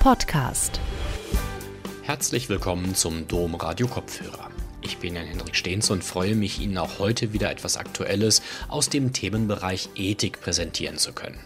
Podcast. 0.00 0.80
Herzlich 2.00 2.48
willkommen 2.48 2.94
zum 2.94 3.28
Dom 3.28 3.54
Radio 3.54 3.86
Kopfhörer. 3.86 4.50
Ich 4.80 4.96
bin 4.96 5.14
Jan 5.14 5.26
Hendrik 5.26 5.54
Stehns 5.54 5.90
und 5.90 6.02
freue 6.02 6.34
mich, 6.34 6.58
Ihnen 6.58 6.78
auch 6.78 6.98
heute 6.98 7.34
wieder 7.34 7.50
etwas 7.50 7.76
Aktuelles 7.76 8.40
aus 8.68 8.88
dem 8.88 9.12
Themenbereich 9.12 9.90
Ethik 9.96 10.40
präsentieren 10.40 10.96
zu 10.96 11.12
können. 11.12 11.38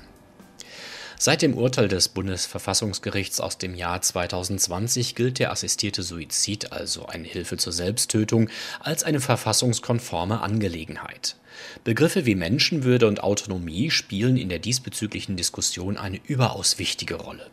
Seit 1.18 1.42
dem 1.42 1.54
Urteil 1.54 1.88
des 1.88 2.08
Bundesverfassungsgerichts 2.10 3.40
aus 3.40 3.58
dem 3.58 3.74
Jahr 3.74 4.00
2020 4.00 5.16
gilt 5.16 5.40
der 5.40 5.50
assistierte 5.50 6.04
Suizid, 6.04 6.70
also 6.70 7.06
eine 7.06 7.26
Hilfe 7.26 7.56
zur 7.56 7.72
Selbsttötung, 7.72 8.48
als 8.78 9.02
eine 9.02 9.18
verfassungskonforme 9.18 10.40
Angelegenheit. 10.42 11.34
Begriffe 11.82 12.24
wie 12.24 12.36
Menschenwürde 12.36 13.08
und 13.08 13.20
Autonomie 13.20 13.90
spielen 13.90 14.36
in 14.36 14.48
der 14.48 14.60
diesbezüglichen 14.60 15.36
Diskussion 15.36 15.96
eine 15.96 16.20
überaus 16.24 16.78
wichtige 16.78 17.16
Rolle. 17.16 17.50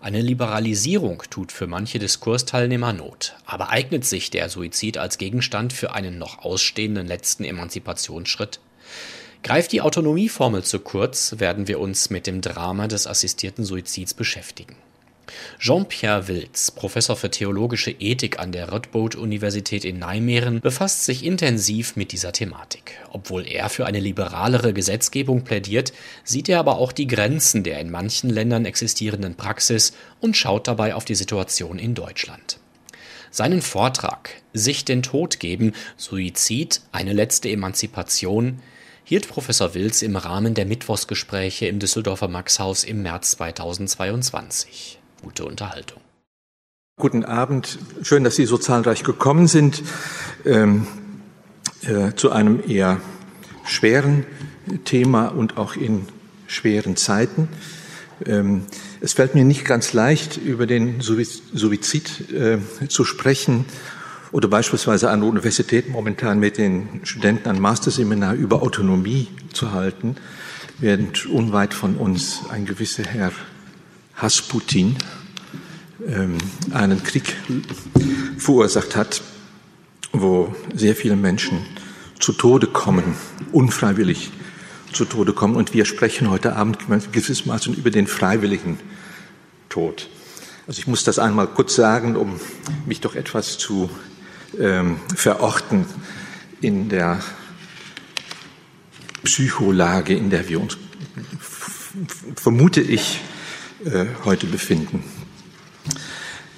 Eine 0.00 0.20
Liberalisierung 0.20 1.22
tut 1.30 1.52
für 1.52 1.66
manche 1.66 1.98
Diskursteilnehmer 1.98 2.92
Not, 2.92 3.34
aber 3.46 3.70
eignet 3.70 4.04
sich 4.04 4.30
der 4.30 4.48
Suizid 4.48 4.98
als 4.98 5.18
Gegenstand 5.18 5.72
für 5.72 5.94
einen 5.94 6.18
noch 6.18 6.38
ausstehenden 6.38 7.06
letzten 7.06 7.44
Emanzipationsschritt? 7.44 8.60
Greift 9.42 9.72
die 9.72 9.80
Autonomieformel 9.80 10.64
zu 10.64 10.80
kurz, 10.80 11.36
werden 11.38 11.68
wir 11.68 11.80
uns 11.80 12.10
mit 12.10 12.26
dem 12.26 12.40
Drama 12.40 12.88
des 12.88 13.06
assistierten 13.06 13.64
Suizids 13.64 14.12
beschäftigen. 14.12 14.76
Jean-Pierre 15.58 16.28
Wilz, 16.28 16.70
Professor 16.70 17.16
für 17.16 17.30
theologische 17.30 17.90
Ethik 17.90 18.38
an 18.38 18.52
der 18.52 18.70
Radboud-Universität 18.70 19.84
in 19.84 19.98
Nijmegen, 19.98 20.60
befasst 20.60 21.04
sich 21.04 21.24
intensiv 21.24 21.96
mit 21.96 22.12
dieser 22.12 22.32
Thematik. 22.32 22.92
Obwohl 23.10 23.46
er 23.46 23.68
für 23.68 23.86
eine 23.86 24.00
liberalere 24.00 24.72
Gesetzgebung 24.72 25.42
plädiert, 25.44 25.92
sieht 26.24 26.48
er 26.48 26.60
aber 26.60 26.78
auch 26.78 26.92
die 26.92 27.06
Grenzen 27.06 27.62
der 27.62 27.80
in 27.80 27.90
manchen 27.90 28.30
Ländern 28.30 28.64
existierenden 28.64 29.34
Praxis 29.34 29.92
und 30.20 30.36
schaut 30.36 30.68
dabei 30.68 30.94
auf 30.94 31.04
die 31.04 31.14
Situation 31.14 31.78
in 31.78 31.94
Deutschland. 31.94 32.58
Seinen 33.30 33.62
Vortrag 33.62 34.30
Sich 34.52 34.84
den 34.84 35.02
Tod 35.02 35.40
geben, 35.40 35.72
Suizid, 35.96 36.80
eine 36.92 37.12
letzte 37.12 37.50
Emanzipation 37.50 38.60
hielt 39.04 39.28
Professor 39.28 39.74
Wilz 39.74 40.02
im 40.02 40.16
Rahmen 40.16 40.54
der 40.54 40.66
Mittwochsgespräche 40.66 41.66
im 41.66 41.78
Düsseldorfer 41.78 42.28
Maxhaus 42.28 42.82
im 42.82 43.02
März 43.02 43.32
2022 43.32 44.98
gute 45.22 45.44
Unterhaltung. 45.44 46.00
Guten 46.98 47.24
Abend, 47.24 47.78
schön, 48.02 48.24
dass 48.24 48.36
Sie 48.36 48.46
so 48.46 48.56
zahlreich 48.56 49.04
gekommen 49.04 49.48
sind 49.48 49.82
ähm, 50.46 50.86
äh, 51.82 52.14
zu 52.14 52.32
einem 52.32 52.62
eher 52.66 53.00
schweren 53.66 54.24
Thema 54.84 55.26
und 55.28 55.58
auch 55.58 55.76
in 55.76 56.06
schweren 56.46 56.96
Zeiten. 56.96 57.48
Ähm, 58.24 58.64
es 59.00 59.12
fällt 59.12 59.34
mir 59.34 59.44
nicht 59.44 59.66
ganz 59.66 59.92
leicht, 59.92 60.38
über 60.38 60.66
den 60.66 61.00
Suizid 61.02 62.32
äh, 62.32 62.58
zu 62.88 63.04
sprechen 63.04 63.66
oder 64.32 64.48
beispielsweise 64.48 65.10
an 65.10 65.20
der 65.20 65.28
Universität 65.28 65.88
momentan 65.90 66.38
mit 66.40 66.56
den 66.56 67.00
Studenten 67.04 67.48
ein 67.50 67.60
Masterseminar 67.60 68.34
über 68.34 68.62
Autonomie 68.62 69.28
zu 69.52 69.72
halten, 69.72 70.16
während 70.78 71.26
unweit 71.26 71.74
von 71.74 71.96
uns 71.96 72.40
ein 72.48 72.64
gewisser 72.64 73.04
Herr 73.04 73.32
Hasputin 74.16 74.96
ähm, 76.06 76.38
einen 76.72 77.02
Krieg 77.02 77.36
verursacht 78.38 78.96
hat, 78.96 79.22
wo 80.12 80.54
sehr 80.74 80.96
viele 80.96 81.16
Menschen 81.16 81.60
zu 82.18 82.32
Tode 82.32 82.66
kommen, 82.66 83.14
unfreiwillig 83.52 84.30
zu 84.92 85.04
Tode 85.04 85.32
kommen. 85.32 85.54
Und 85.54 85.74
wir 85.74 85.84
sprechen 85.84 86.30
heute 86.30 86.56
Abend 86.56 86.78
gewissermaßen 87.12 87.74
über 87.74 87.90
den 87.90 88.06
freiwilligen 88.06 88.78
Tod. 89.68 90.08
Also 90.66 90.80
ich 90.80 90.86
muss 90.86 91.04
das 91.04 91.18
einmal 91.18 91.46
kurz 91.46 91.74
sagen, 91.74 92.16
um 92.16 92.40
mich 92.86 93.00
doch 93.00 93.14
etwas 93.14 93.58
zu 93.58 93.90
ähm, 94.58 94.98
verorten 95.14 95.86
in 96.60 96.88
der 96.88 97.20
Psycholage, 99.24 100.14
in 100.14 100.30
der 100.30 100.48
wir 100.48 100.60
uns, 100.60 100.78
vermute 102.36 102.80
ich, 102.80 103.20
heute 104.24 104.46
befinden. 104.46 105.04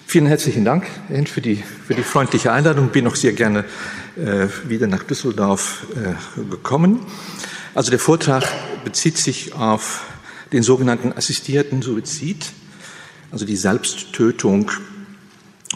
Vielen 0.06 0.26
herzlichen 0.26 0.64
Dank 0.64 0.86
für 1.26 1.40
die, 1.42 1.56
für 1.86 1.94
die 1.94 2.02
freundliche 2.02 2.50
Einladung. 2.52 2.88
Bin 2.88 3.06
auch 3.06 3.16
sehr 3.16 3.32
gerne 3.32 3.64
äh, 4.16 4.48
wieder 4.66 4.86
nach 4.86 5.02
Düsseldorf 5.02 5.86
äh, 5.94 6.42
gekommen. 6.50 7.00
Also 7.74 7.90
der 7.90 7.98
Vortrag 7.98 8.44
bezieht 8.84 9.18
sich 9.18 9.52
auf 9.52 10.06
den 10.52 10.62
sogenannten 10.62 11.12
assistierten 11.12 11.82
Suizid, 11.82 12.46
also 13.30 13.44
die 13.44 13.56
Selbsttötung 13.56 14.70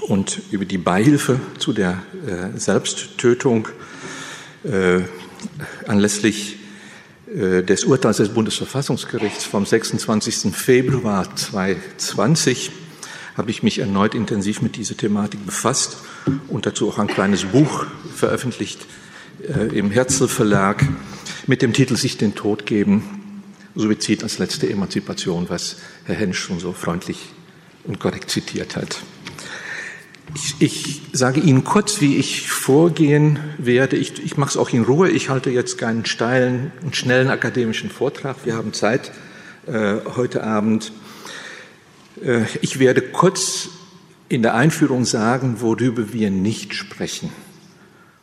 und 0.01 0.41
über 0.51 0.65
die 0.65 0.79
Beihilfe 0.79 1.39
zu 1.59 1.73
der 1.73 2.03
äh, 2.27 2.59
Selbsttötung 2.59 3.69
äh, 4.65 5.01
anlässlich 5.87 6.55
äh, 6.55 6.62
des 7.34 7.84
Urteils 7.84 8.19
des 8.19 8.28
Bundesverfassungsgerichts 8.28 9.44
vom 9.44 9.65
26. 9.65 10.54
Februar 10.54 11.34
2020 11.34 12.70
habe 13.37 13.50
ich 13.50 13.62
mich 13.62 13.78
erneut 13.78 14.15
intensiv 14.15 14.60
mit 14.60 14.76
dieser 14.76 14.97
Thematik 14.97 15.44
befasst 15.47 15.97
und 16.48 16.66
dazu 16.66 16.88
auch 16.88 16.98
ein 16.98 17.06
kleines 17.06 17.44
Buch 17.44 17.87
veröffentlicht 18.15 18.87
äh, 19.48 19.76
im 19.76 19.91
Herzl 19.91 20.28
Verlag 20.28 20.87
mit 21.47 21.62
dem 21.62 21.72
Titel 21.72 21.97
Sich 21.97 22.19
den 22.19 22.34
Tod 22.34 22.66
geben, 22.66 23.43
Suizid 23.75 24.22
als 24.22 24.38
letzte 24.38 24.69
Emanzipation, 24.69 25.49
was 25.49 25.76
Herr 26.04 26.16
Hensch 26.16 26.38
schon 26.38 26.60
so 26.60 26.72
freundlich 26.72 27.31
und 27.84 27.99
korrekt 27.99 28.31
zitiert 28.31 28.76
hat. 28.76 28.99
Ich, 30.34 30.55
ich 30.60 31.03
sage 31.12 31.41
Ihnen 31.41 31.65
kurz, 31.65 32.00
wie 32.00 32.16
ich 32.16 32.50
vorgehen 32.50 33.38
werde. 33.59 33.97
Ich, 33.97 34.25
ich 34.25 34.37
mache 34.37 34.50
es 34.50 34.56
auch 34.56 34.71
in 34.71 34.84
Ruhe. 34.84 35.10
Ich 35.10 35.28
halte 35.28 35.50
jetzt 35.50 35.78
keinen 35.78 36.06
steilen 36.06 36.72
und 36.83 36.97
schnellen 36.97 37.28
akademischen 37.28 37.91
Vortrag. 37.91 38.37
Wir 38.44 38.55
haben 38.55 38.72
Zeit 38.72 39.12
äh, 39.66 39.97
heute 40.16 40.44
Abend. 40.44 40.93
Äh, 42.25 42.43
ich 42.61 42.78
werde 42.78 43.03
kurz 43.03 43.69
in 44.28 44.43
der 44.43 44.55
Einführung 44.55 45.05
sagen, 45.05 45.56
worüber 45.61 46.12
wir 46.12 46.31
nicht 46.31 46.75
sprechen 46.75 47.31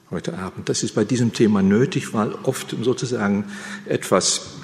heute 0.09 0.37
Abend. 0.37 0.69
Das 0.69 0.81
ist 0.81 0.95
bei 0.95 1.03
diesem 1.03 1.33
Thema 1.33 1.61
nötig, 1.61 2.13
weil 2.13 2.31
oft 2.43 2.75
sozusagen 2.81 3.45
etwas 3.85 4.55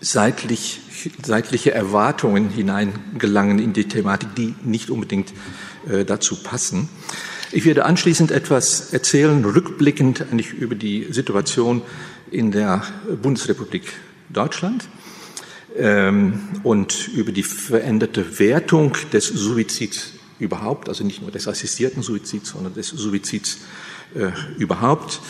seitlich, 0.00 0.80
seitliche 1.22 1.72
Erwartungen 1.72 2.50
hineingelangen 2.50 3.58
in 3.58 3.72
die 3.72 3.88
Thematik, 3.88 4.34
die 4.34 4.54
nicht 4.62 4.90
unbedingt 4.90 5.32
dazu 6.06 6.36
passen. 6.36 6.88
Ich 7.50 7.64
werde 7.64 7.86
anschließend 7.86 8.30
etwas 8.30 8.92
erzählen, 8.92 9.42
rückblickend 9.44 10.22
eigentlich 10.30 10.52
über 10.52 10.74
die 10.74 11.06
Situation 11.10 11.82
in 12.30 12.50
der 12.50 12.82
Bundesrepublik 13.22 13.94
Deutschland 14.28 14.86
ähm, 15.76 16.40
und 16.62 17.08
über 17.08 17.32
die 17.32 17.42
veränderte 17.42 18.38
Wertung 18.38 18.96
des 19.12 19.28
Suizids 19.28 20.12
überhaupt, 20.38 20.88
also 20.88 21.04
nicht 21.04 21.22
nur 21.22 21.30
des 21.30 21.48
assistierten 21.48 22.02
Suizids, 22.02 22.50
sondern 22.50 22.74
des 22.74 22.88
Suizids 22.88 23.58
äh, 24.14 24.30
überhaupt. 24.58 25.20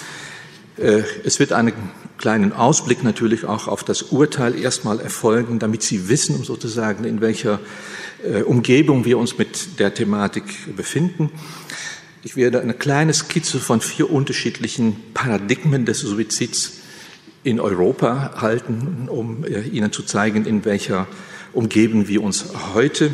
Äh, 0.76 1.02
es 1.24 1.38
wird 1.38 1.52
einen 1.52 1.72
kleinen 2.18 2.52
Ausblick 2.52 3.04
natürlich 3.04 3.44
auch 3.44 3.68
auf 3.68 3.84
das 3.84 4.02
Urteil 4.02 4.58
erstmal 4.58 5.00
erfolgen, 5.00 5.58
damit 5.60 5.82
Sie 5.82 6.08
wissen, 6.08 6.42
sozusagen, 6.42 7.04
in 7.04 7.20
welcher 7.20 7.54
äh, 7.54 7.58
Umgebung 8.44 9.04
wir 9.04 9.18
uns 9.18 9.38
mit 9.38 9.78
der 9.78 9.94
Thematik 9.94 10.44
befinden. 10.76 11.30
Ich 12.24 12.36
werde 12.36 12.60
eine 12.60 12.74
kleine 12.74 13.14
Skizze 13.14 13.60
von 13.60 13.80
vier 13.80 14.10
unterschiedlichen 14.10 14.96
Paradigmen 15.14 15.86
des 15.86 16.00
Suizids 16.00 16.78
in 17.44 17.60
Europa 17.60 18.40
halten, 18.40 19.08
um 19.08 19.44
äh, 19.44 19.62
Ihnen 19.62 19.92
zu 19.92 20.02
zeigen, 20.02 20.44
in 20.44 20.64
welcher 20.64 21.06
Umgebung 21.52 22.08
wir 22.08 22.22
uns 22.22 22.46
heute 22.74 23.12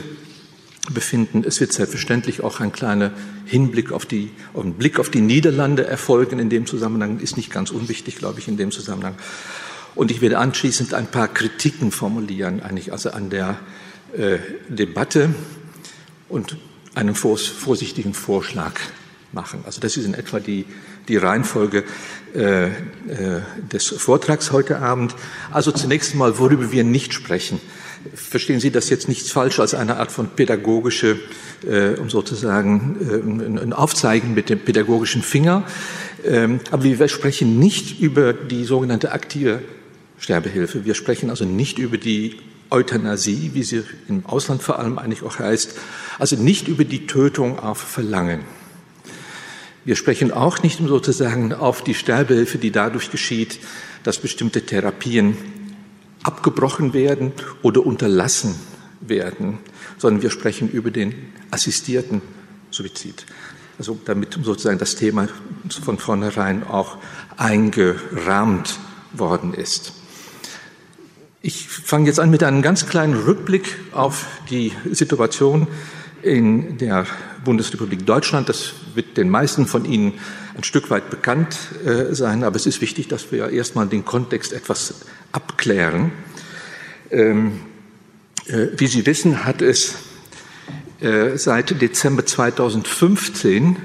befinden. 0.93 1.45
Es 1.47 1.61
wird 1.61 1.73
selbstverständlich 1.73 2.43
auch 2.43 2.61
ein 2.61 2.73
kleiner 2.73 3.13
Hinblick 3.47 3.93
auf 3.93 4.07
die, 4.07 4.31
auf 4.55 4.65
Blick 4.65 4.99
auf 4.99 5.11
die 5.11 5.21
Niederlande 5.21 5.87
erfolgen 5.87 6.39
in 6.39 6.49
dem 6.49 6.67
Zusammenhang, 6.67 7.21
ist 7.21 7.37
nicht 7.37 7.53
ganz 7.53 7.71
unwichtig, 7.71 8.17
glaube 8.17 8.41
ich, 8.41 8.49
in 8.49 8.57
dem 8.57 8.71
Zusammenhang. 8.71 9.15
Und 9.95 10.11
ich 10.11 10.21
werde 10.21 10.39
anschließend 10.39 10.95
ein 10.95 11.07
paar 11.07 11.29
Kritiken 11.29 11.93
formulieren, 11.93 12.61
eigentlich 12.61 12.91
also 12.91 13.11
an 13.11 13.31
der 13.31 13.59
äh, 14.17 14.39
Debatte 14.69 15.35
und 16.29 16.57
einen 16.95 17.15
vorsichtigen 17.15 18.15
Vorschlag 18.15 18.75
machen. 19.33 19.61
Also 19.67 19.81
das 19.81 19.97
ist 19.97 20.07
in 20.07 20.15
etwa 20.15 20.41
die, 20.41 20.65
die 21.09 21.17
Reihenfolge 21.17 21.85
äh, 22.35 22.67
äh, 22.67 22.71
des 23.73 23.89
Vortrags 23.89 24.53
heute 24.53 24.79
Abend. 24.79 25.15
Also 25.51 25.73
zunächst 25.73 26.15
mal, 26.15 26.39
worüber 26.39 26.73
wir 26.73 26.85
nicht 26.85 27.13
sprechen. 27.13 27.61
Verstehen 28.15 28.61
Sie 28.61 28.71
das 28.71 28.91
jetzt 28.91 29.09
nicht 29.09 29.29
falsch 29.29 29.59
als 29.61 29.75
eine 29.75 29.97
Art 29.97 30.13
von 30.13 30.29
pädagogische, 30.29 31.19
äh, 31.67 31.99
um 31.99 32.11
sozusagen 32.11 32.97
äh, 33.01 33.63
ein 33.63 33.73
Aufzeigen 33.73 34.35
mit 34.35 34.51
dem 34.51 34.61
pädagogischen 34.61 35.23
Finger. 35.23 35.65
Ähm, 36.25 36.61
aber 36.71 36.85
wir 36.85 37.09
sprechen 37.09 37.59
nicht 37.59 38.01
über 38.01 38.33
die 38.33 38.65
sogenannte 38.65 39.13
aktive 39.13 39.63
Sterbehilfe. 40.19 40.85
Wir 40.85 40.95
sprechen 40.95 41.31
also 41.31 41.45
nicht 41.45 41.79
über 41.79 41.99
die 41.99 42.39
Euthanasie, 42.71 43.51
wie 43.55 43.63
sie 43.63 43.85
im 44.09 44.27
Ausland 44.27 44.63
vor 44.63 44.79
allem 44.79 44.99
eigentlich 44.99 45.23
auch 45.23 45.39
heißt, 45.39 45.75
also 46.19 46.37
nicht 46.37 46.69
über 46.69 46.85
die 46.85 47.07
Tötung 47.07 47.59
auf 47.59 47.79
Verlangen. 47.79 48.41
Wir 49.85 49.97
sprechen 49.97 50.33
auch 50.33 50.63
nicht 50.63 50.79
sozusagen 50.79 51.53
auf 51.53 51.85
die 51.85 51.95
Sterbehilfe, 51.95 52.59
die 52.59 52.71
dadurch 52.71 53.11
geschieht, 53.11 53.61
dass 54.03 54.19
bestimmte 54.19 54.65
Therapien 54.65 55.37
abgebrochen 56.23 56.95
werden 56.95 57.33
oder 57.63 57.85
unterlassen 57.85 58.55
werden, 59.01 59.59
sondern 59.99 60.23
wir 60.23 60.31
sprechen 60.31 60.71
über 60.71 60.91
den 60.91 61.15
assistierten 61.51 62.23
Suizid. 62.71 63.27
Also 63.79 63.99
damit 64.05 64.39
sozusagen 64.43 64.79
das 64.79 64.97
Thema 64.97 65.29
von 65.83 65.99
vornherein 65.99 66.65
auch 66.65 66.97
eingerahmt 67.37 68.79
worden 69.13 69.53
ist. 69.53 69.93
Ich 71.47 71.69
fange 71.69 72.07
jetzt 72.07 72.21
an 72.21 72.31
mit 72.31 72.43
einem 72.43 72.63
ganz 72.63 72.87
kleinen 72.87 73.13
Rückblick 73.13 73.77
auf 73.93 74.25
die 74.49 74.73
Situation 74.91 75.67
in 76.23 76.79
der 76.79 77.07
Bundesrepublik 77.45 78.07
Deutschland. 78.07 78.49
Das 78.49 78.73
wird 78.95 79.19
den 79.19 79.29
meisten 79.29 79.67
von 79.67 79.85
Ihnen 79.85 80.15
ein 80.57 80.65
Stück 80.65 80.89
weit 80.89 81.11
bekannt 81.11 81.59
äh, 81.85 82.15
sein, 82.15 82.45
aber 82.45 82.57
es 82.57 82.65
ist 82.65 82.81
wichtig, 82.81 83.09
dass 83.09 83.31
wir 83.31 83.51
erstmal 83.51 83.87
den 83.87 84.07
Kontext 84.07 84.55
etwas 84.55 85.03
abklären. 85.33 86.13
Ähm, 87.11 87.61
äh, 88.47 88.69
wie 88.79 88.87
Sie 88.87 89.05
wissen, 89.05 89.45
hat 89.45 89.61
es 89.61 89.97
äh, 91.03 91.37
seit 91.37 91.79
Dezember 91.79 92.25
2015 92.25 93.77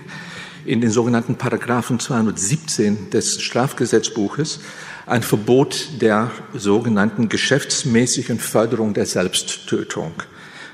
in 0.65 0.81
den 0.81 0.91
sogenannten 0.91 1.35
Paragraphen 1.35 1.99
217 1.99 3.09
des 3.09 3.41
Strafgesetzbuches 3.41 4.59
ein 5.05 5.23
Verbot 5.23 5.89
der 6.01 6.31
sogenannten 6.53 7.29
geschäftsmäßigen 7.29 8.39
Förderung 8.39 8.93
der 8.93 9.05
Selbsttötung 9.05 10.13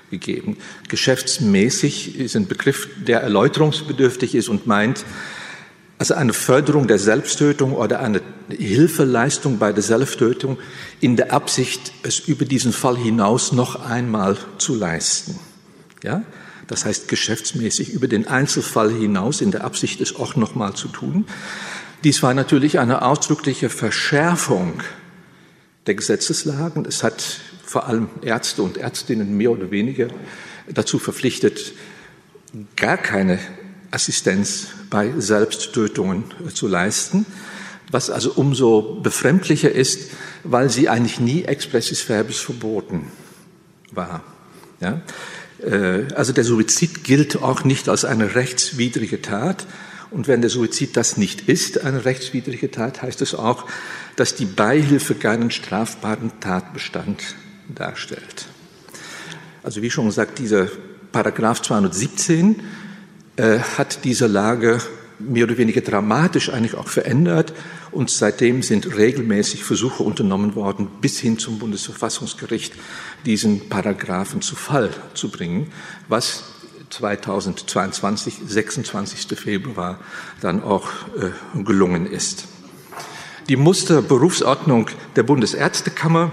gegeben. 0.10 0.58
Geschäftsmäßig 0.90 2.20
ist 2.20 2.36
ein 2.36 2.48
Begriff, 2.48 2.90
der 2.98 3.22
erläuterungsbedürftig 3.22 4.36
ist 4.36 4.50
und 4.50 4.68
meint, 4.68 5.06
also 5.98 6.14
eine 6.14 6.34
Förderung 6.34 6.88
der 6.88 7.00
Selbsttötung 7.00 7.74
oder 7.74 8.02
eine 8.02 8.22
Hilfeleistung 8.50 9.58
bei 9.58 9.72
der 9.72 9.84
Selbsttötung 9.84 10.58
in 11.00 11.16
der 11.16 11.32
Absicht, 11.32 11.94
es 12.04 12.20
über 12.20 12.46
diesen 12.46 12.74
Fall 12.74 12.98
hinaus 12.98 13.54
noch 13.54 13.88
einmal 13.88 14.38
zu 14.58 14.76
leisten. 14.76 15.40
Ja? 16.04 16.24
Das 16.68 16.86
heißt, 16.86 17.08
geschäftsmäßig 17.08 17.90
über 17.90 18.08
den 18.08 18.28
Einzelfall 18.28 18.92
hinaus 18.92 19.42
in 19.42 19.52
der 19.52 19.64
Absicht, 19.64 20.02
es 20.02 20.16
auch 20.16 20.36
noch 20.36 20.56
mal 20.56 20.74
zu 20.74 20.88
tun. 20.88 21.26
Dies 22.04 22.24
war 22.24 22.34
natürlich 22.34 22.80
eine 22.80 23.04
ausdrückliche 23.04 23.70
Verschärfung 23.70 24.82
der 25.88 25.96
Gesetzeslagen. 25.96 26.86
Es 26.86 27.04
hat 27.04 27.40
vor 27.64 27.88
allem 27.88 28.10
Ärzte 28.22 28.64
und 28.64 28.78
Ärztinnen 28.78 29.36
mehr 29.38 29.52
oder 29.52 29.72
weniger 29.72 30.08
dazu 30.68 31.00
verpflichtet, 31.00 31.74
gar 32.76 32.98
keine 32.98 33.40
Assistenz 33.92 34.68
bei 34.90 35.14
Selbsttötungen 35.18 36.26
zu 36.54 36.68
leisten, 36.68 37.26
was 37.92 38.10
also 38.10 38.34
umso 38.34 39.00
befremdlicher 39.02 39.72
ist, 39.72 40.12
weil 40.44 40.70
sie 40.70 40.90
eigentlich 40.90 41.20
nie 41.20 41.44
expressis 41.44 42.02
verbis 42.02 42.40
verboten 42.40 43.12
war. 43.92 44.24
Ja? 44.80 45.02
Äh, 45.66 46.14
also 46.16 46.34
der 46.34 46.44
Suizid 46.44 47.04
gilt 47.04 47.42
auch 47.42 47.64
nicht 47.64 47.90
als 47.90 48.06
eine 48.06 48.36
rechtswidrige 48.36 49.22
Tat. 49.22 49.66
Und 50.12 50.28
wenn 50.28 50.42
der 50.42 50.50
Suizid 50.50 50.96
das 50.96 51.18
nicht 51.18 51.50
ist, 51.50 51.84
eine 51.84 52.06
rechtswidrige 52.06 52.72
Tat, 52.72 53.02
heißt 53.02 53.22
es 53.22 53.34
auch, 53.34 53.66
dass 54.16 54.36
die 54.36 54.46
Beihilfe 54.46 55.16
keinen 55.16 55.52
strafbaren 55.52 56.32
Tatbestand 56.40 57.22
darstellt. 57.68 58.48
Also 59.64 59.82
wie 59.82 59.90
schon 59.90 60.06
gesagt, 60.06 60.40
dieser 60.40 60.68
Paragraph 61.12 61.62
217 61.62 62.62
äh, 63.36 63.60
hat 63.78 64.04
diese 64.04 64.28
Lage 64.28 64.80
mehr 65.20 65.46
oder 65.46 65.58
weniger 65.58 65.82
dramatisch 65.82 66.50
eigentlich 66.50 66.76
auch 66.76 66.88
verändert 66.88 67.54
und 67.92 68.10
seitdem 68.10 68.62
sind 68.64 68.98
regelmäßig 68.98 69.64
Versuche 69.64 70.04
unternommen 70.04 70.56
worden, 70.56 70.88
bis 71.02 71.20
hin 71.20 71.38
zum 71.38 71.60
Bundesverfassungsgericht 71.60 72.74
diesen 73.26 73.70
Paragraphen 73.70 74.42
zu 74.42 74.56
Fall 74.56 74.92
zu 75.14 75.30
bringen, 75.30 75.72
was 76.08 76.44
2022, 76.90 78.36
26. 78.46 79.38
Februar, 79.38 80.00
dann 80.42 80.64
auch 80.64 80.90
äh, 81.18 81.64
gelungen 81.64 82.06
ist. 82.06 82.46
Die 83.50 83.58
Musterberufsordnung 83.58 84.90
der 85.16 85.24
Bundesärztekammer 85.24 86.32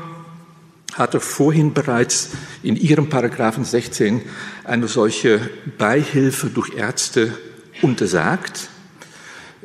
hatte 0.95 1.21
vorhin 1.21 1.73
bereits 1.73 2.31
in 2.63 2.77
ihrem 2.77 3.09
Paragraphen 3.09 3.65
16 3.65 4.23
eine 4.65 4.89
solche 4.89 5.41
Beihilfe 5.79 6.49
durch 6.49 6.75
Ärzte 6.75 7.33
untersagt. 7.81 8.69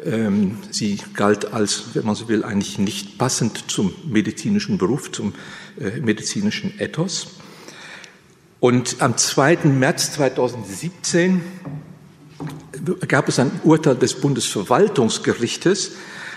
Ähm, 0.08 0.60
sie 0.72 1.00
galt 1.14 1.54
als, 1.54 1.94
wenn 1.94 2.06
man 2.06 2.16
so 2.16 2.30
will, 2.30 2.46
eigentlich 2.46 2.80
nicht 2.80 3.18
passend 3.18 3.70
zum 3.70 3.94
medizinischen 4.06 4.78
Beruf, 4.78 5.12
zum 5.12 5.34
äh, 5.80 6.00
medizinischen 6.00 6.80
Ethos. 6.80 7.28
Und 8.62 9.02
am 9.02 9.18
2. 9.18 9.66
März 9.66 10.14
2017 10.14 11.42
gab 13.08 13.28
es 13.28 13.40
ein 13.40 13.52
Urteil 13.64 13.96
des 13.96 14.16
Bundesverwaltungsgerichtes, 14.16 15.92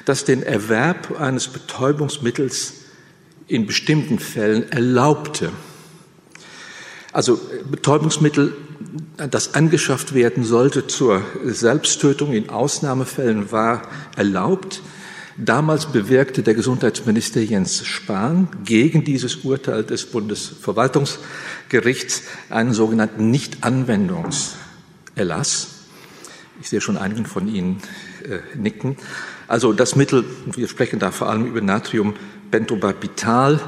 das 0.05 0.25
den 0.25 0.43
Erwerb 0.43 1.21
eines 1.21 1.47
Betäubungsmittels 1.49 2.75
in 3.47 3.67
bestimmten 3.67 4.19
Fällen 4.19 4.71
erlaubte. 4.73 5.53
Also 7.13 7.41
Betäubungsmittel, 7.69 8.53
das 9.17 9.55
angeschafft 9.55 10.15
werden 10.15 10.45
sollte 10.45 10.87
zur 10.87 11.23
Selbsttötung 11.45 12.33
in 12.33 12.51
Ausnahmefällen, 12.51 13.51
war 13.51 13.83
erlaubt. 14.17 14.81
Damals 15.37 15.87
bewirkte 15.87 16.45
der 16.45 16.55
Gesundheitsminister 16.55 17.41
Jens 17.41 17.85
Spahn 17.85 18.47
gegen 18.65 19.03
dieses 19.05 19.35
Urteil 19.37 19.85
des 19.85 20.07
Bundesverwaltungsgerichts 20.07 22.23
einen 22.49 22.73
sogenannten 22.75 23.31
Nichtanwendungserlass. 23.31 25.69
Ich 26.61 26.69
sehe 26.69 26.81
schon 26.81 26.99
einigen 26.99 27.27
von 27.27 27.49
Ihnen 27.49 27.83
äh, 28.23 28.39
nicken. 28.57 28.97
Also 29.49 29.73
das 29.73 29.97
Mittel, 29.97 30.25
wir 30.55 30.69
sprechen 30.69 31.01
da 31.01 31.11
vor 31.11 31.29
allem 31.31 31.47
über 31.47 31.61
Natriumbentobarbital, 31.61 33.59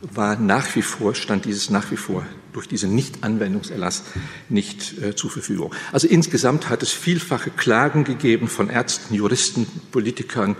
war 0.00 0.34
nach 0.36 0.74
wie 0.74 0.82
vor, 0.82 1.14
stand 1.14 1.44
dieses 1.44 1.70
nach 1.70 1.92
wie 1.92 1.96
vor 1.96 2.26
durch 2.52 2.68
diesen 2.68 2.94
Nichtanwendungserlass 2.94 4.02
nicht 4.48 4.98
äh, 5.02 5.14
zur 5.14 5.30
Verfügung. 5.30 5.74
Also 5.92 6.06
insgesamt 6.06 6.68
hat 6.68 6.82
es 6.82 6.92
vielfache 6.92 7.50
Klagen 7.50 8.04
gegeben 8.04 8.48
von 8.48 8.68
Ärzten, 8.68 9.14
Juristen, 9.14 9.66
Politikern 9.90 10.56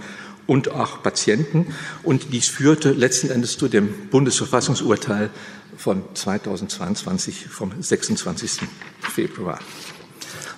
und 0.46 0.70
auch 0.70 1.02
Patienten. 1.02 1.74
Und 2.02 2.32
dies 2.32 2.48
führte 2.48 2.92
letzten 2.92 3.30
Endes 3.30 3.58
zu 3.58 3.68
dem 3.68 4.08
Bundesverfassungsurteil 4.10 5.30
von 5.76 6.02
2022 6.14 7.46
vom 7.48 7.72
26. 7.80 8.60
Februar. 9.00 9.58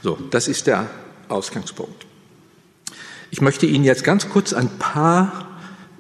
So, 0.03 0.19
das 0.31 0.49
ist 0.49 0.67
der 0.67 0.91
Ausgangspunkt. 1.29 2.07
Ich 3.31 3.41
möchte 3.41 3.67
Ihnen 3.67 3.85
jetzt 3.85 4.05
ganz 4.05 4.29
kurz 4.29 4.53
ein 4.53 4.69
paar 4.79 5.49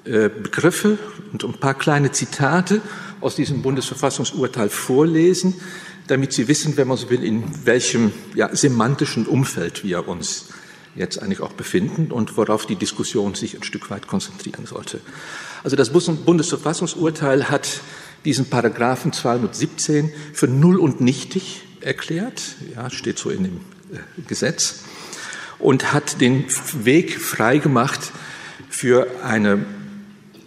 äh, 0.05 0.29
Begriffe 0.29 0.99
und 1.33 1.45
ein 1.45 1.55
paar 1.55 1.75
kleine 1.75 2.13
Zitate 2.13 2.81
aus 3.25 3.37
diesem 3.37 3.63
Bundesverfassungsurteil 3.63 4.69
vorlesen, 4.69 5.55
damit 6.07 6.35
Sie 6.35 6.47
wissen, 6.47 6.77
wenn 6.77 6.87
man 6.87 6.99
so 6.99 7.09
will, 7.09 7.25
in 7.25 7.43
welchem 7.65 8.13
ja, 8.35 8.55
semantischen 8.55 9.27
Umfeld 9.27 9.83
wir 9.83 10.07
uns 10.07 10.49
jetzt 10.95 11.21
eigentlich 11.21 11.41
auch 11.41 11.55
befinden 11.55 12.13
und 12.13 12.37
worauf 12.37 12.67
die 12.67 12.77
Diskussion 12.77 13.35
sich 13.35 13.57
ein 13.57 13.63
Stück 13.63 13.91
weit 13.91 14.07
konzentrieren 14.07 14.67
sollte. 14.67 15.01
Also 15.65 15.75
das 15.75 15.91
Bundesverfassungsurteil 15.91 17.49
hat 17.49 17.81
diesen 18.27 18.51
Paragraphen 18.51 19.13
217 19.13 20.13
für 20.35 20.47
null 20.47 20.79
und 20.79 21.01
nichtig 21.01 21.63
erklärt, 21.81 22.43
ja, 22.75 22.91
steht 22.91 23.19
so 23.19 23.31
in 23.31 23.45
dem 23.45 23.57
äh, 23.93 24.23
Gesetz, 24.29 24.81
und 25.59 25.95
hat 25.95 26.21
den 26.21 26.45
Weg 26.85 27.19
freigemacht 27.19 28.13
für 28.69 29.07
eine 29.23 29.65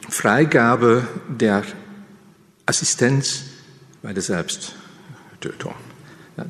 Freigabe 0.10 1.08
der 1.28 1.64
Assistenz 2.68 3.42
bei 4.04 4.14
der 4.14 4.22
Selbsttötung. 4.22 5.74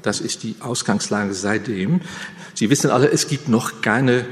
Das 0.01 0.19
ist 0.19 0.43
die 0.43 0.57
Ausgangslage 0.59 1.33
seitdem. 1.33 2.01
Sie 2.53 2.69
wissen 2.69 2.91
alle, 2.91 3.09
es 3.09 3.29
gibt 3.29 3.47
noch 3.47 3.81
keine 3.81 4.25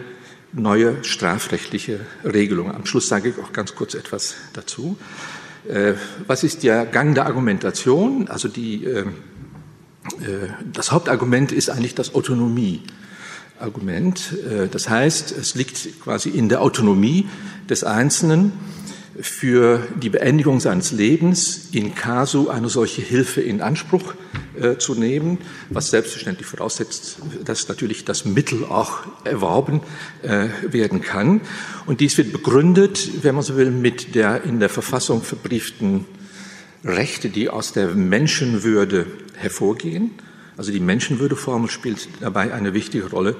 neue 0.52 1.02
strafrechtliche 1.04 2.02
Regelung. 2.26 2.74
Am 2.74 2.86
Schluss 2.86 3.08
sage 3.08 3.30
ich 3.30 3.40
auch 3.40 3.54
ganz 3.54 3.76
kurz 3.76 3.94
etwas 3.94 4.36
dazu. 4.54 4.98
Äh, 5.68 5.94
was 6.28 6.44
ist 6.44 6.62
der 6.64 6.86
Gang 6.86 7.16
der 7.16 7.26
Argumentation? 7.26 8.28
Also 8.28 8.50
die, 8.50 8.86
äh, 8.86 9.00
äh, 9.00 9.06
das 10.72 10.92
Hauptargument 10.92 11.52
ist 11.52 11.70
eigentlich 11.70 11.96
das 11.96 12.16
Autonomieargument. 12.16 14.38
Das 14.72 14.90
heißt, 14.90 15.32
es 15.32 15.56
liegt 15.56 16.02
quasi 16.02 16.30
in 16.30 16.48
der 16.50 16.62
Autonomie 16.62 17.28
des 17.70 17.84
Einzelnen, 17.84 18.52
für 19.20 19.82
die 20.02 20.10
Beendigung 20.10 20.60
seines 20.60 20.92
Lebens 20.92 21.70
in 21.72 21.96
casu 21.96 22.50
eine 22.50 22.70
solche 22.70 23.02
Hilfe 23.02 23.42
in 23.42 23.62
Anspruch 23.62 24.14
äh, 24.60 24.78
zu 24.78 24.96
nehmen, 24.96 25.38
was 25.70 25.90
selbstverständlich 25.90 26.48
voraussetzt, 26.48 27.18
dass 27.44 27.68
natürlich 27.68 28.04
das 28.04 28.26
Mittel 28.26 28.66
auch 28.66 29.00
erworben 29.24 29.82
äh, 30.22 30.48
werden 30.68 31.02
kann. 31.02 31.42
Und 31.86 32.02
dies 32.02 32.18
wird 32.18 32.34
begründet, 32.34 33.24
wenn 33.24 33.36
man 33.36 33.44
so 33.44 33.56
will, 33.56 33.72
mit 33.72 34.16
der 34.16 34.44
in 34.44 34.60
der 34.60 34.70
Verfassung 34.70 35.24
verbrieften 35.24 36.06
Rechte, 36.84 37.30
die 37.30 37.50
aus 37.50 37.72
der 37.72 37.88
Menschenwürde 37.96 39.08
hervorgehen. 39.36 40.12
Also 40.58 40.72
die 40.72 40.80
Menschenwürdeformel 40.80 41.70
spielt 41.70 42.08
dabei 42.20 42.54
eine 42.54 42.74
wichtige 42.74 43.10
Rolle 43.10 43.36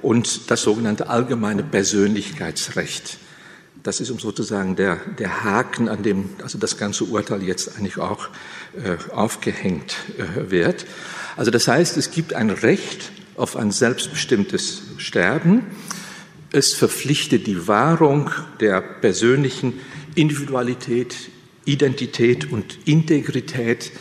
und 0.00 0.50
das 0.50 0.62
sogenannte 0.62 1.08
allgemeine 1.08 1.62
Persönlichkeitsrecht. 1.62 3.18
Das 3.82 4.00
ist 4.00 4.08
sozusagen 4.08 4.76
der, 4.76 4.96
der 5.18 5.44
Haken, 5.44 5.88
an 5.88 6.02
dem 6.02 6.30
also 6.42 6.58
das 6.58 6.76
ganze 6.76 7.04
Urteil 7.04 7.42
jetzt 7.42 7.76
eigentlich 7.76 7.98
auch 7.98 8.28
äh, 8.76 8.96
aufgehängt 9.12 9.96
äh, 10.18 10.50
wird. 10.50 10.86
Also 11.36 11.50
das 11.50 11.68
heißt, 11.68 11.96
es 11.96 12.10
gibt 12.10 12.32
ein 12.34 12.50
Recht 12.50 13.12
auf 13.36 13.56
ein 13.56 13.70
selbstbestimmtes 13.70 14.82
Sterben. 14.96 15.66
Es 16.50 16.74
verpflichtet 16.74 17.46
die 17.46 17.68
Wahrung 17.68 18.30
der 18.58 18.80
persönlichen 18.80 19.74
Individualität, 20.16 21.14
Identität 21.64 22.50
und 22.50 22.78
Integrität, 22.86 23.92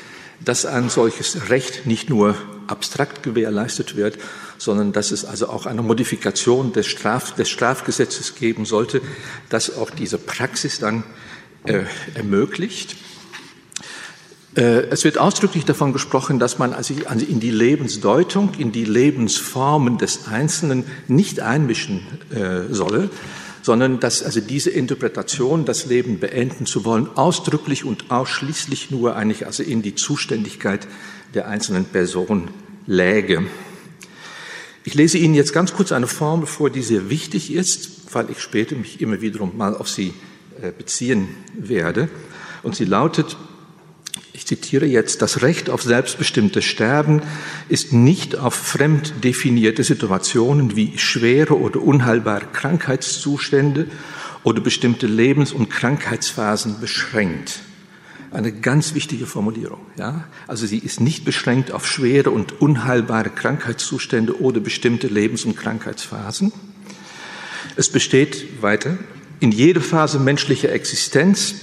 dass 0.43 0.65
ein 0.65 0.89
solches 0.89 1.49
Recht 1.49 1.85
nicht 1.85 2.09
nur 2.09 2.35
abstrakt 2.67 3.21
gewährleistet 3.21 3.95
wird, 3.95 4.17
sondern 4.57 4.93
dass 4.93 5.11
es 5.11 5.25
also 5.25 5.49
auch 5.49 5.65
eine 5.65 5.81
Modifikation 5.81 6.73
des, 6.73 6.87
Straf, 6.87 7.35
des 7.35 7.49
Strafgesetzes 7.49 8.35
geben 8.35 8.65
sollte, 8.65 9.01
das 9.49 9.77
auch 9.77 9.89
diese 9.89 10.17
Praxis 10.17 10.79
dann 10.79 11.03
äh, 11.65 11.83
ermöglicht. 12.15 12.95
Äh, 14.55 14.87
es 14.89 15.03
wird 15.03 15.17
ausdrücklich 15.17 15.65
davon 15.65 15.93
gesprochen, 15.93 16.39
dass 16.39 16.57
man 16.57 16.73
also 16.73 16.93
in 16.93 17.39
die 17.39 17.51
Lebensdeutung, 17.51 18.51
in 18.57 18.71
die 18.71 18.85
Lebensformen 18.85 19.97
des 19.97 20.27
Einzelnen 20.27 20.85
nicht 21.07 21.39
einmischen 21.39 22.01
äh, 22.31 22.73
solle, 22.73 23.09
sondern 23.61 23.99
dass 23.99 24.23
also 24.23 24.39
diese 24.39 24.69
Interpretation, 24.69 25.65
das 25.65 25.85
Leben 25.85 26.19
beenden 26.19 26.65
zu 26.65 26.85
wollen, 26.85 27.09
ausdrücklich 27.15 27.83
und 27.83 28.09
ausschließlich 28.09 28.91
nur 28.91 29.15
eigentlich 29.15 29.45
also 29.45 29.61
in 29.61 29.81
die 29.81 29.93
Zuständigkeit 29.93 30.87
der 31.33 31.47
einzelnen 31.47 31.85
Person 31.85 32.49
läge. 32.85 33.45
Ich 34.87 34.93
lese 34.93 35.17
Ihnen 35.17 35.33
jetzt 35.33 35.51
ganz 35.51 35.73
kurz 35.73 35.91
eine 35.91 36.07
Formel 36.07 36.47
vor, 36.47 36.69
die 36.69 36.81
sehr 36.81 37.09
wichtig 37.09 37.51
ist, 37.51 38.13
weil 38.13 38.29
ich 38.29 38.39
später 38.39 38.73
mich 38.77 39.01
immer 39.01 39.19
wiederum 39.19 39.57
mal 39.57 39.75
auf 39.75 39.89
sie 39.89 40.13
äh, 40.61 40.71
beziehen 40.71 41.27
werde. 41.53 42.07
Und 42.63 42.77
sie 42.77 42.85
lautet, 42.85 43.35
ich 44.31 44.47
zitiere 44.47 44.85
jetzt, 44.85 45.21
das 45.21 45.41
Recht 45.41 45.69
auf 45.69 45.81
selbstbestimmtes 45.81 46.63
Sterben 46.63 47.21
ist 47.67 47.91
nicht 47.91 48.37
auf 48.37 48.55
fremd 48.55 49.25
definierte 49.25 49.83
Situationen 49.83 50.77
wie 50.77 50.97
schwere 50.97 51.59
oder 51.59 51.81
unheilbare 51.81 52.45
Krankheitszustände 52.53 53.87
oder 54.43 54.61
bestimmte 54.61 55.07
Lebens- 55.07 55.51
und 55.51 55.69
Krankheitsphasen 55.69 56.79
beschränkt. 56.79 57.59
Eine 58.31 58.51
ganz 58.51 58.93
wichtige 58.93 59.25
Formulierung. 59.25 59.79
Ja? 59.97 60.25
Also 60.47 60.65
sie 60.65 60.79
ist 60.79 60.99
nicht 60.99 61.23
beschränkt 61.23 61.71
auf 61.71 61.87
schwere 61.87 62.31
und 62.31 62.61
unheilbare 62.61 63.29
Krankheitszustände 63.29 64.41
oder 64.41 64.59
bestimmte 64.59 65.07
Lebens- 65.07 65.45
und 65.45 65.55
Krankheitsphasen. 65.55 66.51
Es 67.75 67.89
besteht 67.89 68.61
weiter 68.61 68.97
in 69.39 69.51
jeder 69.51 69.81
Phase 69.81 70.19
menschlicher 70.19 70.71
Existenz 70.71 71.55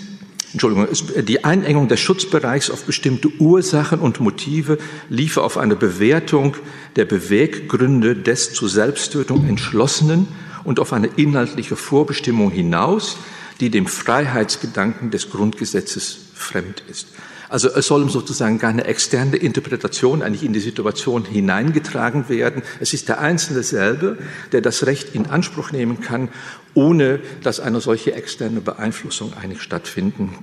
Entschuldigung, 0.55 0.87
die 1.25 1.43
Einengung 1.43 1.89
des 1.89 1.99
Schutzbereichs 1.99 2.71
auf 2.71 2.85
bestimmte 2.85 3.29
Ursachen 3.41 3.99
und 3.99 4.21
Motive 4.21 4.79
liefe 5.09 5.43
auf 5.43 5.59
eine 5.59 5.75
Bewertung 5.75 6.57
der 6.95 7.07
Beweggründe 7.07 8.15
des 8.15 8.55
zur 8.55 8.69
Selbsttötung 8.69 9.49
Entschlossenen 9.49 10.29
und 10.63 10.79
auf 10.79 10.93
eine 10.93 11.09
inhaltliche 11.09 11.75
Vorbestimmung 11.75 12.53
hinaus, 12.53 13.17
die 13.59 13.69
dem 13.69 13.89
Freiheitsgedanken 13.89 15.11
des 15.11 15.31
Grundgesetzes 15.31 16.24
fremd 16.35 16.83
ist. 16.89 17.09
Also 17.49 17.69
es 17.69 17.87
soll 17.87 18.09
sozusagen 18.09 18.59
keine 18.59 18.85
externe 18.85 19.37
Interpretation 19.37 20.23
eigentlich 20.23 20.43
in 20.43 20.53
die 20.53 20.61
Situation 20.61 21.25
hineingetragen 21.25 22.29
werden. 22.29 22.63
Es 22.81 22.95
ist 22.95 23.09
der 23.09 23.21
Einzelne 23.21 23.63
selber, 23.63 24.17
der 24.53 24.61
das 24.61 24.87
Recht 24.87 25.15
in 25.15 25.27
Anspruch 25.27 25.71
nehmen 25.71 26.01
kann, 26.01 26.31
ohne 26.75 27.21
dass 27.43 27.61
eine 27.61 27.81
solche 27.81 28.15
externe 28.15 28.61
Beeinflussung 28.61 29.35
eigentlich 29.41 29.63
stattfinden 29.63 30.35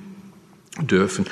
dürfen. 0.79 1.25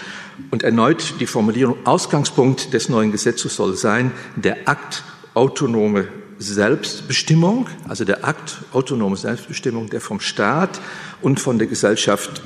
Und 0.52 0.64
erneut 0.64 1.16
die 1.20 1.28
Formulierung, 1.28 1.78
Ausgangspunkt 1.86 2.74
des 2.74 2.90
neuen 2.90 3.12
Gesetzes 3.12 3.56
soll 3.56 3.78
sein, 3.78 4.12
der 4.36 4.68
Akt 4.68 5.04
autonome 5.34 6.08
Selbstbestimmung, 6.40 7.68
also 7.88 8.06
der 8.06 8.26
Akt 8.26 8.58
autonome 8.74 9.18
Selbstbestimmung, 9.18 9.90
der 9.90 10.02
vom 10.02 10.20
Staat 10.20 10.82
und 11.22 11.40
von 11.40 11.58
der 11.58 11.68
Gesellschaft 11.68 12.42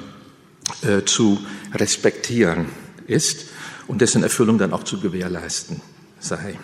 äh, 0.82 1.04
zu 1.06 1.40
respektieren 1.74 2.68
ist 3.08 3.46
und 3.88 4.02
dessen 4.02 4.24
Erfüllung 4.24 4.58
dann 4.58 4.74
auch 4.74 4.84
zu 4.84 5.00
gewährleisten 5.00 5.82
sei. 6.20 6.58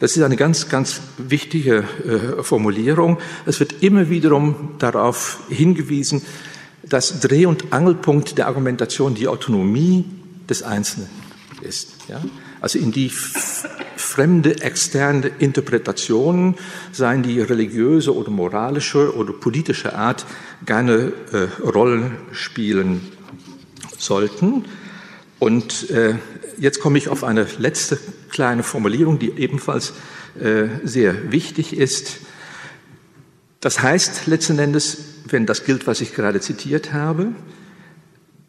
Das 0.00 0.16
ist 0.16 0.22
eine 0.22 0.36
ganz, 0.36 0.68
ganz 0.68 1.00
wichtige 1.16 1.84
äh, 2.04 2.42
Formulierung. 2.42 3.18
Es 3.46 3.60
wird 3.60 3.82
immer 3.82 4.10
wiederum 4.10 4.74
darauf 4.78 5.40
hingewiesen, 5.48 6.22
dass 6.82 7.20
Dreh- 7.20 7.46
und 7.46 7.72
Angelpunkt 7.72 8.36
der 8.36 8.46
Argumentation 8.46 9.14
die 9.14 9.26
Autonomie 9.26 10.04
des 10.48 10.62
Einzelnen 10.62 11.08
ist. 11.62 11.88
Ja? 12.08 12.20
Also 12.60 12.78
in 12.78 12.92
die 12.92 13.10
fremde, 13.10 14.62
externe 14.62 15.30
Interpretationen, 15.38 16.54
seien 16.92 17.22
die 17.22 17.40
religiöse 17.40 18.14
oder 18.14 18.30
moralische 18.30 19.14
oder 19.14 19.32
politische 19.32 19.94
Art, 19.94 20.26
keine 20.64 21.12
äh, 21.32 21.48
Rollen 21.62 22.16
spielen 22.32 23.12
sollten. 23.98 24.64
Und 25.38 25.90
äh, 25.90 26.14
jetzt 26.58 26.80
komme 26.80 26.98
ich 26.98 27.08
auf 27.08 27.24
eine 27.24 27.46
letzte 27.58 27.98
kleine 28.30 28.62
Formulierung, 28.62 29.18
die 29.18 29.32
ebenfalls 29.36 29.92
äh, 30.40 30.68
sehr 30.84 31.32
wichtig 31.32 31.76
ist. 31.76 32.18
Das 33.60 33.82
heißt 33.82 34.26
letzten 34.26 34.58
Endes, 34.58 34.98
wenn 35.28 35.44
das 35.46 35.64
gilt, 35.64 35.86
was 35.86 36.00
ich 36.00 36.14
gerade 36.14 36.40
zitiert 36.40 36.92
habe, 36.92 37.32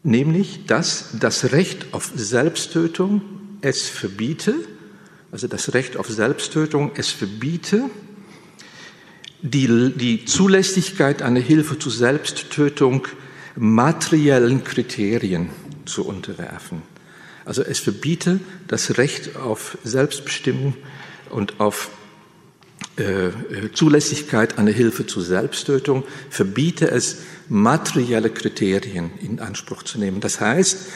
nämlich, 0.02 0.66
dass 0.66 1.10
das 1.18 1.52
Recht 1.52 1.92
auf 1.92 2.12
Selbsttötung 2.14 3.22
es 3.60 3.88
verbiete, 3.88 4.54
also 5.30 5.46
das 5.46 5.74
Recht 5.74 5.96
auf 5.96 6.08
Selbsttötung 6.08 6.92
es 6.96 7.08
verbiete, 7.08 7.90
die, 9.42 9.92
die 9.94 10.24
Zulässigkeit 10.24 11.22
einer 11.22 11.40
Hilfe 11.40 11.78
zur 11.78 11.92
Selbsttötung 11.92 13.06
materiellen 13.56 14.64
Kriterien 14.64 15.50
zu 15.84 16.04
unterwerfen. 16.04 16.82
Also 17.44 17.62
es 17.62 17.78
verbiete 17.78 18.40
das 18.66 18.98
Recht 18.98 19.36
auf 19.36 19.78
Selbstbestimmung 19.84 20.74
und 21.30 21.60
auf 21.60 21.90
äh, 22.96 23.30
Zulässigkeit 23.72 24.58
einer 24.58 24.70
Hilfe 24.70 25.06
zur 25.06 25.22
Selbsttötung, 25.22 26.04
verbiete 26.30 26.90
es, 26.90 27.18
materielle 27.48 28.30
Kriterien 28.30 29.10
in 29.20 29.40
Anspruch 29.40 29.82
zu 29.82 29.98
nehmen. 29.98 30.20
Das 30.20 30.40
heißt, 30.40 30.88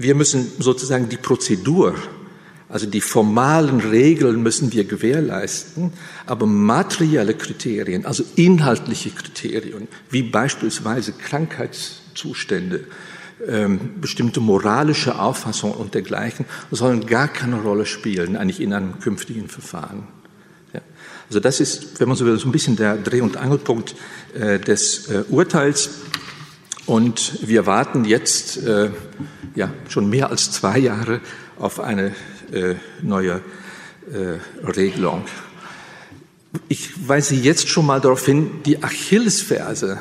wir 0.00 0.14
müssen 0.14 0.50
sozusagen 0.58 1.08
die 1.08 1.16
Prozedur, 1.16 1.94
also 2.68 2.86
die 2.86 3.00
formalen 3.00 3.80
Regeln 3.80 4.42
müssen 4.42 4.72
wir 4.72 4.84
gewährleisten, 4.84 5.92
aber 6.24 6.46
materielle 6.46 7.34
Kriterien, 7.34 8.06
also 8.06 8.24
inhaltliche 8.36 9.10
Kriterien, 9.10 9.88
wie 10.08 10.22
beispielsweise 10.22 11.12
Krankheitszustände, 11.12 12.84
ähm, 13.46 14.00
bestimmte 14.00 14.40
moralische 14.40 15.18
Auffassungen 15.18 15.76
und 15.76 15.94
dergleichen, 15.94 16.46
sollen 16.70 17.06
gar 17.06 17.28
keine 17.28 17.60
Rolle 17.60 17.86
spielen, 17.86 18.36
eigentlich 18.36 18.60
in 18.60 18.72
einem 18.72 19.00
künftigen 19.00 19.48
Verfahren. 19.48 20.06
Also 21.30 21.38
das 21.38 21.60
ist, 21.60 22.00
wenn 22.00 22.08
man 22.08 22.16
so 22.16 22.26
will, 22.26 22.36
so 22.40 22.48
ein 22.48 22.52
bisschen 22.52 22.74
der 22.74 22.96
Dreh- 22.96 23.20
und 23.20 23.36
Angelpunkt 23.36 23.94
äh, 24.34 24.58
des 24.58 25.08
äh, 25.10 25.22
Urteils. 25.28 25.90
Und 26.90 27.46
wir 27.46 27.66
warten 27.66 28.04
jetzt 28.04 28.56
äh, 28.64 28.90
ja, 29.54 29.72
schon 29.88 30.10
mehr 30.10 30.28
als 30.28 30.50
zwei 30.50 30.76
Jahre 30.76 31.20
auf 31.56 31.78
eine 31.78 32.16
äh, 32.50 32.74
neue 33.00 33.42
äh, 34.12 34.66
Regelung. 34.66 35.22
Ich 36.66 37.08
weise 37.08 37.36
jetzt 37.36 37.68
schon 37.68 37.86
mal 37.86 38.00
darauf 38.00 38.26
hin, 38.26 38.62
die 38.66 38.82
Achillesferse 38.82 40.00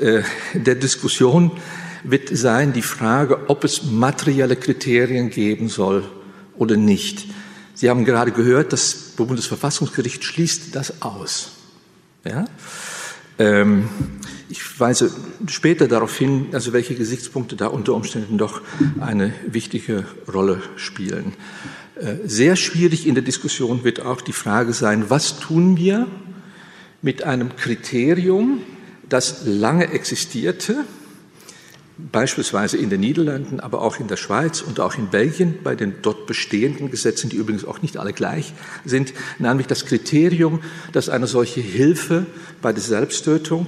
äh, 0.00 0.22
der 0.54 0.76
Diskussion 0.76 1.50
wird 2.04 2.30
sein 2.34 2.72
die 2.72 2.80
Frage, 2.80 3.50
ob 3.50 3.64
es 3.64 3.82
materielle 3.82 4.56
Kriterien 4.56 5.28
geben 5.28 5.68
soll 5.68 6.08
oder 6.56 6.78
nicht. 6.78 7.26
Sie 7.74 7.90
haben 7.90 8.06
gerade 8.06 8.32
gehört, 8.32 8.72
das 8.72 8.94
Bundesverfassungsgericht 9.14 10.24
schließt 10.24 10.74
das 10.74 11.02
aus. 11.02 11.50
Ja? 12.24 12.46
Ähm, 13.38 13.88
ich 14.48 14.80
weise 14.80 15.10
später 15.46 15.88
darauf 15.88 16.16
hin, 16.16 16.46
also 16.52 16.72
welche 16.72 16.94
Gesichtspunkte 16.94 17.56
da 17.56 17.66
unter 17.66 17.94
Umständen 17.94 18.38
doch 18.38 18.62
eine 19.00 19.34
wichtige 19.46 20.06
Rolle 20.32 20.62
spielen. 20.76 21.34
Äh, 21.96 22.16
sehr 22.24 22.56
schwierig 22.56 23.06
in 23.06 23.14
der 23.14 23.24
Diskussion 23.24 23.84
wird 23.84 24.00
auch 24.00 24.20
die 24.20 24.32
Frage 24.32 24.72
sein, 24.72 25.10
was 25.10 25.38
tun 25.40 25.76
wir 25.76 26.06
mit 27.02 27.22
einem 27.24 27.56
Kriterium, 27.56 28.60
das 29.08 29.42
lange 29.44 29.92
existierte, 29.92 30.84
beispielsweise 31.98 32.76
in 32.76 32.90
den 32.90 33.00
Niederlanden, 33.00 33.60
aber 33.60 33.82
auch 33.82 33.98
in 33.98 34.06
der 34.06 34.16
Schweiz 34.16 34.60
und 34.60 34.78
auch 34.78 34.96
in 34.96 35.08
Belgien 35.08 35.58
bei 35.64 35.74
den 35.74 35.96
dort 36.02 36.26
bestehenden 36.26 36.90
Gesetzen, 36.90 37.28
die 37.28 37.36
übrigens 37.36 37.64
auch 37.64 37.82
nicht 37.82 37.96
alle 37.96 38.12
gleich 38.12 38.54
sind, 38.84 39.12
nämlich 39.38 39.66
das 39.66 39.84
Kriterium, 39.84 40.60
dass 40.92 41.08
eine 41.08 41.26
solche 41.26 41.60
Hilfe 41.60 42.26
bei 42.62 42.72
der 42.72 42.82
Selbsttötung, 42.82 43.66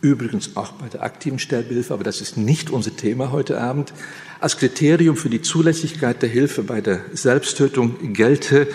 übrigens 0.00 0.56
auch 0.56 0.72
bei 0.72 0.88
der 0.88 1.02
aktiven 1.02 1.38
Sterbehilfe, 1.38 1.94
aber 1.94 2.02
das 2.02 2.20
ist 2.20 2.36
nicht 2.36 2.70
unser 2.70 2.96
Thema 2.96 3.30
heute 3.30 3.60
Abend, 3.60 3.92
als 4.40 4.56
Kriterium 4.56 5.16
für 5.16 5.30
die 5.30 5.40
Zulässigkeit 5.40 6.20
der 6.20 6.28
Hilfe 6.28 6.64
bei 6.64 6.80
der 6.80 7.00
Selbsttötung 7.12 8.12
gelte 8.12 8.66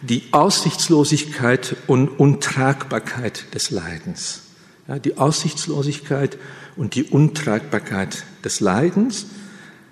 die 0.00 0.24
Aussichtslosigkeit 0.32 1.76
und 1.86 2.08
Untragbarkeit 2.08 3.54
des 3.54 3.70
Leidens. 3.70 4.42
Ja, 4.88 4.98
die 4.98 5.16
Aussichtslosigkeit 5.16 6.38
und 6.76 6.94
die 6.94 7.04
Untragbarkeit 7.04 8.24
des 8.44 8.60
Leidens. 8.60 9.26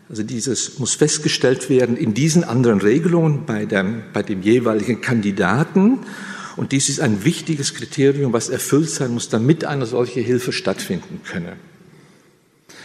Also 0.09 0.23
dieses 0.23 0.79
muss 0.79 0.95
festgestellt 0.95 1.71
werden 1.71 1.97
in 1.97 2.15
diesen 2.15 2.43
anderen 2.43 2.81
Regelungen 2.81 3.47
bei 3.47 3.65
dem, 3.65 4.03
bei 4.13 4.23
dem 4.23 4.43
jeweiligen 4.43 5.01
Kandidaten. 5.01 6.01
Und 6.57 6.73
dies 6.73 6.89
ist 6.89 7.01
ein 7.01 7.25
wichtiges 7.25 7.75
Kriterium, 7.75 8.33
was 8.33 8.49
erfüllt 8.49 8.91
sein 8.91 9.13
muss, 9.13 9.29
damit 9.29 9.65
eine 9.65 9.87
solche 9.87 10.21
Hilfe 10.21 10.53
stattfinden 10.53 11.21
könne. 11.25 11.57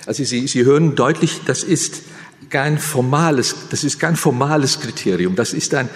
Also 0.05 0.23
Sie, 0.23 0.47
Sie 0.47 0.65
hören 0.65 0.95
deutlich, 0.95 1.41
das 1.45 1.63
ist 1.63 2.03
kein 2.49 2.77
formales, 2.77 3.55
das 3.71 3.83
ist 3.83 3.99
kein 3.99 4.15
formales 4.15 4.79
Kriterium, 4.79 5.35
das 5.35 5.53
ist 5.53 5.73
ein 5.73 5.89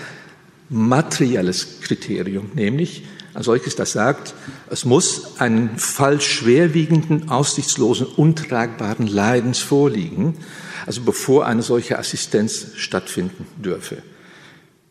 materielles 0.69 1.79
Kriterium, 1.81 2.51
nämlich 2.55 3.03
ein 3.33 3.43
solches, 3.43 3.75
das 3.75 3.91
sagt, 3.91 4.33
es 4.69 4.85
muss 4.85 5.39
einen 5.39 5.77
Fall 5.77 6.19
schwerwiegenden, 6.21 7.29
aussichtslosen, 7.29 8.07
untragbaren 8.07 9.07
Leidens 9.07 9.59
vorliegen, 9.59 10.37
also 10.85 11.01
bevor 11.01 11.45
eine 11.45 11.61
solche 11.61 11.99
Assistenz 11.99 12.67
stattfinden 12.75 13.45
dürfe. 13.57 14.01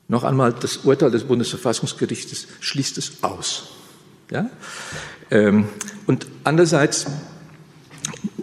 Noch 0.09 0.25
einmal, 0.25 0.55
das 0.55 0.79
Urteil 0.79 1.11
des 1.11 1.25
Bundesverfassungsgerichtes 1.25 2.47
schließt 2.61 2.97
es 2.97 3.23
aus. 3.23 3.69
Ja? 4.31 4.51
Ähm, 5.31 5.69
und 6.07 6.27
andererseits, 6.45 7.07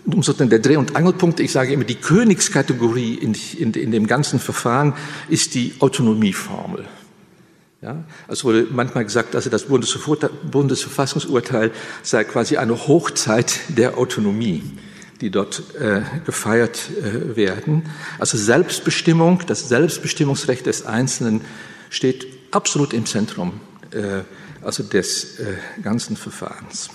sozusagen 0.05 0.49
der 0.49 0.59
Dreh- 0.59 0.77
und 0.77 0.95
Angelpunkt, 0.95 1.39
ich 1.39 1.51
sage 1.51 1.73
immer, 1.73 1.83
die 1.83 1.95
Königskategorie 1.95 3.15
in, 3.15 3.35
in, 3.57 3.73
in 3.73 3.91
dem 3.91 4.05
ganzen 4.05 4.39
Verfahren 4.39 4.93
ist 5.27 5.55
die 5.55 5.73
Autonomieformel. 5.79 6.85
Ja, 7.85 8.03
es 8.27 8.43
wurde 8.43 8.67
manchmal 8.71 9.05
gesagt, 9.05 9.35
also 9.35 9.51
das 9.51 9.67
Bundesverfassungsurteil 9.67 11.71
sei 12.01 12.23
quasi 12.23 12.57
eine 12.57 12.87
Hochzeit 12.87 13.59
der 13.67 13.99
Autonomie, 13.99 14.63
die 15.21 15.29
dort 15.29 15.61
äh, 15.75 16.01
gefeiert 16.25 16.89
äh, 16.89 17.35
werden. 17.35 17.83
Also 18.17 18.39
Selbstbestimmung, 18.39 19.43
das 19.45 19.69
Selbstbestimmungsrecht 19.69 20.65
des 20.65 20.87
Einzelnen 20.87 21.41
steht 21.91 22.25
absolut 22.49 22.91
im 22.91 23.05
Zentrum 23.05 23.59
äh, 23.91 24.23
also 24.63 24.81
des 24.81 25.39
äh, 25.39 25.53
ganzen 25.83 26.17
Verfahrens. 26.17 26.89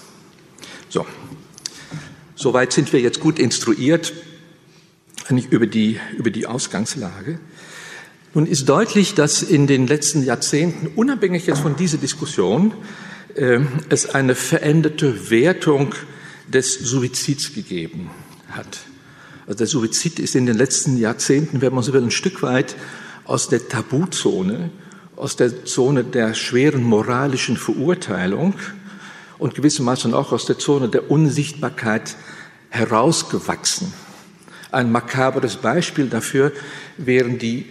So, 0.88 1.06
soweit 2.34 2.72
sind 2.72 2.92
wir 2.92 2.98
jetzt 2.98 3.20
gut 3.20 3.38
instruiert 3.38 4.12
über 5.50 5.68
die, 5.68 6.00
über 6.18 6.30
die 6.30 6.48
Ausgangslage. 6.48 7.38
Nun 8.32 8.46
ist 8.46 8.68
deutlich, 8.68 9.14
dass 9.14 9.42
in 9.42 9.66
den 9.66 9.88
letzten 9.88 10.22
Jahrzehnten, 10.22 10.86
unabhängig 10.94 11.46
jetzt 11.46 11.60
von 11.60 11.74
dieser 11.74 11.98
Diskussion, 11.98 12.72
äh, 13.34 13.58
es 13.88 14.14
eine 14.14 14.36
veränderte 14.36 15.30
Wertung 15.30 15.94
des 16.46 16.74
Suizids 16.74 17.52
gegeben 17.52 18.10
hat. 18.50 18.80
Also 19.46 19.58
der 19.58 19.66
Suizid 19.66 20.20
ist 20.20 20.36
in 20.36 20.46
den 20.46 20.56
letzten 20.56 20.96
Jahrzehnten, 20.96 21.60
wenn 21.60 21.74
man 21.74 21.82
so 21.82 21.92
will, 21.92 22.04
ein 22.04 22.12
Stück 22.12 22.40
weit 22.42 22.76
aus 23.24 23.48
der 23.48 23.66
Tabuzone, 23.68 24.70
aus 25.16 25.34
der 25.34 25.64
Zone 25.64 26.04
der 26.04 26.34
schweren 26.34 26.84
moralischen 26.84 27.56
Verurteilung 27.56 28.54
und 29.38 29.56
gewissermaßen 29.56 30.14
auch 30.14 30.30
aus 30.30 30.46
der 30.46 30.58
Zone 30.58 30.88
der 30.88 31.10
Unsichtbarkeit 31.10 32.14
herausgewachsen. 32.68 33.92
Ein 34.70 34.92
makabres 34.92 35.56
Beispiel 35.56 36.06
dafür 36.06 36.52
wären 36.96 37.40
die 37.40 37.66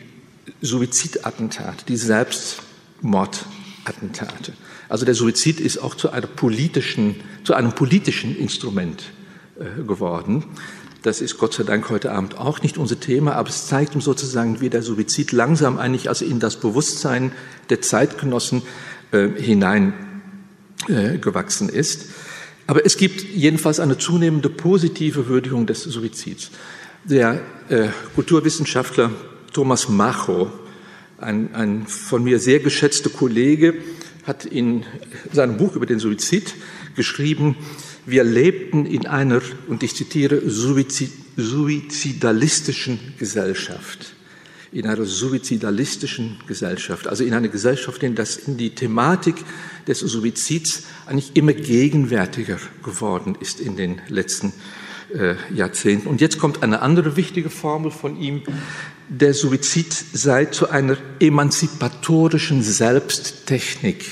Suizidattentate, 0.62 1.86
die 1.88 1.98
Selbstmordattentate. 1.98 4.54
Also 4.90 5.06
der 5.06 5.16
Suizid 5.16 5.60
ist 5.60 5.78
auch 5.78 5.96
zu, 5.96 6.10
politischen, 6.36 7.16
zu 7.44 7.54
einem 7.54 7.74
politischen 7.74 8.36
Instrument 8.36 9.04
äh, 9.60 9.84
geworden. 9.84 10.46
Das 11.02 11.22
ist 11.22 11.38
Gott 11.38 11.54
sei 11.54 11.64
Dank 11.64 11.90
heute 11.90 12.12
Abend 12.12 12.38
auch 12.38 12.62
nicht 12.62 12.78
unser 12.78 13.00
Thema, 13.00 13.36
aber 13.36 13.48
es 13.50 13.68
zeigt 13.68 13.96
uns 13.96 14.04
sozusagen, 14.04 14.60
wie 14.60 14.70
der 14.70 14.82
Suizid 14.82 15.32
langsam 15.32 15.78
eigentlich 15.78 16.10
also 16.10 16.26
in 16.26 16.42
das 16.42 16.60
Bewusstsein 16.60 17.32
der 17.70 17.80
Zeitgenossen 17.82 18.64
äh, 19.12 19.30
hineingewachsen 19.30 21.70
äh, 21.70 21.78
ist. 21.78 22.08
Aber 22.68 22.86
es 22.86 22.98
gibt 22.98 23.24
jedenfalls 23.24 23.80
eine 23.80 23.98
zunehmende 23.98 24.50
positive 24.50 25.28
Würdigung 25.28 25.66
des 25.66 25.84
Suizids. 25.84 26.52
Der 27.06 27.40
äh, 27.70 27.88
Kulturwissenschaftler 28.16 29.12
Thomas 29.52 29.90
Macho, 29.90 30.50
ein, 31.18 31.54
ein 31.54 31.86
von 31.88 32.24
mir 32.24 32.40
sehr 32.40 32.60
geschätzter 32.60 33.10
Kollege, 33.10 33.76
hat 34.24 34.46
in 34.46 34.86
seinem 35.32 35.58
Buch 35.58 35.76
über 35.76 35.86
den 35.86 36.00
Suizid 36.00 36.56
geschrieben, 36.96 37.58
wir 38.06 38.24
lebten 38.24 38.86
in 38.86 39.08
einer, 39.08 39.42
und 39.68 39.84
ich 39.84 39.94
zitiere, 39.96 40.42
suizidalistischen 40.50 43.00
Gesellschaft. 43.18 44.16
In 44.72 44.86
einer 44.86 45.06
suizidalistischen 45.06 46.38
Gesellschaft, 46.48 47.08
also 47.08 47.24
in 47.24 47.34
einer 47.34 47.48
Gesellschaft, 47.48 48.04
in 48.04 48.14
der 48.16 48.28
die 48.46 48.76
Thematik 48.76 49.38
des 49.88 49.98
Suizids 50.00 50.84
eigentlich 51.08 51.36
immer 51.36 51.54
gegenwärtiger 51.54 52.60
geworden 52.84 53.36
ist 53.40 53.60
in 53.60 53.76
den 53.76 54.00
letzten 54.10 54.54
äh, 55.14 55.36
Jahrzehnten. 55.54 56.08
Und 56.08 56.22
jetzt 56.22 56.38
kommt 56.38 56.62
eine 56.62 56.84
andere 56.84 57.16
wichtige 57.16 57.50
Formel 57.50 57.90
von 57.90 58.20
ihm, 58.20 58.44
der 59.10 59.34
Suizid 59.34 59.92
sei 60.14 60.46
zu 60.46 60.70
einer 60.70 60.98
emanzipatorischen 61.20 62.62
Selbsttechnik 62.62 64.06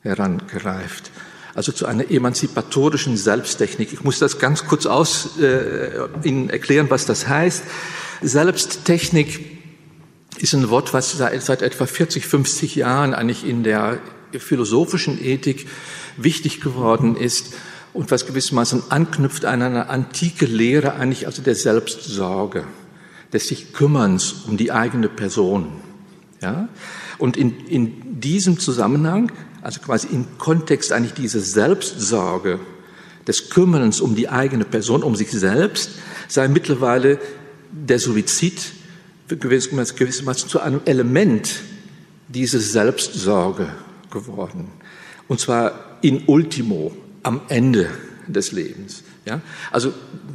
herangereift. 0.00 1.10
Also 1.54 1.70
zu 1.72 1.84
einer 1.84 2.10
emanzipatorischen 2.10 3.18
Selbsttechnik. 3.18 3.92
Ich 3.92 4.02
muss 4.02 4.18
das 4.18 4.38
ganz 4.38 4.64
kurz 4.64 4.86
aus 4.86 5.38
äh, 5.38 5.90
Ihnen 6.24 6.48
erklären, 6.48 6.88
was 6.88 7.04
das 7.04 7.28
heißt. 7.28 7.64
Selbsttechnik 8.22 9.60
ist 10.38 10.54
ein 10.54 10.70
Wort, 10.70 10.94
was 10.94 11.12
seit, 11.12 11.42
seit 11.42 11.60
etwa 11.60 11.84
40, 11.84 12.26
50 12.26 12.74
Jahren 12.76 13.12
eigentlich 13.12 13.46
in 13.46 13.62
der 13.62 13.98
philosophischen 14.32 15.22
Ethik 15.22 15.68
wichtig 16.16 16.62
geworden 16.62 17.16
ist 17.16 17.52
und 17.92 18.10
was 18.10 18.26
gewissermaßen 18.26 18.84
anknüpft 18.88 19.44
an 19.44 19.60
eine 19.60 19.90
antike 19.90 20.46
Lehre 20.46 20.94
eigentlich 20.94 21.26
also 21.26 21.42
der 21.42 21.54
Selbstsorge 21.54 22.64
des 23.32 23.48
sich 23.48 23.72
Kümmerns 23.72 24.34
um 24.46 24.56
die 24.56 24.72
eigene 24.72 25.08
Person. 25.08 25.68
Ja? 26.40 26.68
Und 27.18 27.36
in, 27.36 27.66
in 27.66 28.20
diesem 28.20 28.58
Zusammenhang, 28.58 29.32
also 29.62 29.80
quasi 29.80 30.08
im 30.08 30.26
Kontext 30.38 30.92
eigentlich 30.92 31.14
dieser 31.14 31.40
Selbstsorge, 31.40 32.60
des 33.26 33.50
Kümmerns 33.50 34.00
um 34.00 34.14
die 34.16 34.28
eigene 34.28 34.64
Person, 34.64 35.02
um 35.02 35.14
sich 35.14 35.30
selbst, 35.30 35.90
sei 36.28 36.48
mittlerweile 36.48 37.18
der 37.70 37.98
Suizid 37.98 38.72
gewissermaßen, 39.28 40.48
zu 40.48 40.60
einem 40.60 40.80
Element 40.84 41.62
dieser 42.28 42.58
Selbstsorge 42.58 43.68
geworden. 44.10 44.68
Und 45.28 45.40
zwar 45.40 45.98
in 46.02 46.24
ultimo, 46.26 46.92
am 47.22 47.42
Ende 47.48 47.88
des 48.26 48.52
Lebens. 48.52 49.04
Ja? 49.24 49.40
Also 49.70 49.94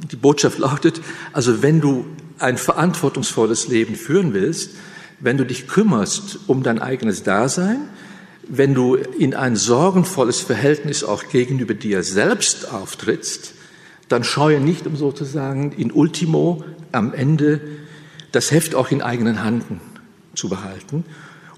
die 0.10 0.16
Botschaft 0.16 0.58
lautet, 0.58 1.02
also 1.34 1.62
wenn 1.62 1.82
du 1.82 2.06
ein 2.40 2.58
verantwortungsvolles 2.58 3.68
Leben 3.68 3.96
führen 3.96 4.34
willst, 4.34 4.72
wenn 5.20 5.38
du 5.38 5.46
dich 5.46 5.68
kümmerst 5.68 6.40
um 6.48 6.64
dein 6.64 6.80
eigenes 6.80 7.24
Dasein, 7.24 7.90
wenn 8.48 8.74
du 8.74 8.96
in 8.96 9.34
ein 9.34 9.56
sorgenvolles 9.56 10.42
Verhältnis 10.42 11.04
auch 11.04 11.28
gegenüber 11.30 11.74
dir 11.74 12.04
selbst 12.04 12.72
auftrittst, 12.72 13.54
dann 14.08 14.24
scheue 14.24 14.62
nicht, 14.62 14.88
um 14.88 14.96
sozusagen 14.96 15.74
in 15.74 15.92
Ultimo 15.92 16.64
am 16.92 17.14
Ende 17.14 17.62
das 18.32 18.52
Heft 18.52 18.76
auch 18.76 18.92
in 18.92 19.02
eigenen 19.02 19.44
Händen 19.44 19.82
zu 20.34 20.50
behalten. 20.50 21.04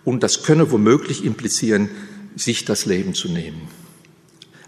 Und 0.03 0.23
das 0.23 0.43
könne 0.43 0.71
womöglich 0.71 1.23
implizieren, 1.23 1.89
sich 2.35 2.65
das 2.65 2.85
Leben 2.85 3.13
zu 3.13 3.29
nehmen. 3.29 3.67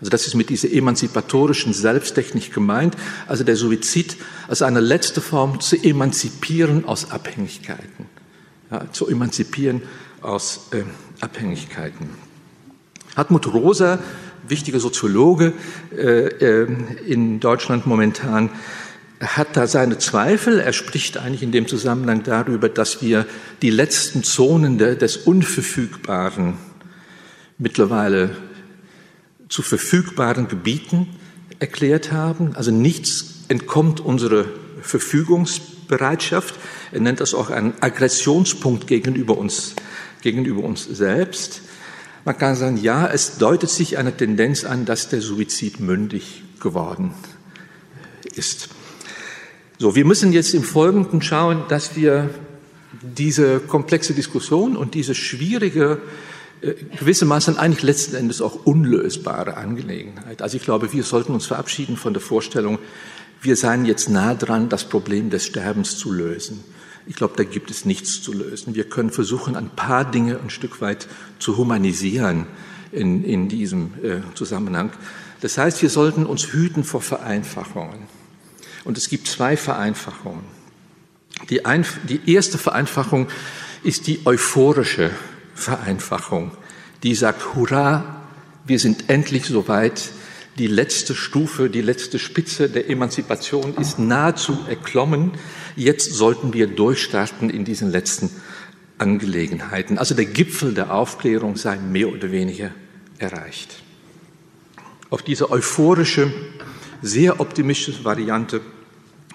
Also 0.02 0.10
das 0.10 0.26
ist 0.26 0.34
mit 0.34 0.50
dieser 0.50 0.72
emanzipatorischen 0.72 1.74
Selbsttechnik 1.74 2.52
gemeint, 2.52 2.98
also 3.28 3.44
der 3.44 3.56
Suizid 3.56 4.18
als 4.48 4.64
eine 4.64 4.80
letzte 4.80 5.22
Form 5.22 5.60
zu 5.62 5.76
emanzipieren 5.76 6.86
aus 6.86 7.12
Abhängigkeiten, 7.12 8.08
ja, 8.72 8.92
zu 8.92 9.08
emanzipieren 9.08 9.84
aus 10.22 10.70
äh, 10.72 10.84
Abhängigkeiten. 11.24 12.10
Hartmut 13.16 13.54
Rosa, 13.54 14.00
wichtiger 14.48 14.80
Soziologe 14.80 15.54
äh, 15.96 16.28
äh, 16.30 16.68
in 17.06 17.40
Deutschland 17.40 17.86
momentan, 17.86 18.50
hat 19.20 19.56
da 19.56 19.68
seine 19.68 20.00
Zweifel. 20.00 20.60
Er 20.60 20.74
spricht 20.74 21.18
eigentlich 21.18 21.44
in 21.44 21.52
dem 21.52 21.68
Zusammenhang 21.68 22.24
darüber, 22.24 22.70
dass 22.70 23.04
wir 23.04 23.28
die 23.62 23.70
letzten 23.70 24.24
Zonen 24.24 24.80
des 24.80 25.18
Unverfügbaren 25.18 26.56
mittlerweile 27.60 28.36
zu 29.52 29.62
verfügbaren 29.62 30.48
Gebieten 30.48 31.08
erklärt 31.60 32.12
haben. 32.12 32.56
Also 32.56 32.72
nichts 32.72 33.44
entkommt 33.50 34.00
unserer 34.00 34.46
Verfügungsbereitschaft. 34.82 36.56
Er 36.92 37.02
nennt 37.02 37.20
das 37.20 37.34
auch 37.34 37.50
einen 37.50 37.74
Aggressionspunkt 37.82 38.88
gegenüber 38.88 39.38
uns, 39.38 39.76
gegenüber 40.22 40.64
uns 40.64 40.86
selbst. 40.86 41.62
Man 42.24 42.38
kann 42.38 42.56
sagen, 42.56 42.78
ja, 42.78 43.08
es 43.08 43.38
deutet 43.38 43.70
sich 43.70 43.98
eine 43.98 44.16
Tendenz 44.16 44.64
an, 44.64 44.86
dass 44.86 45.10
der 45.10 45.22
Suizid 45.22 45.80
mündig 45.80 46.44
geworden 46.62 47.14
ist. 48.36 48.70
So, 49.80 49.96
wir 49.96 50.06
müssen 50.06 50.32
jetzt 50.32 50.54
im 50.54 50.64
Folgenden 50.64 51.22
schauen, 51.22 51.64
dass 51.68 51.96
wir 51.96 52.30
diese 53.02 53.60
komplexe 53.60 54.14
Diskussion 54.14 54.78
und 54.78 54.94
diese 54.94 55.16
schwierige, 55.16 56.00
gewissermaßen 56.62 57.58
eigentlich 57.58 57.84
letzten 57.84 58.16
Endes 58.16 58.42
auch 58.42 58.66
unlösbare 58.66 59.58
Angelegenheit. 59.58 60.42
Also 60.42 60.58
ich 60.58 60.64
glaube, 60.64 60.94
wir 60.94 61.04
sollten 61.04 61.34
uns 61.34 61.48
verabschieden 61.48 61.98
von 61.98 62.14
der 62.14 62.22
Vorstellung, 62.22 62.80
wir 63.42 63.56
seien 63.56 63.86
jetzt 63.86 64.10
nah 64.10 64.36
dran, 64.36 64.70
das 64.70 64.84
Problem 64.84 65.32
des 65.32 65.46
Sterbens 65.46 65.98
zu 65.98 66.12
lösen. 66.12 66.64
Ich 67.08 67.16
glaube, 67.16 67.34
da 67.36 67.44
gibt 67.44 67.72
es 67.72 67.86
nichts 67.86 68.22
zu 68.22 68.32
lösen. 68.32 68.76
Wir 68.76 68.84
können 68.84 69.10
versuchen, 69.10 69.56
ein 69.56 69.72
paar 69.72 70.10
Dinge 70.10 70.40
ein 70.40 70.52
Stück 70.52 70.82
weit 70.82 71.08
zu 71.40 71.58
humanisieren 71.58 72.46
in, 72.92 73.24
in 73.24 73.50
diesem 73.50 73.94
äh, 74.04 74.22
Zusammenhang. 74.36 74.92
Das 75.42 75.58
heißt, 75.58 75.82
wir 75.82 75.90
sollten 75.90 76.28
uns 76.28 76.54
hüten 76.54 76.84
vor 76.84 77.02
Vereinfachungen. 77.02 78.04
Und 78.84 79.00
es 79.00 79.10
gibt 79.10 79.28
zwei 79.28 79.58
Vereinfachungen. 79.58 80.44
Die, 81.50 81.66
ein, 81.66 81.86
die 82.08 82.32
erste 82.32 82.60
Vereinfachung 82.60 83.28
ist 83.84 84.06
die 84.06 84.20
euphorische 84.26 85.10
Vereinfachung, 85.54 86.52
die 87.04 87.16
sagt, 87.16 87.56
hurra, 87.56 88.22
wir 88.66 88.80
sind 88.80 89.10
endlich 89.10 89.46
soweit, 89.46 90.12
die 90.58 90.68
letzte 90.68 91.16
Stufe, 91.16 91.70
die 91.70 91.82
letzte 91.82 92.20
Spitze 92.20 92.70
der 92.70 92.90
Emanzipation 92.90 93.76
ist 93.76 94.00
nahezu 94.00 94.58
erklommen, 94.68 95.32
jetzt 95.76 96.14
sollten 96.14 96.54
wir 96.54 96.68
durchstarten 96.68 97.50
in 97.50 97.64
diesen 97.66 97.90
letzten 97.90 98.30
Angelegenheiten. 98.98 99.98
Also 99.98 100.14
der 100.14 100.26
Gipfel 100.26 100.74
der 100.74 100.94
Aufklärung 100.94 101.56
sei 101.56 101.78
mehr 101.78 102.10
oder 102.10 102.32
weniger 102.32 102.72
erreicht. 103.18 103.82
Auf 105.10 105.24
diese 105.24 105.50
euphorische 105.50 106.32
sehr 107.02 107.40
optimistische 107.40 108.04
Variante 108.04 108.62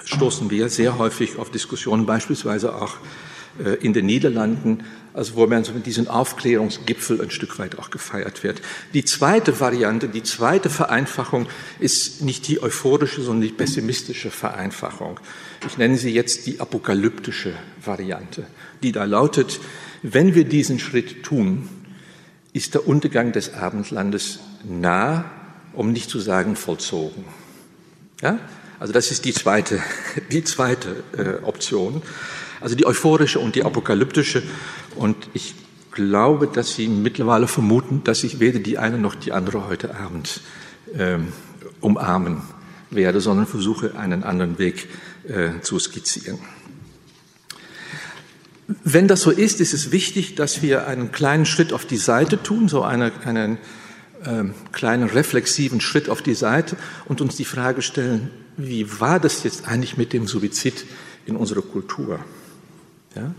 stoßen 0.05 0.51
wir 0.51 0.69
sehr 0.69 0.99
häufig 0.99 1.39
auf 1.39 1.51
Diskussionen, 1.51 2.07
beispielsweise 2.07 2.75
auch 2.75 2.97
äh, 3.59 3.75
in 3.77 3.93
den 3.93 4.07
Niederlanden, 4.07 4.85
also 5.15 5.37
wo 5.37 5.47
man 5.47 5.65
so 5.65 5.73
mit 5.73 5.87
diesem 5.87 6.09
Aufklärungsgipfel 6.09 7.23
ein 7.23 7.31
Stück 7.31 7.59
weit 7.59 7.79
auch 7.79 7.91
gefeiert 7.91 8.43
wird. 8.43 8.61
Die 8.93 9.05
zweite 9.05 9.59
Variante, 9.61 10.09
die 10.09 10.23
zweite 10.23 10.69
Vereinfachung 10.69 11.47
ist 11.81 12.23
nicht 12.23 12.47
die 12.49 12.63
euphorische, 12.63 13.23
sondern 13.23 13.49
die 13.49 13.55
pessimistische 13.55 14.31
Vereinfachung. 14.31 15.19
Ich 15.67 15.79
nenne 15.79 15.97
sie 15.97 16.11
jetzt 16.11 16.47
die 16.47 16.61
apokalyptische 16.61 17.55
Variante, 17.83 18.47
die 18.83 18.93
da 18.93 19.05
lautet, 19.05 19.61
wenn 20.03 20.35
wir 20.35 20.45
diesen 20.45 20.79
Schritt 20.79 21.23
tun, 21.23 21.69
ist 22.53 22.75
der 22.75 22.87
Untergang 22.87 23.33
des 23.33 23.55
Abendlandes 23.55 24.41
nah, 24.65 25.25
um 25.73 25.93
nicht 25.93 26.11
zu 26.11 26.21
sagen 26.21 26.57
vollzogen. 26.57 27.25
Ja? 28.23 28.39
Also 28.79 28.93
das 28.93 29.11
ist 29.11 29.25
die 29.25 29.33
zweite, 29.33 29.83
die 30.33 30.45
zweite 30.45 31.03
äh, 31.17 31.45
Option. 31.45 32.03
Also 32.61 32.75
die 32.75 32.87
euphorische 32.87 33.39
und 33.39 33.55
die 33.55 33.65
apokalyptische. 33.65 34.43
Und 34.97 35.17
ich 35.35 35.55
glaube, 35.93 36.47
dass 36.47 36.75
Sie 36.75 36.89
mittlerweile 36.89 37.49
vermuten, 37.49 38.03
dass 38.05 38.25
ich 38.25 38.41
weder 38.41 38.59
die 38.59 38.79
eine 38.79 38.99
noch 38.99 39.15
die 39.15 39.33
andere 39.33 39.67
heute 39.67 39.95
Abend 39.97 40.41
ähm, 40.95 41.33
umarmen 41.81 42.43
werde, 42.91 43.21
sondern 43.21 43.47
versuche, 43.47 43.99
einen 43.99 44.23
anderen 44.23 44.59
Weg 44.59 44.89
äh, 45.27 45.61
zu 45.63 45.79
skizzieren. 45.79 46.39
Wenn 48.69 49.07
das 49.07 49.23
so 49.23 49.31
ist, 49.31 49.61
ist 49.61 49.73
es 49.73 49.93
wichtig, 49.93 50.35
dass 50.35 50.61
wir 50.61 50.87
einen 50.87 51.13
kleinen 51.13 51.47
Schritt 51.47 51.73
auf 51.73 51.85
die 51.85 51.97
Seite 51.97 52.43
tun, 52.43 52.69
so 52.69 52.83
eine, 52.83 53.13
einen 53.25 53.59
ähm, 54.25 54.55
kleinen 54.73 55.09
reflexiven 55.09 55.81
Schritt 55.81 56.09
auf 56.09 56.21
die 56.21 56.35
Seite 56.35 56.77
und 57.05 57.21
uns 57.21 57.37
die 57.37 57.45
Frage 57.45 57.83
stellen, 57.83 58.31
wie 58.57 59.01
war 59.01 59.21
das 59.21 59.45
jetzt 59.45 59.69
eigentlich 59.69 59.97
mit 59.97 60.13
dem 60.13 60.27
Suizid 60.27 60.85
in 61.27 61.37
unserer 61.37 61.63
Kultur? 61.63 62.21
Ja? 63.15 63.35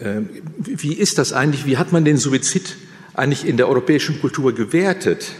Ähm, 0.00 0.28
wie 0.58 0.94
ist 0.94 1.18
das 1.18 1.32
eigentlich, 1.32 1.66
wie 1.66 1.76
hat 1.76 1.92
man 1.92 2.04
den 2.04 2.16
Suizid 2.16 2.76
eigentlich 3.14 3.46
in 3.46 3.56
der 3.56 3.68
europäischen 3.68 4.20
Kultur 4.20 4.54
gewertet? 4.54 5.32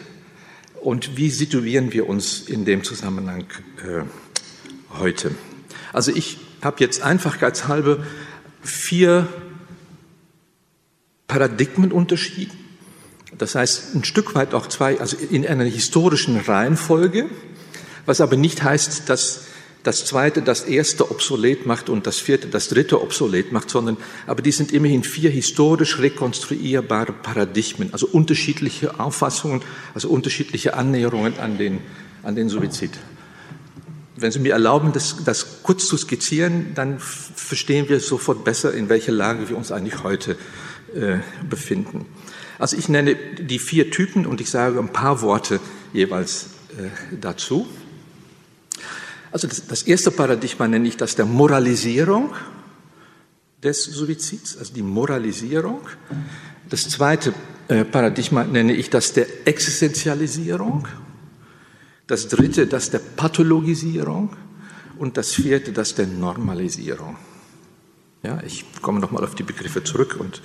Und 0.81 1.17
wie 1.17 1.31
situieren 1.31 1.93
wir 1.93 2.09
uns 2.09 2.43
in 2.43 2.65
dem 2.65 2.85
Zusammenhang 2.85 3.47
äh, 3.79 4.03
heute? 4.99 5.35
Also 5.93 6.13
ich 6.15 6.39
habe 6.63 6.77
jetzt 6.81 7.03
einfachheitshalber 7.03 8.05
vier 8.63 9.29
Paradigmen 11.27 11.91
unterschieden 11.91 12.65
das 13.39 13.55
heißt, 13.55 13.95
ein 13.95 14.05
Stück 14.05 14.35
weit 14.35 14.55
auch 14.55 14.69
zwei, 14.69 15.01
also 15.01 15.17
in 15.17 15.47
einer 15.47 15.65
historischen 15.65 16.37
Reihenfolge, 16.39 17.27
was 18.07 18.21
aber 18.21 18.37
nicht 18.37 18.63
heißt, 18.63 19.09
dass 19.09 19.45
das 19.85 20.07
zweite 20.07 20.41
das 20.41 20.63
erste 20.63 21.11
obsolet 21.11 21.67
macht 21.67 21.91
und 21.91 22.07
das 22.07 22.19
vierte 22.19 22.49
das 22.49 22.69
dritte 22.69 23.03
obsolet 23.03 23.53
macht, 23.53 23.69
sondern 23.69 23.99
aber 24.27 24.41
die 24.41 24.51
sind 24.51 24.73
immerhin 24.73 25.05
vier 25.05 25.31
historisch 25.31 25.99
rekonstruierbare 25.99 27.13
Paradigmen, 27.13 27.93
also 27.93 28.07
unterschiedliche 28.07 28.99
Auffassungen, 28.99 29.63
also 29.95 30.09
unterschiedliche 30.09 30.75
Annäherungen 30.75 31.39
an 31.39 31.59
den, 31.59 31.81
an 32.23 32.35
den 32.35 32.49
Suizid. 32.49 32.93
Wenn 34.17 34.31
Sie 34.31 34.39
mir 34.39 34.53
erlauben, 34.53 34.93
das, 34.93 35.17
das 35.25 35.63
kurz 35.63 35.87
zu 35.87 35.97
skizzieren, 35.97 36.73
dann 36.75 36.99
verstehen 36.99 37.89
wir 37.89 38.01
sofort 38.01 38.45
besser, 38.45 38.73
in 38.73 38.89
welcher 38.89 39.13
Lage 39.13 39.49
wir 39.49 39.57
uns 39.57 39.71
eigentlich 39.71 40.03
heute 40.03 40.37
äh, 40.95 41.19
befinden. 41.49 42.07
Also 42.59 42.77
ich 42.77 42.89
nenne 42.89 43.17
die 43.17 43.59
vier 43.59 43.91
Typen 43.91 44.25
und 44.25 44.41
ich 44.41 44.49
sage 44.49 44.79
ein 44.79 44.93
paar 44.93 45.21
Worte 45.21 45.61
jeweils 45.93 46.51
äh, 46.79 47.17
dazu. 47.21 47.67
Also 49.35 49.49
das, 49.49 49.67
das, 49.67 49.83
erste 49.83 50.13
Paradigma 50.13 50.69
nenne 50.69 50.87
ich 50.87 50.97
das 50.97 51.17
der 51.17 51.27
Moralisierung 51.27 52.33
des 53.61 53.83
Suizids, 53.83 54.57
also 54.57 54.73
die 54.73 54.83
Moralisierung. 54.83 55.81
Das 56.71 56.89
zweite 56.89 57.35
äh, 57.67 57.85
Paradigma 57.85 58.45
nenne 58.45 58.75
ich 58.75 58.91
das 58.91 59.13
der 59.13 59.27
Existenzialisierung. 59.45 60.87
Das 62.07 62.29
dritte 62.29 62.69
das 62.69 62.91
der 62.91 63.01
Pathologisierung 63.01 64.37
und 65.01 65.17
das 65.17 65.33
vierte 65.33 65.73
das 65.73 65.97
der 65.97 66.07
Normalisierung. 66.07 67.17
Ja, 68.25 68.43
ich 68.45 68.65
komme 68.81 69.01
nochmal 69.01 69.23
auf 69.23 69.35
die 69.35 69.43
Begriffe 69.43 69.85
zurück 69.85 70.17
und 70.19 70.41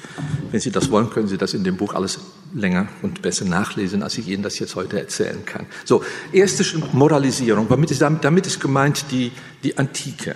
wenn 0.52 0.60
Sie 0.60 0.70
das 0.70 0.92
wollen, 0.92 1.10
können 1.10 1.30
Sie 1.30 1.38
das 1.38 1.54
in 1.54 1.64
dem 1.64 1.78
Buch 1.78 1.94
alles 1.94 2.20
länger 2.54 2.90
und 3.02 3.22
besser 3.22 3.46
nachlesen, 3.46 4.04
als 4.04 4.18
ich 4.18 4.28
Ihnen 4.28 4.44
das 4.44 4.60
jetzt 4.60 4.76
heute 4.76 5.00
erzählen 5.00 5.46
kann. 5.46 5.66
So, 5.86 6.04
erste 6.34 6.66
Moralisierung. 6.92 7.70
Damit 7.70 7.90
ist, 7.92 8.02
damit 8.02 8.48
ist 8.48 8.60
gemeint 8.60 9.06
die, 9.12 9.32
die 9.64 9.78
Antike. 9.78 10.36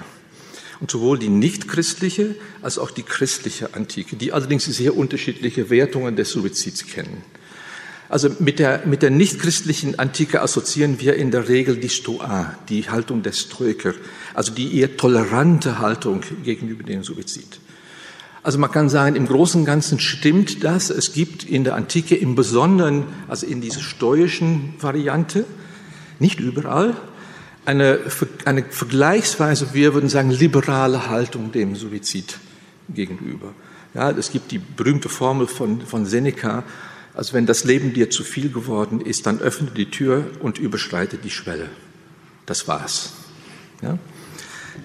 Und 0.80 0.90
sowohl 0.90 1.20
die 1.20 1.28
nichtchristliche 1.28 2.36
als 2.62 2.78
auch 2.78 2.92
die 2.92 3.04
christliche 3.04 3.74
Antike, 3.74 4.16
die 4.16 4.32
allerdings 4.32 4.64
sehr 4.64 4.96
unterschiedliche 4.96 5.70
Wertungen 5.70 6.16
des 6.16 6.32
Suizids 6.32 6.88
kennen. 6.88 7.24
Also 8.14 8.30
mit 8.38 8.60
der, 8.60 8.86
mit 8.86 9.02
der 9.02 9.10
nichtchristlichen 9.10 9.98
Antike 9.98 10.44
assoziieren 10.44 11.00
wir 11.00 11.16
in 11.16 11.32
der 11.32 11.50
Regel 11.50 11.78
die 11.78 11.90
Stoa, 11.90 12.56
die 12.70 12.88
Haltung 12.88 13.24
der 13.24 13.32
Stoiker, 13.32 13.96
also 14.36 14.54
die 14.54 14.78
eher 14.78 14.98
tolerante 14.98 15.80
Haltung 15.80 16.22
gegenüber 16.44 16.84
dem 16.84 17.04
Suizid. 17.04 17.60
Also 18.44 18.60
man 18.60 18.72
kann 18.72 18.88
sagen, 18.88 19.16
im 19.16 19.26
Großen 19.26 19.62
und 19.62 19.66
Ganzen 19.66 20.00
stimmt 20.00 20.64
das. 20.64 20.92
Es 20.92 21.14
gibt 21.14 21.44
in 21.44 21.64
der 21.64 21.74
Antike 21.74 22.14
im 22.16 22.36
Besonderen, 22.36 23.06
also 23.28 23.48
in 23.48 23.62
dieser 23.62 23.82
stoischen 23.82 24.76
Variante, 24.80 25.46
nicht 26.20 26.40
überall, 26.40 26.96
eine, 27.66 27.98
eine 28.46 28.64
vergleichsweise, 28.64 29.74
wir 29.74 29.96
würden 29.96 30.10
sagen, 30.10 30.30
liberale 30.30 31.10
Haltung 31.10 31.52
dem 31.52 31.76
Suizid 31.76 32.38
gegenüber. 32.90 33.56
Ja, 33.96 34.12
es 34.12 34.32
gibt 34.32 34.52
die 34.52 34.60
berühmte 34.60 35.10
Formel 35.10 35.48
von, 35.48 35.82
von 35.82 36.06
Seneca, 36.06 36.64
Also 37.14 37.34
wenn 37.34 37.46
das 37.46 37.64
Leben 37.64 37.94
dir 37.94 38.10
zu 38.10 38.24
viel 38.24 38.52
geworden 38.52 39.02
ist, 39.02 39.26
dann 39.26 39.40
öffne 39.40 39.70
die 39.72 39.92
Tür 39.92 40.26
und 40.40 40.58
überschreite 40.58 41.18
die 41.18 41.30
Schwelle. 41.30 41.70
Das 42.46 42.68
war's. 42.68 43.14
Ja? 43.82 44.00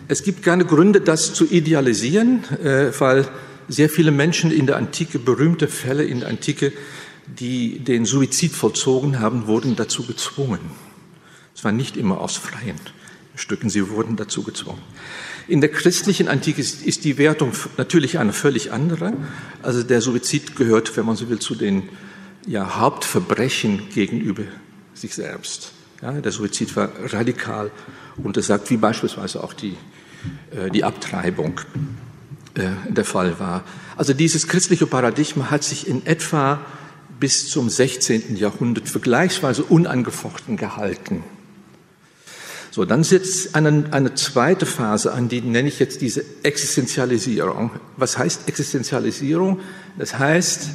Es 0.08 0.22
gibt 0.22 0.42
keine 0.42 0.64
Gründe, 0.64 1.00
das 1.00 1.32
zu 1.32 1.46
idealisieren, 1.46 2.44
äh, 2.62 2.92
weil 2.98 3.26
sehr 3.68 3.88
viele 3.88 4.10
Menschen 4.10 4.50
in 4.50 4.66
der 4.66 4.76
Antike, 4.76 5.18
berühmte 5.18 5.68
Fälle 5.68 6.04
in 6.04 6.20
der 6.20 6.28
Antike, 6.28 6.72
die 7.26 7.78
den 7.78 8.06
Suizid 8.06 8.52
vollzogen 8.52 9.20
haben, 9.20 9.46
wurden 9.46 9.76
dazu 9.76 10.06
gezwungen. 10.06 10.60
Es 11.54 11.64
war 11.64 11.72
nicht 11.72 11.96
immer 11.96 12.20
aus 12.20 12.36
freien 12.36 12.76
Stücken, 13.34 13.68
sie 13.68 13.88
wurden 13.90 14.16
dazu 14.16 14.42
gezwungen. 14.42 14.80
In 15.46 15.60
der 15.60 15.70
christlichen 15.70 16.28
Antike 16.28 16.60
ist 16.60 17.04
die 17.04 17.18
Wertung 17.18 17.52
natürlich 17.76 18.18
eine 18.18 18.32
völlig 18.32 18.72
andere. 18.72 19.14
Also 19.62 19.82
der 19.82 20.00
Suizid 20.00 20.56
gehört, 20.56 20.96
wenn 20.96 21.06
man 21.06 21.16
so 21.16 21.28
will, 21.30 21.38
zu 21.38 21.54
den 21.54 21.88
ja, 22.48 22.78
Hauptverbrechen 22.78 23.90
gegenüber 23.90 24.44
sich 24.94 25.14
selbst. 25.14 25.72
Ja, 26.02 26.12
der 26.12 26.32
Suizid 26.32 26.74
war 26.76 26.90
radikal 27.12 27.70
untersagt, 28.16 28.70
wie 28.70 28.76
beispielsweise 28.76 29.42
auch 29.44 29.52
die, 29.52 29.76
äh, 30.50 30.70
die 30.70 30.84
Abtreibung 30.84 31.61
äh, 32.54 32.70
der 32.88 33.04
Fall 33.04 33.38
war. 33.38 33.64
Also 33.96 34.14
dieses 34.14 34.48
christliche 34.48 34.87
Paradigma 34.87 35.50
hat 35.50 35.62
sich 35.62 35.87
in 35.87 36.06
etwa 36.06 36.61
bis 37.20 37.50
zum 37.50 37.68
16. 37.68 38.37
Jahrhundert 38.37 38.88
vergleichsweise 38.88 39.64
unangefochten 39.64 40.56
gehalten. 40.56 41.24
So, 42.70 42.84
dann 42.84 43.02
sitzt 43.02 43.56
eine, 43.56 43.87
eine 43.90 44.14
zweite 44.14 44.64
Phase 44.66 45.12
an, 45.12 45.28
die 45.28 45.40
nenne 45.40 45.68
ich 45.68 45.80
jetzt 45.80 46.00
diese 46.00 46.24
Existenzialisierung. 46.44 47.72
Was 47.96 48.18
heißt 48.18 48.46
Existenzialisierung? 48.46 49.61
Das 49.98 50.18
heißt, 50.18 50.68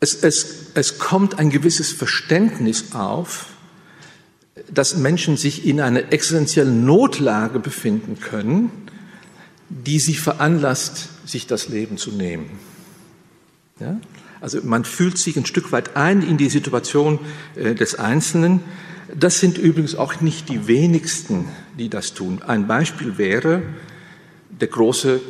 es, 0.00 0.22
es, 0.22 0.70
es 0.74 0.98
kommt 0.98 1.38
ein 1.38 1.50
gewisses 1.50 1.92
Verständnis 1.92 2.92
auf, 2.94 3.46
dass 4.72 4.96
Menschen 4.96 5.36
sich 5.36 5.66
in 5.66 5.80
einer 5.80 6.12
existenziellen 6.12 6.84
Notlage 6.84 7.60
befinden 7.60 8.18
können, 8.18 8.70
die 9.68 10.00
sie 10.00 10.14
veranlasst, 10.14 11.08
sich 11.26 11.46
das 11.46 11.68
Leben 11.68 11.98
zu 11.98 12.10
nehmen. 12.10 12.50
Ja? 13.78 14.00
Also 14.40 14.60
man 14.62 14.84
fühlt 14.84 15.18
sich 15.18 15.36
ein 15.36 15.46
Stück 15.46 15.70
weit 15.70 15.96
ein 15.96 16.22
in 16.22 16.38
die 16.38 16.48
Situation 16.48 17.18
äh, 17.56 17.74
des 17.74 17.94
Einzelnen. 17.94 18.60
Das 19.14 19.38
sind 19.38 19.58
übrigens 19.58 19.94
auch 19.94 20.20
nicht 20.20 20.48
die 20.48 20.66
wenigsten, 20.66 21.46
die 21.78 21.90
das 21.90 22.14
tun. 22.14 22.40
Ein 22.42 22.66
Beispiel 22.66 23.18
wäre 23.18 23.62
der 24.48 24.68
große 24.68 25.20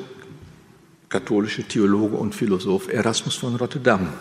katholische 1.09 1.64
Theologe 1.64 2.16
und 2.16 2.35
Philosoph 2.35 2.88
Erasmus 2.88 3.35
von 3.35 3.56
Rotterdam. 3.56 4.12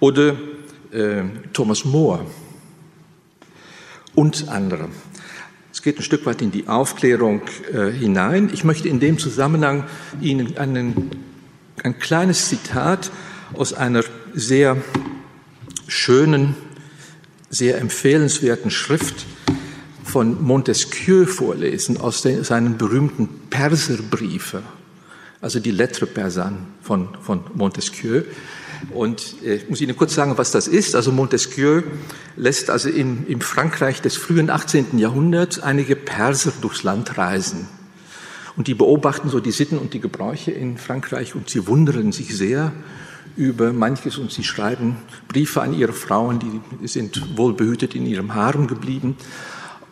Oder 0.00 0.36
äh, 0.92 1.22
Thomas 1.52 1.84
More 1.84 2.26
und 4.14 4.48
andere. 4.48 4.88
Es 5.72 5.82
geht 5.82 5.98
ein 5.98 6.02
Stück 6.02 6.26
weit 6.26 6.42
in 6.42 6.50
die 6.50 6.68
Aufklärung 6.68 7.42
äh, 7.72 7.90
hinein. 7.90 8.50
Ich 8.52 8.64
möchte 8.64 8.88
in 8.88 8.98
dem 8.98 9.18
Zusammenhang 9.18 9.84
Ihnen 10.20 10.56
einen, 10.58 11.10
ein 11.82 11.98
kleines 11.98 12.48
Zitat 12.48 13.10
aus 13.54 13.72
einer 13.72 14.02
sehr 14.34 14.76
schönen, 15.86 16.54
sehr 17.50 17.78
empfehlenswerten 17.78 18.70
Schrift 18.70 19.26
von 20.04 20.42
Montesquieu 20.42 21.26
vorlesen, 21.26 21.98
aus 21.98 22.22
den, 22.22 22.42
seinen 22.42 22.76
berühmten 22.76 23.28
Perserbriefe, 23.48 24.62
also 25.40 25.60
die 25.60 25.70
Lettre 25.70 26.06
Persane 26.06 26.58
von, 26.82 27.08
von 27.22 27.44
Montesquieu. 27.54 28.22
Und 28.94 29.36
äh, 29.44 29.56
ich 29.56 29.68
muss 29.68 29.80
Ihnen 29.80 29.96
kurz 29.96 30.14
sagen, 30.14 30.38
was 30.38 30.50
das 30.50 30.66
ist. 30.66 30.94
Also 30.94 31.12
Montesquieu 31.12 31.82
lässt 32.36 32.70
also 32.70 32.88
in, 32.88 33.26
im 33.26 33.40
Frankreich 33.40 34.00
des 34.00 34.16
frühen 34.16 34.50
18. 34.50 34.98
Jahrhunderts 34.98 35.58
einige 35.58 35.96
Perser 35.96 36.52
durchs 36.60 36.82
Land 36.82 37.18
reisen. 37.18 37.68
Und 38.56 38.66
die 38.66 38.74
beobachten 38.74 39.28
so 39.28 39.40
die 39.40 39.52
Sitten 39.52 39.78
und 39.78 39.94
die 39.94 40.00
Gebräuche 40.00 40.50
in 40.50 40.76
Frankreich 40.76 41.34
und 41.34 41.48
sie 41.48 41.66
wundern 41.66 42.12
sich 42.12 42.36
sehr 42.36 42.72
über 43.36 43.72
manches 43.72 44.18
und 44.18 44.32
sie 44.32 44.42
schreiben 44.42 44.96
Briefe 45.28 45.62
an 45.62 45.72
ihre 45.72 45.92
Frauen, 45.92 46.40
die 46.40 46.88
sind 46.88 47.38
wohlbehütet 47.38 47.94
in 47.94 48.04
ihrem 48.06 48.34
Harem 48.34 48.66
geblieben. 48.66 49.16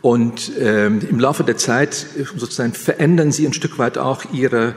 Und 0.00 0.52
ähm, 0.60 1.00
im 1.08 1.18
Laufe 1.18 1.44
der 1.44 1.56
Zeit 1.56 2.06
äh, 2.18 2.24
sozusagen 2.24 2.72
verändern 2.72 3.32
sie 3.32 3.46
ein 3.46 3.52
Stück 3.52 3.78
weit 3.78 3.98
auch 3.98 4.24
ihre 4.32 4.74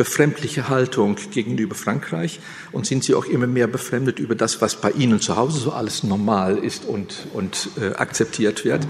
befremdliche 0.00 0.70
Haltung 0.70 1.16
gegenüber 1.30 1.74
Frankreich 1.74 2.40
und 2.72 2.86
sind 2.86 3.04
sie 3.04 3.14
auch 3.14 3.26
immer 3.26 3.46
mehr 3.46 3.66
befremdet 3.66 4.18
über 4.18 4.34
das, 4.34 4.62
was 4.62 4.80
bei 4.80 4.92
ihnen 4.92 5.20
zu 5.20 5.36
Hause 5.36 5.60
so 5.60 5.72
alles 5.72 6.04
normal 6.04 6.56
ist 6.56 6.86
und, 6.86 7.26
und 7.34 7.68
äh, 7.78 7.94
akzeptiert 7.96 8.64
wird. 8.64 8.86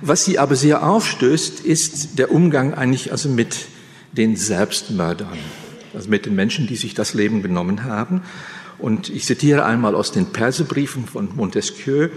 Was 0.00 0.24
sie 0.24 0.38
aber 0.38 0.56
sehr 0.56 0.82
aufstößt, 0.82 1.60
ist 1.60 2.18
der 2.18 2.32
Umgang 2.32 2.72
eigentlich 2.72 3.12
also 3.12 3.28
mit 3.28 3.66
den 4.12 4.34
Selbstmördern, 4.34 5.36
also 5.92 6.08
mit 6.08 6.24
den 6.24 6.36
Menschen, 6.36 6.66
die 6.66 6.76
sich 6.76 6.94
das 6.94 7.12
Leben 7.12 7.42
genommen 7.42 7.84
haben. 7.84 8.22
Und 8.78 9.10
ich 9.10 9.26
zitiere 9.26 9.66
einmal 9.66 9.94
aus 9.94 10.10
den 10.10 10.32
Persebriefen 10.32 11.04
von 11.04 11.36
Montesquieu. 11.36 12.08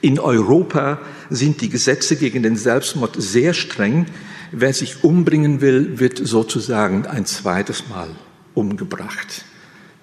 In 0.00 0.18
Europa 0.18 0.98
sind 1.30 1.60
die 1.60 1.68
Gesetze 1.68 2.16
gegen 2.16 2.42
den 2.42 2.56
Selbstmord 2.56 3.14
sehr 3.22 3.54
streng. 3.54 4.06
Wer 4.52 4.72
sich 4.72 5.04
umbringen 5.04 5.60
will, 5.60 5.98
wird 6.00 6.18
sozusagen 6.18 7.06
ein 7.06 7.26
zweites 7.26 7.88
Mal 7.88 8.08
umgebracht. 8.54 9.44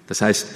Das 0.06 0.20
heißt, 0.20 0.48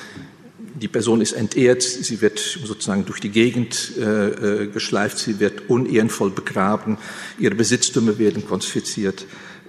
die 0.80 0.88
Person 0.88 1.20
ist 1.20 1.32
entehrt, 1.32 1.82
sie 1.82 2.20
wird 2.20 2.38
sozusagen 2.38 3.04
durch 3.04 3.20
die 3.20 3.30
Gegend 3.30 3.92
äh, 3.98 4.62
äh, 4.62 4.66
geschleift, 4.68 5.18
sie 5.18 5.40
wird 5.40 5.68
unehrenvoll 5.68 6.30
begraben, 6.30 6.98
ihre 7.38 7.54
Besitztümer 7.54 8.18
werden 8.18 8.46
konfiziert 8.46 9.26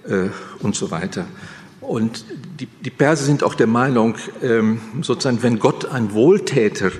äh, 0.08 0.28
und 0.60 0.76
so 0.76 0.90
weiter. 0.90 1.26
Und 1.80 2.24
die, 2.60 2.66
die 2.66 2.90
Perser 2.90 3.24
sind 3.24 3.42
auch 3.42 3.54
der 3.54 3.66
Meinung, 3.66 4.16
ähm, 4.40 4.80
sozusagen, 5.02 5.42
wenn 5.42 5.58
Gott 5.58 5.86
ein 5.86 6.12
Wohltäter 6.12 6.92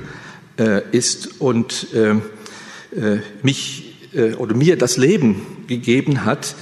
äh, 0.58 0.82
ist 0.90 1.40
und 1.40 1.86
ähm, 1.94 2.22
äh, 2.94 3.18
mich 3.42 4.10
äh, 4.12 4.34
oder 4.34 4.54
mir 4.54 4.76
das 4.76 4.96
Leben 4.96 5.46
gegeben 5.68 6.24
hat, 6.24 6.56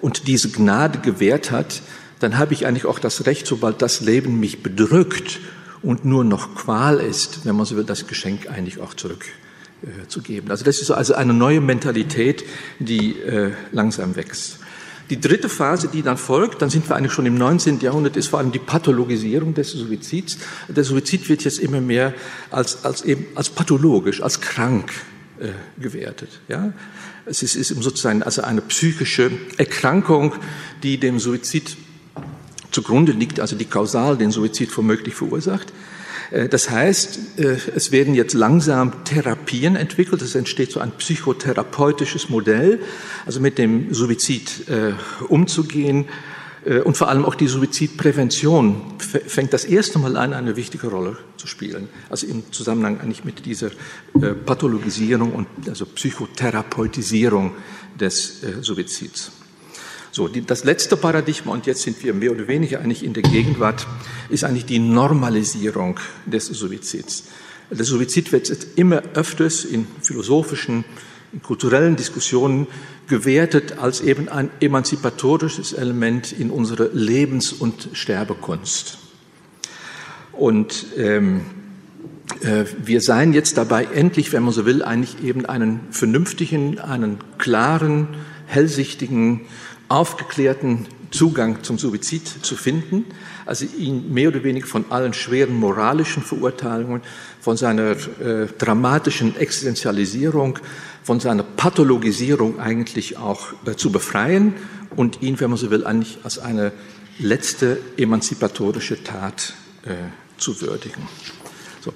und 0.00 0.26
diese 0.26 0.50
Gnade 0.50 0.98
gewährt 0.98 1.50
hat, 1.50 1.82
dann 2.20 2.38
habe 2.38 2.52
ich 2.52 2.66
eigentlich 2.66 2.86
auch 2.86 2.98
das 2.98 3.26
Recht, 3.26 3.46
sobald 3.46 3.82
das 3.82 4.00
Leben 4.00 4.40
mich 4.40 4.62
bedrückt 4.62 5.40
und 5.82 6.04
nur 6.04 6.24
noch 6.24 6.54
Qual 6.54 6.98
ist, 6.98 7.44
wenn 7.44 7.56
man 7.56 7.66
so 7.66 7.76
will, 7.76 7.84
das 7.84 8.06
Geschenk 8.06 8.48
eigentlich 8.48 8.80
auch 8.80 8.94
zurückzugeben. 8.94 10.48
Äh, 10.48 10.52
also 10.52 10.64
das 10.64 10.80
ist 10.80 10.90
also 10.90 11.14
eine 11.14 11.32
neue 11.32 11.60
Mentalität, 11.60 12.44
die 12.78 13.18
äh, 13.18 13.52
langsam 13.72 14.16
wächst. 14.16 14.58
Die 15.08 15.20
dritte 15.20 15.48
Phase, 15.48 15.88
die 15.88 16.02
dann 16.02 16.16
folgt, 16.16 16.62
dann 16.62 16.70
sind 16.70 16.88
wir 16.88 16.94
eigentlich 16.94 17.12
schon 17.12 17.26
im 17.26 17.36
19. 17.36 17.80
Jahrhundert, 17.80 18.16
ist 18.16 18.28
vor 18.28 18.38
allem 18.38 18.52
die 18.52 18.60
Pathologisierung 18.60 19.54
des 19.54 19.72
Suizids. 19.72 20.38
Der 20.68 20.84
Suizid 20.84 21.28
wird 21.28 21.42
jetzt 21.42 21.58
immer 21.58 21.80
mehr 21.80 22.14
als, 22.50 22.84
als 22.84 23.02
eben, 23.02 23.26
als 23.34 23.50
pathologisch, 23.50 24.22
als 24.22 24.40
krank 24.40 24.92
äh, 25.40 25.48
gewertet. 25.80 26.40
Ja? 26.46 26.72
Es 27.30 27.44
ist, 27.44 27.54
ist 27.54 27.68
sozusagen 27.68 28.24
also 28.24 28.42
eine 28.42 28.60
psychische 28.60 29.30
Erkrankung, 29.56 30.34
die 30.82 30.98
dem 30.98 31.20
Suizid 31.20 31.76
zugrunde 32.72 33.12
liegt, 33.12 33.38
also 33.38 33.54
die 33.54 33.66
kausal 33.66 34.16
den 34.16 34.32
Suizid 34.32 34.76
womöglich 34.76 35.14
verursacht. 35.14 35.72
Äh, 36.32 36.48
das 36.48 36.70
heißt, 36.70 37.38
äh, 37.38 37.56
es 37.76 37.92
werden 37.92 38.14
jetzt 38.14 38.34
langsam 38.34 39.04
Therapien 39.04 39.76
entwickelt. 39.76 40.22
Es 40.22 40.34
entsteht 40.34 40.72
so 40.72 40.80
ein 40.80 40.90
psychotherapeutisches 40.90 42.30
Modell, 42.30 42.80
also 43.26 43.38
mit 43.38 43.58
dem 43.58 43.94
Suizid 43.94 44.68
äh, 44.68 44.94
umzugehen. 45.28 46.06
Und 46.84 46.96
vor 46.96 47.08
allem 47.08 47.24
auch 47.24 47.34
die 47.34 47.46
Suizidprävention 47.46 48.82
fängt 48.98 49.52
das 49.54 49.64
erste 49.64 49.98
Mal 49.98 50.16
an, 50.18 50.34
eine 50.34 50.56
wichtige 50.56 50.88
Rolle 50.88 51.16
zu 51.38 51.46
spielen. 51.46 51.88
Also 52.10 52.26
im 52.26 52.52
Zusammenhang 52.52 53.00
eigentlich 53.00 53.24
mit 53.24 53.46
dieser 53.46 53.70
Pathologisierung 54.44 55.32
und 55.32 55.46
also 55.68 55.86
Psychotherapeutisierung 55.86 57.52
des 57.98 58.42
Suizids. 58.60 59.32
So, 60.12 60.28
die, 60.28 60.44
das 60.44 60.64
letzte 60.64 60.96
Paradigma, 60.96 61.52
und 61.52 61.66
jetzt 61.66 61.82
sind 61.82 62.02
wir 62.02 62.12
mehr 62.12 62.32
oder 62.32 62.48
weniger 62.48 62.80
eigentlich 62.80 63.04
in 63.04 63.14
der 63.14 63.22
Gegenwart, 63.22 63.86
ist 64.28 64.44
eigentlich 64.44 64.66
die 64.66 64.80
Normalisierung 64.80 65.98
des 66.26 66.46
Suizids. 66.46 67.24
Der 67.70 67.84
Suizid 67.84 68.32
wird 68.32 68.48
jetzt 68.48 68.66
immer 68.76 69.02
öfters 69.14 69.64
in 69.64 69.86
philosophischen, 70.02 70.78
in 70.78 70.84
kulturellen 71.42 71.96
Diskussionen 71.96 72.66
gewertet 73.08 73.78
als 73.78 74.00
eben 74.00 74.28
ein 74.28 74.50
emanzipatorisches 74.60 75.72
Element 75.72 76.32
in 76.32 76.50
unserer 76.50 76.88
Lebens- 76.92 77.52
und 77.52 77.88
Sterbekunst. 77.92 78.98
Und 80.32 80.86
ähm, 80.96 81.42
äh, 82.42 82.64
wir 82.82 83.00
seien 83.00 83.32
jetzt 83.32 83.58
dabei 83.58 83.84
endlich, 83.84 84.32
wenn 84.32 84.42
man 84.42 84.52
so 84.52 84.64
will, 84.64 84.82
eigentlich 84.82 85.22
eben 85.22 85.46
einen 85.46 85.80
vernünftigen, 85.90 86.78
einen 86.78 87.18
klaren, 87.38 88.08
hellsichtigen, 88.46 89.42
aufgeklärten 89.88 90.86
Zugang 91.10 91.64
zum 91.64 91.76
Suizid 91.76 92.26
zu 92.26 92.54
finden, 92.54 93.04
also 93.44 93.66
ihn 93.76 94.14
mehr 94.14 94.28
oder 94.28 94.44
weniger 94.44 94.66
von 94.66 94.84
allen 94.90 95.12
schweren 95.12 95.56
moralischen 95.56 96.22
Verurteilungen, 96.22 97.02
von 97.40 97.56
seiner 97.56 97.90
äh, 98.20 98.46
dramatischen 98.58 99.36
Existenzialisierung, 99.36 100.60
von 101.10 101.18
seiner 101.18 101.42
Pathologisierung 101.42 102.60
eigentlich 102.60 103.16
auch 103.16 103.48
zu 103.74 103.90
befreien 103.90 104.54
und 104.94 105.22
ihn, 105.22 105.40
wenn 105.40 105.50
man 105.50 105.58
so 105.58 105.72
will, 105.72 105.84
eigentlich 105.84 106.18
als 106.22 106.38
eine 106.38 106.70
letzte 107.18 107.78
emanzipatorische 107.96 109.02
Tat 109.02 109.54
äh, 109.82 109.94
zu 110.38 110.60
würdigen. 110.60 111.02
So, 111.80 111.92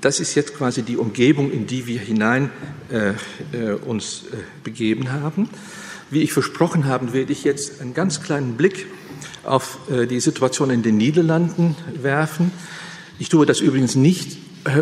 das 0.00 0.20
ist 0.20 0.36
jetzt 0.36 0.54
quasi 0.54 0.84
die 0.84 0.96
Umgebung, 0.96 1.50
in 1.50 1.66
die 1.66 1.88
wir 1.88 1.98
hinein 1.98 2.50
äh, 2.88 3.14
äh, 3.50 3.72
uns 3.84 4.26
äh, 4.30 4.36
begeben 4.62 5.10
haben. 5.10 5.48
Wie 6.10 6.22
ich 6.22 6.32
versprochen 6.32 6.84
habe, 6.84 7.12
werde 7.12 7.32
ich 7.32 7.42
jetzt 7.42 7.80
einen 7.80 7.94
ganz 7.94 8.22
kleinen 8.22 8.56
Blick 8.56 8.86
auf 9.42 9.78
äh, 9.90 10.06
die 10.06 10.20
Situation 10.20 10.70
in 10.70 10.84
den 10.84 10.98
Niederlanden 10.98 11.74
werfen. 12.00 12.52
Ich 13.18 13.28
tue 13.28 13.44
das 13.44 13.58
übrigens 13.58 13.96
nicht, 13.96 14.38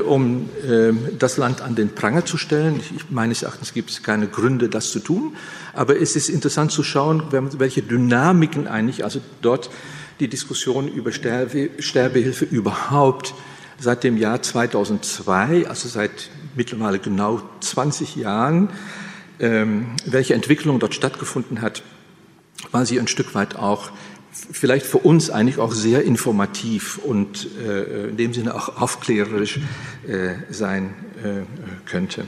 um 0.07 0.49
äh, 0.69 0.93
das 1.19 1.37
Land 1.37 1.63
an 1.63 1.75
den 1.75 1.95
Pranger 1.95 2.25
zu 2.25 2.37
stellen. 2.37 2.81
Meines 3.09 3.43
Erachtens 3.43 3.73
gibt 3.73 3.91
es 3.91 4.03
keine 4.03 4.27
Gründe, 4.27 4.69
das 4.69 4.91
zu 4.91 5.01
tun. 5.01 5.37
Aber 5.73 6.01
es 6.01 6.17
ist 6.17 6.29
interessant 6.29 6.73
zu 6.73 6.83
schauen, 6.83 7.23
welche 7.31 7.83
Dynamiken 7.83 8.67
eigentlich, 8.67 9.05
also 9.05 9.21
dort 9.41 9.71
die 10.21 10.29
Diskussion 10.29 10.87
über 10.87 11.13
Sterbe, 11.13 11.71
Sterbehilfe 11.79 12.45
überhaupt 12.45 13.35
seit 13.79 14.05
dem 14.05 14.19
Jahr 14.19 14.43
2002, 14.43 15.67
also 15.67 15.89
seit 15.89 16.29
mittlerweile 16.55 16.99
genau 16.99 17.41
20 17.61 18.17
Jahren, 18.17 18.69
ähm, 19.39 19.87
welche 20.05 20.35
Entwicklung 20.35 20.79
dort 20.79 20.95
stattgefunden 20.95 21.63
hat, 21.63 21.83
war 22.73 22.85
sie 22.85 23.01
ein 23.01 23.09
Stück 23.09 23.35
weit 23.35 23.57
auch 23.57 23.91
vielleicht 24.33 24.87
für 24.87 24.99
uns 24.99 25.31
eigentlich 25.31 25.59
auch 25.59 25.73
sehr 25.73 26.05
informativ 26.05 26.99
und 26.99 27.49
äh, 27.59 28.09
in 28.09 28.17
dem 28.17 28.33
Sinne 28.33 28.55
auch 28.55 28.81
aufklärerisch 28.81 29.61
äh, 30.07 30.35
sein 30.51 30.95
äh, 31.23 31.89
könnte. 31.89 32.27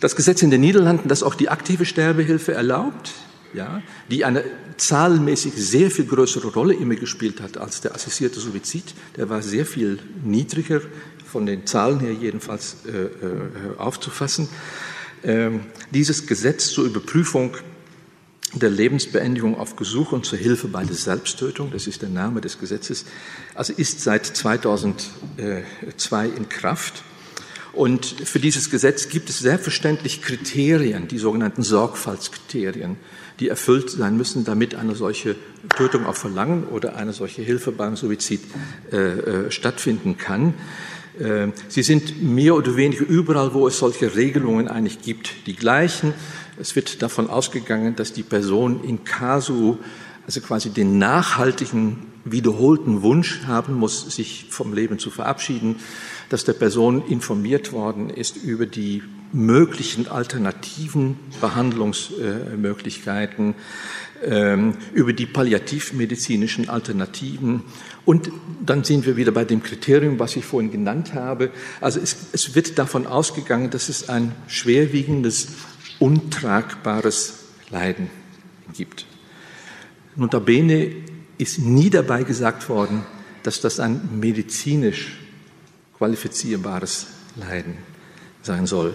Das 0.00 0.16
Gesetz 0.16 0.42
in 0.42 0.50
den 0.50 0.60
Niederlanden, 0.60 1.08
das 1.08 1.22
auch 1.22 1.34
die 1.34 1.48
aktive 1.48 1.84
Sterbehilfe 1.84 2.52
erlaubt, 2.52 3.12
ja, 3.54 3.82
die 4.10 4.24
eine 4.24 4.42
zahlenmäßig 4.76 5.52
sehr 5.54 5.90
viel 5.90 6.06
größere 6.06 6.48
Rolle 6.48 6.74
immer 6.74 6.96
gespielt 6.96 7.40
hat 7.40 7.58
als 7.58 7.82
der 7.82 7.94
assistierte 7.94 8.40
Suizid. 8.40 8.94
Der 9.16 9.28
war 9.28 9.42
sehr 9.42 9.66
viel 9.66 9.98
niedriger, 10.24 10.80
von 11.32 11.46
den 11.46 11.66
Zahlen 11.66 12.00
her 12.00 12.12
jedenfalls 12.12 12.76
äh, 12.86 12.90
äh, 12.90 13.78
aufzufassen. 13.78 14.48
Ähm, 15.24 15.60
dieses 15.90 16.26
Gesetz 16.26 16.68
zur 16.68 16.84
Überprüfung 16.84 17.56
der 18.54 18.70
Lebensbeendigung 18.70 19.58
auf 19.58 19.76
Gesuch 19.76 20.12
und 20.12 20.26
zur 20.26 20.38
Hilfe 20.38 20.68
bei 20.68 20.84
der 20.84 20.94
Selbsttötung, 20.94 21.70
das 21.70 21.86
ist 21.86 22.02
der 22.02 22.10
Name 22.10 22.40
des 22.40 22.58
Gesetzes, 22.58 23.04
also 23.54 23.72
ist 23.72 24.00
seit 24.00 24.26
2002 24.26 26.26
in 26.26 26.48
Kraft. 26.48 27.02
Und 27.72 28.04
für 28.04 28.38
dieses 28.38 28.70
Gesetz 28.70 29.08
gibt 29.08 29.30
es 29.30 29.38
selbstverständlich 29.38 30.20
Kriterien, 30.20 31.08
die 31.08 31.16
sogenannten 31.16 31.62
Sorgfaltskriterien, 31.62 32.98
die 33.40 33.48
erfüllt 33.48 33.88
sein 33.88 34.18
müssen, 34.18 34.44
damit 34.44 34.74
eine 34.74 34.94
solche 34.94 35.36
Tötung 35.74 36.04
auf 36.04 36.18
Verlangen 36.18 36.64
oder 36.64 36.96
eine 36.96 37.14
solche 37.14 37.40
Hilfe 37.40 37.72
beim 37.72 37.96
Suizid 37.96 38.42
äh, 38.92 38.96
äh, 38.96 39.50
stattfinden 39.50 40.18
kann. 40.18 40.52
Äh, 41.18 41.48
sie 41.68 41.82
sind 41.82 42.22
mehr 42.22 42.54
oder 42.54 42.76
weniger 42.76 43.06
überall, 43.06 43.54
wo 43.54 43.66
es 43.66 43.78
solche 43.78 44.14
Regelungen 44.14 44.68
eigentlich 44.68 45.02
gibt, 45.02 45.46
die 45.46 45.54
gleichen. 45.54 46.14
Es 46.58 46.76
wird 46.76 47.02
davon 47.02 47.28
ausgegangen, 47.28 47.96
dass 47.96 48.12
die 48.12 48.22
Person 48.22 48.84
in 48.84 49.04
casu, 49.04 49.78
also 50.26 50.40
quasi 50.40 50.70
den 50.70 50.98
nachhaltigen, 50.98 52.06
wiederholten 52.24 53.02
Wunsch 53.02 53.40
haben 53.46 53.74
muss, 53.74 54.14
sich 54.14 54.46
vom 54.48 54.72
Leben 54.72 55.00
zu 55.00 55.10
verabschieden, 55.10 55.76
dass 56.28 56.44
der 56.44 56.52
Person 56.52 57.04
informiert 57.06 57.72
worden 57.72 58.10
ist 58.10 58.36
über 58.36 58.66
die 58.66 59.02
möglichen 59.32 60.06
alternativen 60.08 61.16
Behandlungsmöglichkeiten, 61.40 63.54
ähm, 64.24 64.74
über 64.92 65.12
die 65.12 65.26
palliativmedizinischen 65.26 66.68
Alternativen. 66.68 67.64
Und 68.04 68.30
dann 68.64 68.82
sind 68.82 69.06
wir 69.06 69.16
wieder 69.16 69.30
bei 69.30 69.44
dem 69.44 69.62
Kriterium, 69.62 70.18
was 70.18 70.34
ich 70.36 70.44
vorhin 70.44 70.72
genannt 70.72 71.14
habe. 71.14 71.50
Also 71.80 72.00
es, 72.00 72.16
es 72.32 72.54
wird 72.54 72.78
davon 72.78 73.06
ausgegangen, 73.06 73.70
dass 73.70 73.88
es 73.88 74.08
ein 74.08 74.34
schwerwiegendes, 74.48 75.48
untragbares 76.00 77.34
Leiden 77.70 78.10
gibt. 78.74 79.06
Notabene 80.16 80.92
ist 81.38 81.60
nie 81.60 81.90
dabei 81.90 82.24
gesagt 82.24 82.68
worden, 82.68 83.04
dass 83.44 83.60
das 83.60 83.78
ein 83.78 84.18
medizinisch 84.20 85.18
qualifizierbares 85.96 87.06
Leiden 87.36 87.78
sein 88.42 88.66
soll. 88.66 88.94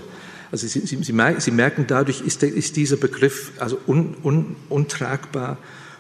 Also 0.52 0.68
Sie, 0.68 0.82
Sie, 0.82 1.02
Sie, 1.02 1.52
merken, 1.52 1.86
dadurch 1.88 2.22
ist, 2.22 2.42
der, 2.42 2.54
ist, 2.54 2.76
dieser 2.76 2.98
Begriff 2.98 3.52
also 3.60 3.78
un, 3.88 4.16
un, 4.24 4.56
untragbar 4.70 5.58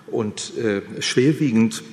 und 0.07 0.57
äh, 0.57 0.81
schwerwiegend 1.01 1.83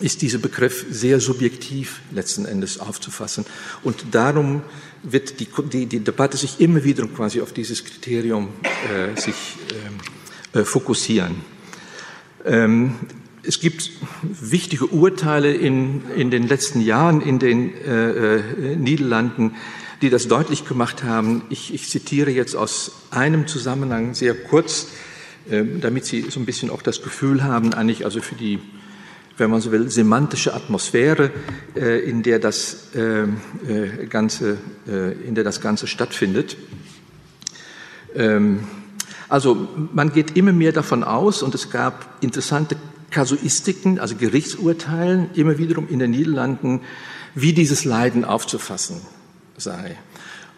ist 0.00 0.22
dieser 0.22 0.38
Begriff 0.38 0.86
sehr 0.90 1.20
subjektiv 1.20 2.00
letzten 2.10 2.44
Endes 2.44 2.80
aufzufassen. 2.80 3.44
Und 3.82 4.06
darum 4.12 4.62
wird 5.02 5.40
die, 5.40 5.48
die, 5.72 5.86
die 5.86 6.00
Debatte 6.00 6.36
sich 6.36 6.60
immer 6.60 6.84
wieder 6.84 7.06
quasi 7.06 7.40
auf 7.40 7.52
dieses 7.52 7.84
Kriterium 7.84 8.48
äh, 8.92 9.18
sich 9.18 9.56
ähm, 9.70 10.60
äh, 10.60 10.64
fokussieren. 10.64 11.36
Ähm, 12.44 12.94
es 13.42 13.60
gibt 13.60 13.90
wichtige 14.22 14.86
Urteile 14.86 15.52
in, 15.54 16.02
in 16.16 16.30
den 16.30 16.46
letzten 16.46 16.80
Jahren 16.80 17.20
in 17.22 17.38
den 17.38 17.74
äh, 17.74 18.36
äh 18.36 18.76
Niederlanden, 18.76 19.56
die 20.02 20.10
das 20.10 20.28
deutlich 20.28 20.66
gemacht 20.66 21.04
haben. 21.04 21.42
Ich, 21.50 21.72
ich 21.72 21.88
zitiere 21.88 22.30
jetzt 22.30 22.54
aus 22.54 22.92
einem 23.10 23.46
Zusammenhang 23.46 24.14
sehr 24.14 24.34
kurz, 24.34 24.88
äh, 25.50 25.64
damit 25.80 26.04
Sie 26.04 26.26
so 26.28 26.40
ein 26.40 26.46
bisschen 26.46 26.70
auch 26.70 26.82
das 26.82 27.02
Gefühl 27.02 27.42
haben, 27.42 27.72
eigentlich 27.72 28.04
also 28.04 28.20
für 28.20 28.34
die, 28.34 28.58
wenn 29.40 29.50
man 29.50 29.60
so 29.60 29.72
will, 29.72 29.90
semantische 29.90 30.54
Atmosphäre, 30.54 31.30
äh, 31.74 31.98
in 32.08 32.22
der 32.22 32.38
das 32.38 32.94
äh, 32.94 33.22
äh 33.22 34.06
Ganze, 34.08 34.58
äh, 34.86 35.12
in 35.26 35.34
der 35.34 35.44
das 35.44 35.60
Ganze 35.60 35.86
stattfindet. 35.86 36.56
Ähm, 38.14 38.60
also 39.28 39.68
man 39.92 40.12
geht 40.12 40.36
immer 40.36 40.52
mehr 40.52 40.72
davon 40.72 41.02
aus, 41.04 41.42
und 41.42 41.54
es 41.54 41.70
gab 41.70 42.22
interessante 42.22 42.76
Kasuistiken, 43.10 43.98
also 43.98 44.14
Gerichtsurteilen, 44.16 45.30
immer 45.34 45.58
wiederum 45.58 45.88
in 45.88 45.98
den 45.98 46.12
Niederlanden, 46.12 46.82
wie 47.34 47.52
dieses 47.52 47.84
Leiden 47.84 48.24
aufzufassen 48.24 49.00
sei. 49.56 49.96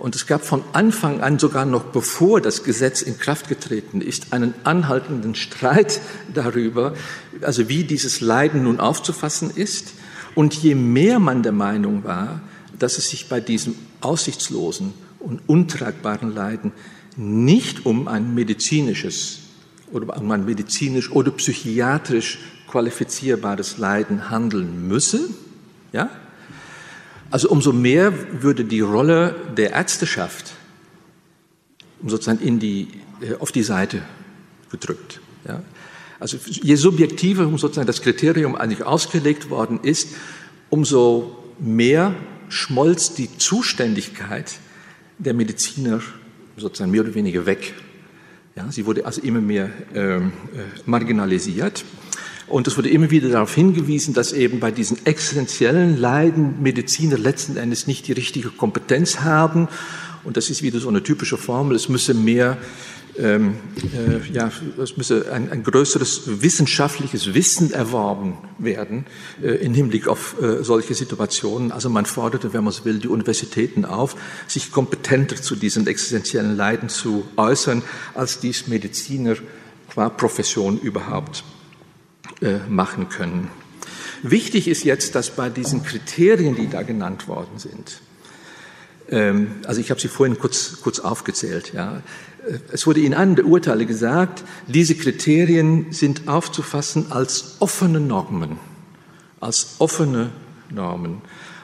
Und 0.02 0.16
es 0.16 0.26
gab 0.26 0.44
von 0.44 0.64
Anfang 0.72 1.20
an, 1.20 1.38
sogar 1.38 1.64
noch 1.64 1.84
bevor 1.84 2.40
das 2.40 2.64
Gesetz 2.64 3.02
in 3.02 3.20
Kraft 3.20 3.48
getreten 3.48 4.00
ist, 4.00 4.32
einen 4.32 4.52
anhaltenden 4.64 5.36
Streit 5.36 6.00
darüber, 6.34 6.94
also 7.40 7.68
wie 7.68 7.84
dieses 7.84 8.20
Leiden 8.20 8.64
nun 8.64 8.80
aufzufassen 8.80 9.52
ist. 9.54 9.94
Und 10.34 10.54
je 10.54 10.74
mehr 10.74 11.20
man 11.20 11.44
der 11.44 11.52
Meinung 11.52 12.02
war, 12.02 12.40
dass 12.80 12.98
es 12.98 13.10
sich 13.10 13.28
bei 13.28 13.38
diesem 13.40 13.76
aussichtslosen 14.00 14.92
und 15.20 15.40
untragbaren 15.46 16.34
Leiden 16.34 16.72
nicht 17.16 17.86
um 17.86 18.08
ein 18.08 18.34
medizinisches 18.34 19.38
oder 19.92 20.16
um 20.16 20.32
ein 20.32 20.44
medizinisch 20.44 21.12
oder 21.12 21.30
psychiatrisch 21.30 22.40
qualifizierbares 22.66 23.78
Leiden 23.78 24.30
handeln 24.30 24.88
müsse, 24.88 25.20
ja, 25.92 26.10
also 27.32 27.48
umso 27.48 27.72
mehr 27.72 28.12
würde 28.42 28.64
die 28.64 28.80
Rolle 28.80 29.34
der 29.56 29.72
Ärzteschaft 29.72 30.52
sozusagen 32.06 32.40
in 32.40 32.58
die, 32.58 32.88
äh, 33.22 33.34
auf 33.38 33.52
die 33.52 33.62
Seite 33.62 34.02
gedrückt. 34.70 35.20
Ja? 35.48 35.62
Also 36.20 36.36
je 36.46 36.76
subjektiver 36.76 37.44
sozusagen 37.58 37.86
das 37.86 38.02
Kriterium 38.02 38.54
eigentlich 38.54 38.84
ausgelegt 38.84 39.48
worden 39.48 39.80
ist, 39.82 40.08
umso 40.68 41.36
mehr 41.58 42.14
schmolz 42.48 43.14
die 43.14 43.36
Zuständigkeit 43.38 44.52
der 45.18 45.32
Mediziner 45.32 46.00
sozusagen 46.58 46.90
mehr 46.90 47.00
oder 47.00 47.14
weniger 47.14 47.46
weg. 47.46 47.72
Ja, 48.56 48.70
sie 48.70 48.84
wurde 48.84 49.06
also 49.06 49.22
immer 49.22 49.40
mehr 49.40 49.70
ähm, 49.94 50.32
äh, 50.54 50.80
marginalisiert. 50.84 51.82
Und 52.52 52.68
es 52.68 52.76
wurde 52.76 52.90
immer 52.90 53.10
wieder 53.10 53.30
darauf 53.30 53.54
hingewiesen, 53.54 54.12
dass 54.12 54.34
eben 54.34 54.60
bei 54.60 54.70
diesen 54.70 55.06
existenziellen 55.06 55.96
Leiden 55.96 56.62
Mediziner 56.62 57.16
letzten 57.16 57.56
Endes 57.56 57.86
nicht 57.86 58.06
die 58.06 58.12
richtige 58.12 58.50
Kompetenz 58.50 59.20
haben. 59.20 59.68
Und 60.22 60.36
das 60.36 60.50
ist 60.50 60.62
wieder 60.62 60.78
so 60.78 60.90
eine 60.90 61.02
typische 61.02 61.38
Formel. 61.38 61.74
Es 61.74 61.88
müsse 61.88 62.12
mehr 62.12 62.58
ähm, 63.18 63.56
äh, 63.94 64.30
ja, 64.32 64.50
es 64.82 64.98
müsse 64.98 65.32
ein, 65.32 65.50
ein, 65.50 65.62
größeres 65.62 66.42
wissenschaftliches 66.42 67.32
Wissen 67.32 67.72
erworben 67.72 68.36
werden 68.58 69.06
äh, 69.42 69.52
im 69.64 69.72
Hinblick 69.72 70.06
auf 70.06 70.36
äh, 70.42 70.62
solche 70.62 70.92
Situationen. 70.92 71.72
Also 71.72 71.88
man 71.88 72.04
forderte, 72.04 72.52
wenn 72.52 72.64
man 72.64 72.72
es 72.72 72.84
will, 72.84 72.98
die 72.98 73.08
Universitäten 73.08 73.86
auf, 73.86 74.14
sich 74.46 74.72
kompetenter 74.72 75.36
zu 75.36 75.56
diesen 75.56 75.86
existenziellen 75.86 76.56
Leiden 76.56 76.90
zu 76.90 77.24
äußern, 77.36 77.82
als 78.14 78.40
dies 78.40 78.66
Mediziner 78.66 79.36
qua 79.88 80.10
Profession 80.10 80.78
überhaupt 80.78 81.44
machen 82.68 83.08
können. 83.08 83.50
Wichtig 84.22 84.68
ist 84.68 84.84
jetzt, 84.84 85.14
dass 85.14 85.30
bei 85.30 85.48
diesen 85.50 85.82
Kriterien, 85.82 86.54
die 86.54 86.68
da 86.68 86.82
genannt 86.82 87.28
worden 87.28 87.58
sind, 87.58 88.00
ähm, 89.08 89.56
also 89.66 89.80
ich 89.80 89.90
habe 89.90 90.00
sie 90.00 90.08
vorhin 90.08 90.38
kurz, 90.38 90.80
kurz 90.82 91.00
aufgezählt, 91.00 91.72
ja, 91.72 92.02
es 92.72 92.86
wurde 92.86 93.00
in 93.00 93.14
einem 93.14 93.36
der 93.36 93.46
Urteile 93.46 93.86
gesagt, 93.86 94.42
diese 94.66 94.96
Kriterien 94.96 95.92
sind 95.92 96.26
aufzufassen 96.26 97.12
als 97.12 97.56
offene 97.60 98.00
Normen, 98.00 98.58
als 99.40 99.76
offene 99.78 100.30
Normen. 100.70 101.22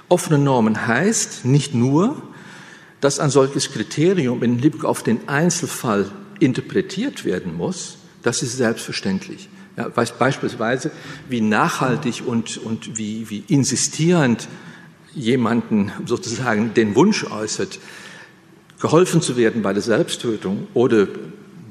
Offene 0.09 0.39
Normen 0.39 0.87
heißt 0.87 1.45
nicht 1.45 1.75
nur, 1.75 2.23
dass 3.01 3.19
ein 3.19 3.31
solches 3.31 3.73
Kriterium 3.73 4.43
in 4.43 4.59
Hinblick 4.59 4.85
auf 4.85 5.03
den 5.03 5.29
Einzelfall 5.29 6.11
interpretiert 6.41 7.25
werden 7.25 7.57
muss, 7.57 7.99
das 8.23 8.43
ist 8.43 8.57
selbstverständlich. 8.57 9.49
Ja, 9.79 9.89
beispielsweise, 9.89 10.91
wie 11.29 11.41
nachhaltig 11.41 12.25
und, 12.27 12.59
und 12.59 12.99
wie, 12.99 13.31
wie 13.31 13.45
insistierend 13.47 14.49
jemanden 15.15 15.93
sozusagen 16.05 16.75
den 16.75 16.97
Wunsch 16.97 17.23
äußert, 17.23 17.79
geholfen 18.81 19.23
zu 19.23 19.37
werden 19.37 19.63
bei 19.63 19.73
der 19.73 19.83
Selbsttötung 19.83 20.67
oder 20.75 21.07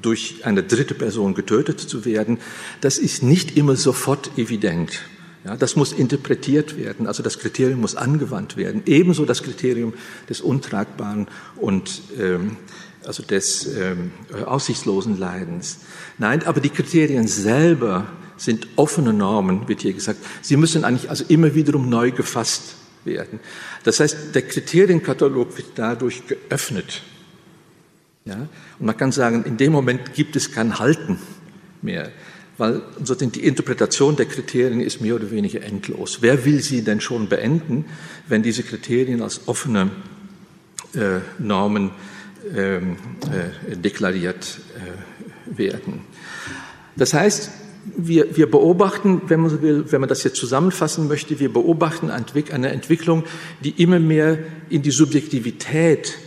durch 0.01 0.45
eine 0.45 0.63
dritte 0.63 0.93
Person 0.93 1.33
getötet 1.33 1.81
zu 1.81 2.05
werden, 2.05 2.37
das 2.79 2.97
ist 2.97 3.23
nicht 3.23 3.57
immer 3.57 3.75
sofort 3.75 4.37
evident. 4.37 5.01
Ja, 5.43 5.57
das 5.57 5.75
muss 5.75 5.91
interpretiert 5.91 6.77
werden, 6.77 7.07
also 7.07 7.23
das 7.23 7.39
Kriterium 7.39 7.81
muss 7.81 7.95
angewandt 7.97 8.55
werden. 8.55 8.83
Ebenso 8.85 9.25
das 9.25 9.43
Kriterium 9.43 9.93
des 10.29 10.39
untragbaren 10.39 11.27
und 11.57 12.01
ähm, 12.17 12.55
also 13.07 13.23
des 13.23 13.67
ähm, 13.75 14.11
aussichtslosen 14.45 15.17
Leidens. 15.17 15.79
Nein, 16.17 16.43
aber 16.45 16.59
die 16.59 16.69
Kriterien 16.69 17.27
selber 17.27 18.07
sind 18.35 18.67
offene 18.75 19.13
Normen, 19.13 19.67
wird 19.67 19.81
hier 19.81 19.93
gesagt. 19.93 20.19
Sie 20.41 20.57
müssen 20.57 20.83
eigentlich 20.83 21.09
also 21.09 21.23
immer 21.27 21.55
wiederum 21.55 21.89
neu 21.89 22.11
gefasst 22.11 22.75
werden. 23.03 23.39
Das 23.83 23.99
heißt, 23.99 24.35
der 24.35 24.43
Kriterienkatalog 24.43 25.57
wird 25.57 25.67
dadurch 25.75 26.27
geöffnet. 26.27 27.01
Ja? 28.25 28.47
Und 28.79 28.85
man 28.85 28.97
kann 28.97 29.11
sagen, 29.11 29.43
in 29.45 29.57
dem 29.57 29.71
Moment 29.71 30.13
gibt 30.13 30.35
es 30.35 30.51
kein 30.51 30.77
Halten 30.77 31.17
mehr, 31.81 32.11
weil 32.57 32.81
sozusagen 32.99 33.31
die 33.31 33.45
Interpretation 33.45 34.15
der 34.15 34.25
Kriterien 34.25 34.81
ist 34.81 35.01
mehr 35.01 35.15
oder 35.15 35.31
weniger 35.31 35.61
endlos. 35.63 36.19
Wer 36.21 36.45
will 36.45 36.61
sie 36.61 36.83
denn 36.83 37.01
schon 37.01 37.29
beenden, 37.29 37.85
wenn 38.27 38.43
diese 38.43 38.63
Kriterien 38.63 39.21
als 39.21 39.47
offene 39.47 39.91
äh, 40.93 41.19
Normen 41.39 41.91
deklariert 43.75 44.59
äh, 44.75 45.57
werden? 45.57 46.01
Das 46.95 47.13
heißt, 47.13 47.51
wir, 47.95 48.35
wir 48.35 48.49
beobachten, 48.49 49.21
wenn 49.27 49.39
man 49.39 49.49
so 49.49 49.61
will, 49.61 49.85
wenn 49.91 50.01
man 50.01 50.09
das 50.09 50.23
jetzt 50.23 50.37
zusammenfassen 50.37 51.07
möchte, 51.07 51.39
wir 51.39 51.51
beobachten 51.51 52.09
eine 52.09 52.69
Entwicklung, 52.69 53.23
die 53.63 53.81
immer 53.81 53.99
mehr 53.99 54.39
in 54.69 54.81
die 54.81 54.91
Subjektivität 54.91 56.17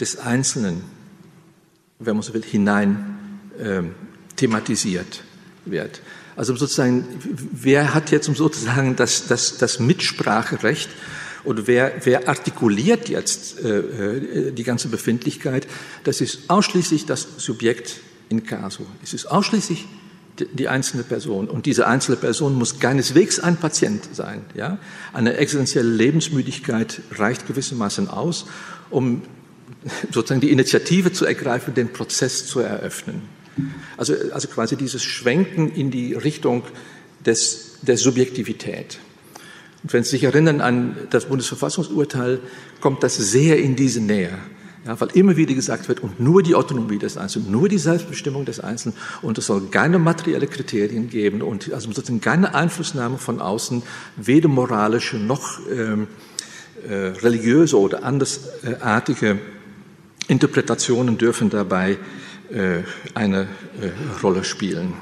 des 0.00 0.18
Einzelnen, 0.18 0.82
wenn 1.98 2.14
man 2.14 2.22
so 2.22 2.34
will, 2.34 2.42
hinein 2.42 3.18
äh, 3.58 3.82
thematisiert 4.36 5.22
wird. 5.64 6.00
Also 6.36 6.56
sozusagen, 6.56 7.04
wer 7.52 7.94
hat 7.94 8.10
jetzt 8.10 8.26
sozusagen 8.34 8.96
das, 8.96 9.26
das, 9.26 9.56
das 9.58 9.78
Mitspracherecht 9.78 10.88
und 11.44 11.66
wer, 11.66 11.92
wer 12.04 12.28
artikuliert 12.28 13.08
jetzt 13.08 13.62
äh, 13.62 13.78
äh 13.78 14.52
die 14.52 14.64
ganze 14.64 14.88
Befindlichkeit? 14.88 15.66
Das 16.04 16.20
ist 16.20 16.48
ausschließlich 16.48 17.06
das 17.06 17.26
Subjekt 17.38 18.00
in 18.28 18.44
casu. 18.44 18.84
Es 19.02 19.14
ist 19.14 19.26
ausschließlich 19.26 19.86
die 20.40 20.68
einzelne 20.68 21.04
Person. 21.04 21.48
Und 21.48 21.66
diese 21.66 21.86
einzelne 21.86 22.16
Person 22.16 22.54
muss 22.54 22.80
keineswegs 22.80 23.38
ein 23.38 23.56
Patient 23.56 24.08
sein. 24.12 24.44
Ja? 24.54 24.78
Eine 25.12 25.36
existenzielle 25.36 25.88
Lebensmüdigkeit 25.88 27.00
reicht 27.12 27.46
gewissermaßen 27.46 28.08
aus, 28.08 28.46
um 28.90 29.22
sozusagen 30.10 30.40
die 30.40 30.50
Initiative 30.50 31.12
zu 31.12 31.24
ergreifen, 31.24 31.74
den 31.74 31.92
Prozess 31.92 32.46
zu 32.46 32.60
eröffnen. 32.60 33.22
Also, 33.96 34.14
also 34.32 34.48
quasi 34.48 34.76
dieses 34.76 35.04
Schwenken 35.04 35.70
in 35.70 35.90
die 35.90 36.14
Richtung 36.14 36.64
des, 37.24 37.78
der 37.82 37.96
Subjektivität. 37.96 38.98
Und 39.84 39.92
wenn 39.92 40.02
Sie 40.02 40.10
sich 40.10 40.24
erinnern 40.24 40.62
an 40.62 40.96
das 41.10 41.26
Bundesverfassungsurteil, 41.26 42.40
kommt 42.80 43.02
das 43.02 43.16
sehr 43.16 43.58
in 43.58 43.76
diese 43.76 44.00
Nähe. 44.00 44.30
Ja, 44.86 44.98
weil 45.00 45.08
immer 45.14 45.36
wieder 45.36 45.54
gesagt 45.54 45.88
wird, 45.88 46.00
und 46.00 46.20
nur 46.20 46.42
die 46.42 46.54
Autonomie 46.54 46.98
des 46.98 47.16
Einzelnen, 47.16 47.50
nur 47.50 47.68
die 47.68 47.78
Selbstbestimmung 47.78 48.44
des 48.44 48.60
Einzelnen, 48.60 48.96
und 49.22 49.38
es 49.38 49.46
soll 49.46 49.68
keine 49.70 49.98
materielle 49.98 50.46
Kriterien 50.46 51.08
geben 51.08 51.40
und 51.40 51.72
also 51.72 51.90
sozusagen 51.92 52.20
keine 52.20 52.54
Einflussnahme 52.54 53.16
von 53.18 53.40
außen, 53.40 53.82
weder 54.16 54.48
moralische 54.48 55.16
noch 55.16 55.60
ähm, 55.70 56.06
äh, 56.86 56.94
religiöse 56.94 57.78
oder 57.78 58.04
andersartige 58.04 59.38
Interpretationen 60.28 61.16
dürfen 61.16 61.48
dabei 61.50 61.98
äh, 62.50 62.82
eine 63.14 63.42
äh, 63.80 63.90
Rolle 64.22 64.44
spielen. 64.44 64.94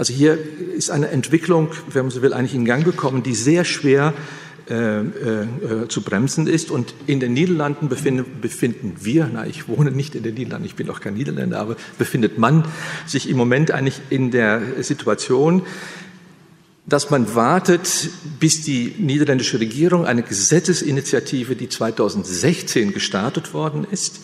Also 0.00 0.14
hier 0.14 0.38
ist 0.74 0.90
eine 0.90 1.08
Entwicklung, 1.08 1.72
wenn 1.92 2.06
man 2.06 2.10
so 2.10 2.22
will, 2.22 2.32
eigentlich 2.32 2.54
in 2.54 2.64
Gang 2.64 2.86
gekommen, 2.86 3.22
die 3.22 3.34
sehr 3.34 3.66
schwer 3.66 4.14
äh, 4.70 5.00
äh, 5.00 5.88
zu 5.88 6.00
bremsen 6.00 6.46
ist. 6.46 6.70
Und 6.70 6.94
in 7.06 7.20
den 7.20 7.34
Niederlanden 7.34 7.90
befinden, 7.90 8.24
befinden 8.40 8.96
wir, 9.02 9.28
na, 9.30 9.46
ich 9.46 9.68
wohne 9.68 9.90
nicht 9.90 10.14
in 10.14 10.22
den 10.22 10.36
Niederlanden, 10.36 10.64
ich 10.64 10.74
bin 10.74 10.88
auch 10.88 11.00
kein 11.00 11.12
Niederländer, 11.12 11.60
aber 11.60 11.76
befindet 11.98 12.38
man 12.38 12.64
sich 13.04 13.28
im 13.28 13.36
Moment 13.36 13.72
eigentlich 13.72 14.00
in 14.08 14.30
der 14.30 14.62
Situation, 14.82 15.66
dass 16.86 17.10
man 17.10 17.34
wartet, 17.34 18.08
bis 18.40 18.62
die 18.62 18.94
niederländische 18.96 19.60
Regierung 19.60 20.06
eine 20.06 20.22
Gesetzesinitiative, 20.22 21.56
die 21.56 21.68
2016 21.68 22.94
gestartet 22.94 23.52
worden 23.52 23.86
ist, 23.90 24.20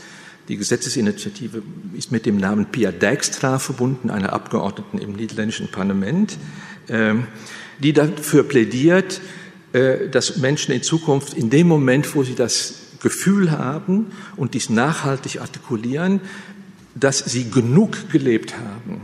die 0.48 0.56
Gesetzesinitiative 0.56 1.62
ist 1.96 2.12
mit 2.12 2.26
dem 2.26 2.36
Namen 2.36 2.66
Pia 2.66 2.92
Dijkstra 2.92 3.58
verbunden, 3.58 4.10
einer 4.10 4.32
Abgeordneten 4.32 4.98
im 4.98 5.12
niederländischen 5.12 5.68
Parlament, 5.68 6.38
ähm, 6.88 7.26
die 7.80 7.92
dafür 7.92 8.44
plädiert, 8.44 9.20
äh, 9.72 10.08
dass 10.08 10.36
Menschen 10.36 10.72
in 10.72 10.82
Zukunft 10.82 11.34
in 11.34 11.50
dem 11.50 11.66
Moment, 11.66 12.14
wo 12.14 12.22
sie 12.22 12.34
das 12.34 12.74
Gefühl 13.02 13.50
haben 13.50 14.06
und 14.36 14.54
dies 14.54 14.70
nachhaltig 14.70 15.40
artikulieren, 15.40 16.20
dass 16.94 17.18
sie 17.18 17.50
genug 17.50 18.10
gelebt 18.10 18.54
haben. 18.56 19.02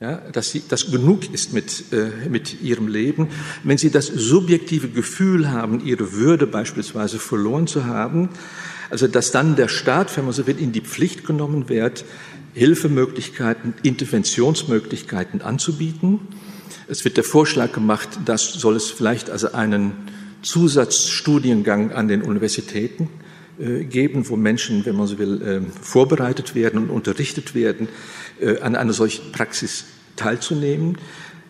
Ja, 0.00 0.18
dass, 0.30 0.52
sie, 0.52 0.62
dass 0.68 0.92
genug 0.92 1.34
ist 1.34 1.52
mit, 1.52 1.92
äh, 1.92 2.28
mit 2.28 2.62
ihrem 2.62 2.86
Leben. 2.86 3.26
Wenn 3.64 3.78
sie 3.78 3.90
das 3.90 4.06
subjektive 4.06 4.88
Gefühl 4.88 5.50
haben, 5.50 5.84
ihre 5.84 6.12
Würde 6.12 6.46
beispielsweise 6.46 7.18
verloren 7.18 7.66
zu 7.66 7.84
haben, 7.84 8.28
also 8.90 9.06
dass 9.06 9.30
dann 9.30 9.56
der 9.56 9.68
Staat, 9.68 10.16
wenn 10.16 10.24
man 10.24 10.34
so 10.34 10.46
will, 10.46 10.58
in 10.58 10.72
die 10.72 10.80
Pflicht 10.80 11.26
genommen 11.26 11.68
wird, 11.68 12.04
Hilfemöglichkeiten, 12.54 13.74
Interventionsmöglichkeiten 13.82 15.42
anzubieten 15.42 16.20
es 16.90 17.04
wird 17.04 17.18
der 17.18 17.24
Vorschlag 17.24 17.72
gemacht, 17.72 18.08
dass 18.24 18.54
soll 18.54 18.74
es 18.74 18.90
vielleicht 18.90 19.28
also 19.28 19.52
einen 19.52 19.92
Zusatzstudiengang 20.40 21.92
an 21.92 22.08
den 22.08 22.22
Universitäten 22.22 23.10
äh, 23.60 23.84
geben, 23.84 24.28
wo 24.28 24.36
Menschen, 24.36 24.86
wenn 24.86 24.96
man 24.96 25.06
so 25.06 25.18
will, 25.18 25.42
äh, 25.42 25.60
vorbereitet 25.82 26.54
werden 26.54 26.80
und 26.80 26.90
unterrichtet 26.90 27.54
werden, 27.54 27.88
äh, 28.40 28.58
an 28.60 28.74
einer 28.74 28.94
solchen 28.94 29.32
Praxis 29.32 29.84
teilzunehmen. 30.16 30.96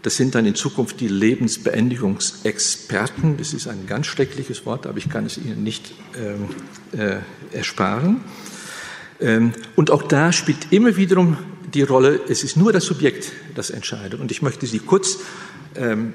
Das 0.02 0.16
sind 0.16 0.34
dann 0.34 0.46
in 0.46 0.54
Zukunft 0.54 1.00
die 1.00 1.08
Lebensbeendigungsexperten. 1.08 3.36
Das 3.36 3.52
ist 3.52 3.66
ein 3.66 3.86
ganz 3.86 4.06
schreckliches 4.06 4.64
Wort, 4.64 4.86
aber 4.86 4.96
ich 4.98 5.10
kann 5.10 5.26
es 5.26 5.36
Ihnen 5.38 5.64
nicht 5.64 5.92
ähm, 6.16 6.50
äh, 6.98 7.16
ersparen. 7.56 8.20
Ähm, 9.20 9.52
und 9.74 9.90
auch 9.90 10.02
da 10.02 10.32
spielt 10.32 10.72
immer 10.72 10.96
wiederum 10.96 11.36
die 11.74 11.82
Rolle, 11.82 12.20
es 12.28 12.44
ist 12.44 12.56
nur 12.56 12.72
das 12.72 12.84
Subjekt, 12.84 13.32
das 13.54 13.70
entscheidet. 13.70 14.20
Und 14.20 14.30
ich 14.30 14.40
möchte 14.40 14.66
Sie 14.66 14.78
kurz, 14.78 15.18
ähm, 15.74 16.14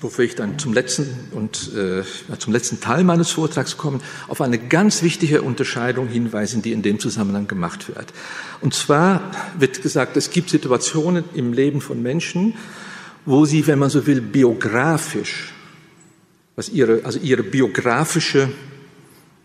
wofür 0.00 0.24
ich 0.24 0.34
dann 0.34 0.58
zum 0.58 0.72
letzten 0.72 1.08
und 1.32 1.72
äh, 1.74 2.02
zum 2.38 2.52
letzten 2.52 2.80
Teil 2.80 3.04
meines 3.04 3.30
Vortrags 3.30 3.76
komme, 3.76 4.00
auf 4.28 4.40
eine 4.40 4.58
ganz 4.58 5.02
wichtige 5.02 5.42
Unterscheidung 5.42 6.08
hinweisen, 6.08 6.62
die 6.62 6.72
in 6.72 6.82
dem 6.82 7.00
Zusammenhang 7.00 7.48
gemacht 7.48 7.88
wird. 7.88 8.12
Und 8.60 8.74
zwar 8.74 9.30
wird 9.58 9.82
gesagt, 9.82 10.16
es 10.16 10.30
gibt 10.30 10.50
Situationen 10.50 11.24
im 11.34 11.52
Leben 11.52 11.80
von 11.80 12.02
Menschen, 12.02 12.54
wo 13.24 13.44
sie, 13.44 13.66
wenn 13.66 13.78
man 13.78 13.90
so 13.90 14.06
will, 14.06 14.20
biografisch, 14.20 15.52
was 16.56 16.68
ihre, 16.68 17.04
also 17.04 17.18
ihre 17.18 17.42
biografische 17.42 18.50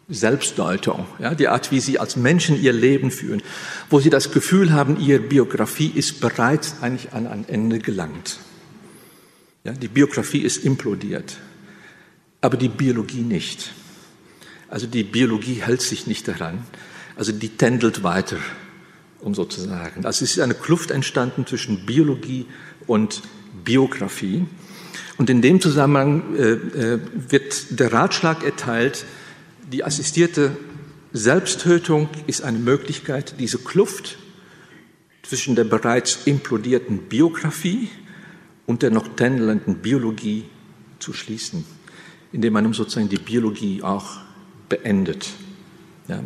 Selbstdeutung, 0.07 1.07
ja, 1.19 1.33
die 1.33 1.47
Art, 1.47 1.71
wie 1.71 1.79
sie 1.79 1.97
als 1.97 2.15
Menschen 2.15 2.61
ihr 2.61 2.73
Leben 2.73 3.09
führen, 3.09 3.41
wo 3.89 3.99
sie 3.99 4.09
das 4.09 4.31
Gefühl 4.31 4.71
haben, 4.71 4.99
ihre 4.99 5.19
Biografie 5.19 5.91
ist 5.93 6.19
bereits 6.19 6.75
eigentlich 6.81 7.13
an 7.13 7.25
ein 7.25 7.45
Ende 7.47 7.79
gelangt. 7.79 8.39
Ja, 9.63 9.71
die 9.73 9.87
Biografie 9.87 10.41
ist 10.41 10.63
implodiert, 10.63 11.37
aber 12.41 12.55
die 12.55 12.69
Biologie 12.69 13.21
nicht. 13.21 13.71
Also 14.67 14.85
die 14.85 15.03
Biologie 15.03 15.63
hält 15.63 15.81
sich 15.81 16.05
nicht 16.05 16.27
daran, 16.27 16.63
also 17.15 17.31
die 17.31 17.49
tändelt 17.49 18.03
weiter, 18.03 18.37
um 19.21 19.33
so 19.33 19.45
zu 19.45 19.61
sagen. 19.61 20.05
Also 20.05 20.23
es 20.23 20.31
ist 20.33 20.39
eine 20.39 20.53
Kluft 20.53 20.91
entstanden 20.91 21.47
zwischen 21.47 21.85
Biologie 21.87 22.45
und 22.85 23.23
Biografie. 23.63 24.45
Und 25.17 25.29
in 25.29 25.41
dem 25.41 25.61
Zusammenhang 25.61 26.35
äh, 26.35 26.51
äh 26.51 26.99
wird 27.29 27.79
der 27.79 27.93
Ratschlag 27.93 28.43
erteilt, 28.43 29.05
die 29.71 29.83
assistierte 29.83 30.55
Selbsttötung 31.13 32.09
ist 32.27 32.43
eine 32.43 32.59
Möglichkeit, 32.59 33.35
diese 33.39 33.57
Kluft 33.57 34.17
zwischen 35.23 35.55
der 35.55 35.63
bereits 35.63 36.19
implodierten 36.25 36.97
Biografie 37.09 37.89
und 38.65 38.81
der 38.81 38.91
noch 38.91 39.07
tändelnden 39.15 39.75
Biologie 39.75 40.45
zu 40.99 41.13
schließen, 41.13 41.65
indem 42.31 42.53
man 42.53 42.73
sozusagen 42.73 43.09
die 43.09 43.17
Biologie 43.17 43.81
auch 43.81 44.17
beendet. 44.69 45.29
Ja. 46.07 46.23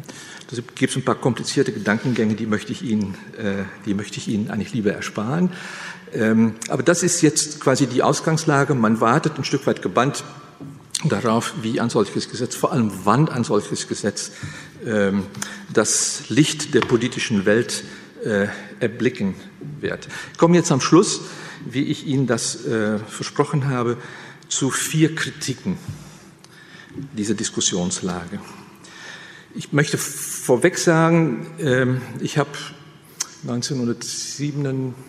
Da 0.49 0.57
gibt 0.75 0.91
es 0.91 0.97
ein 0.97 1.05
paar 1.05 1.15
komplizierte 1.15 1.71
Gedankengänge, 1.71 2.33
die 2.33 2.47
möchte 2.47 2.71
ich 2.71 2.81
Ihnen, 2.81 3.15
äh, 3.37 3.63
die 3.85 3.93
möchte 3.93 4.17
ich 4.17 4.27
Ihnen 4.27 4.49
eigentlich 4.49 4.73
lieber 4.73 4.91
ersparen. 4.91 5.51
Ähm, 6.13 6.55
aber 6.69 6.83
das 6.83 7.03
ist 7.03 7.21
jetzt 7.21 7.59
quasi 7.59 7.87
die 7.87 8.03
Ausgangslage. 8.03 8.73
Man 8.73 8.99
wartet 8.99 9.37
ein 9.37 9.43
Stück 9.43 9.67
weit 9.67 9.81
gebannt 9.81 10.23
darauf, 11.05 11.53
wie 11.61 11.79
ein 11.79 11.89
solches 11.89 12.29
Gesetz, 12.29 12.55
vor 12.55 12.71
allem 12.71 12.91
wann 13.03 13.29
ein 13.29 13.43
solches 13.43 13.87
Gesetz 13.87 14.31
ähm, 14.85 15.23
das 15.71 16.29
Licht 16.29 16.73
der 16.73 16.81
politischen 16.81 17.45
Welt 17.45 17.83
äh, 18.23 18.47
erblicken 18.79 19.35
wird. 19.79 20.07
Ich 20.33 20.37
komme 20.37 20.57
jetzt 20.57 20.71
am 20.71 20.81
Schluss, 20.81 21.21
wie 21.69 21.83
ich 21.83 22.05
Ihnen 22.05 22.27
das 22.27 22.65
äh, 22.65 22.99
versprochen 22.99 23.67
habe, 23.67 23.97
zu 24.49 24.71
vier 24.71 25.15
Kritiken 25.15 25.77
dieser 27.13 27.33
Diskussionslage. 27.33 28.39
Ich 29.55 29.71
möchte 29.73 29.97
vorweg 29.97 30.77
sagen, 30.77 31.47
ähm, 31.59 32.01
ich 32.19 32.37
habe 32.37 32.49
1997 33.43 35.08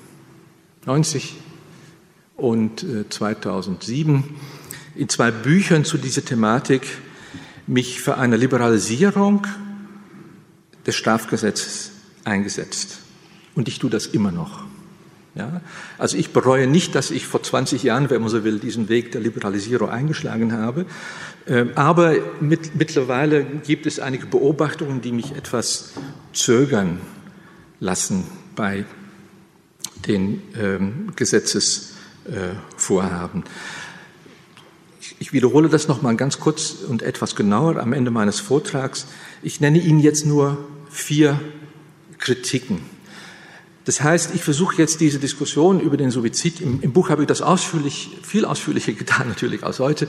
und 2.36 2.86
2007 3.10 4.16
äh, 4.16 5.00
in 5.00 5.08
zwei 5.08 5.30
Büchern 5.30 5.84
zu 5.84 5.98
dieser 5.98 6.24
Thematik 6.24 6.86
mich 7.66 8.00
für 8.00 8.16
eine 8.18 8.36
Liberalisierung 8.36 9.46
des 10.86 10.96
Strafgesetzes 10.96 11.92
eingesetzt. 12.24 12.98
Und 13.54 13.68
ich 13.68 13.78
tue 13.78 13.90
das 13.90 14.06
immer 14.06 14.32
noch. 14.32 14.64
Ja? 15.34 15.60
Also 15.98 16.16
ich 16.16 16.30
bereue 16.30 16.66
nicht, 16.66 16.94
dass 16.94 17.10
ich 17.10 17.26
vor 17.26 17.42
20 17.42 17.82
Jahren, 17.82 18.10
wenn 18.10 18.20
man 18.20 18.30
so 18.30 18.44
will, 18.44 18.58
diesen 18.58 18.88
Weg 18.88 19.12
der 19.12 19.20
Liberalisierung 19.20 19.90
eingeschlagen 19.90 20.52
habe. 20.52 20.86
Ähm, 21.46 21.70
aber 21.76 22.16
mit, 22.40 22.74
mittlerweile 22.76 23.44
gibt 23.44 23.86
es 23.86 24.00
einige 24.00 24.26
Beobachtungen, 24.26 25.00
die 25.00 25.12
mich 25.12 25.32
etwas 25.36 25.92
zögern 26.32 27.00
lassen 27.78 28.24
bei 28.56 28.84
den 30.06 30.42
ähm, 30.56 31.12
Gesetzesvorhaben. 31.16 33.42
Äh, 33.42 33.46
ich 35.18 35.32
wiederhole 35.32 35.68
das 35.68 35.88
noch 35.88 36.02
mal 36.02 36.14
ganz 36.16 36.40
kurz 36.40 36.76
und 36.88 37.02
etwas 37.02 37.36
genauer 37.36 37.76
am 37.76 37.92
Ende 37.92 38.10
meines 38.10 38.40
Vortrags. 38.40 39.06
Ich 39.42 39.60
nenne 39.60 39.78
Ihnen 39.78 40.00
jetzt 40.00 40.24
nur 40.24 40.56
vier 40.90 41.38
Kritiken. 42.18 42.80
Das 43.84 44.02
heißt, 44.02 44.34
ich 44.34 44.44
versuche 44.44 44.76
jetzt 44.76 45.00
diese 45.00 45.18
Diskussion 45.18 45.80
über 45.80 45.96
den 45.96 46.10
Suizid, 46.10 46.60
im, 46.60 46.80
im, 46.82 46.92
Buch 46.92 47.08
habe 47.08 47.22
ich 47.22 47.28
das 47.28 47.42
ausführlich, 47.42 48.18
viel 48.22 48.44
ausführlicher 48.44 48.92
getan 48.92 49.28
natürlich 49.28 49.64
als 49.64 49.80
heute, 49.80 50.06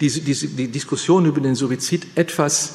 diese, 0.00 0.20
diese, 0.20 0.48
die 0.48 0.68
Diskussion 0.68 1.26
über 1.26 1.40
den 1.40 1.54
Suizid 1.54 2.06
etwas 2.14 2.74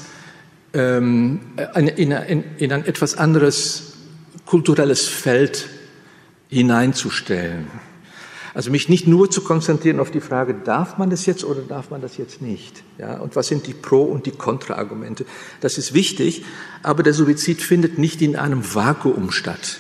ähm, 0.73 1.39
in, 1.75 2.11
in, 2.11 2.43
in 2.57 2.71
ein 2.71 2.85
etwas 2.85 3.15
anderes 3.15 3.93
kulturelles 4.45 5.07
Feld 5.07 5.69
hineinzustellen. 6.53 7.67
Also 8.53 8.69
mich 8.69 8.87
nicht 8.87 9.07
nur 9.07 9.31
zu 9.31 9.41
konzentrieren 9.41 9.99
auf 9.99 10.11
die 10.11 10.21
Frage, 10.21 10.53
darf 10.53 10.99
man 10.99 11.09
das 11.09 11.25
jetzt 11.25 11.43
oder 11.43 11.61
darf 11.61 11.89
man 11.89 12.01
das 12.01 12.17
jetzt 12.17 12.41
nicht? 12.41 12.83
Ja, 12.99 13.19
und 13.19 13.35
was 13.35 13.47
sind 13.47 13.65
die 13.65 13.73
Pro- 13.73 14.03
und 14.03 14.27
die 14.27 14.31
Kontraargumente? 14.31 15.25
Das 15.59 15.79
ist 15.79 15.95
wichtig, 15.95 16.45
aber 16.83 17.01
der 17.01 17.13
Suizid 17.13 17.61
findet 17.61 17.97
nicht 17.97 18.21
in 18.21 18.35
einem 18.35 18.75
Vakuum 18.75 19.31
statt. 19.31 19.79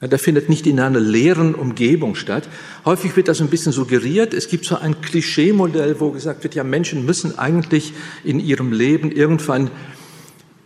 Ja, 0.00 0.08
der 0.08 0.18
findet 0.18 0.48
nicht 0.48 0.66
in 0.66 0.80
einer 0.80 1.00
leeren 1.00 1.54
Umgebung 1.54 2.14
statt. 2.14 2.48
Häufig 2.86 3.14
wird 3.16 3.28
das 3.28 3.40
ein 3.40 3.48
bisschen 3.48 3.72
suggeriert. 3.72 4.32
Es 4.32 4.48
gibt 4.48 4.64
so 4.64 4.76
ein 4.76 5.00
Klischeemodell, 5.02 6.00
wo 6.00 6.10
gesagt 6.10 6.44
wird, 6.44 6.54
ja, 6.54 6.64
Menschen 6.64 7.04
müssen 7.04 7.38
eigentlich 7.38 7.92
in 8.24 8.40
ihrem 8.40 8.72
Leben 8.72 9.10
irgendwann, 9.10 9.70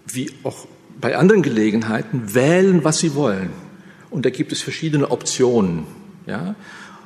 wie 0.06 0.30
auch 0.44 0.66
bei 1.00 1.16
anderen 1.16 1.42
Gelegenheiten, 1.42 2.34
wählen, 2.34 2.84
was 2.84 2.98
sie 2.98 3.14
wollen. 3.14 3.50
Und 4.11 4.26
da 4.26 4.30
gibt 4.30 4.52
es 4.52 4.61
verschiedene 4.61 5.11
Optionen. 5.11 5.84
Ja? 6.26 6.54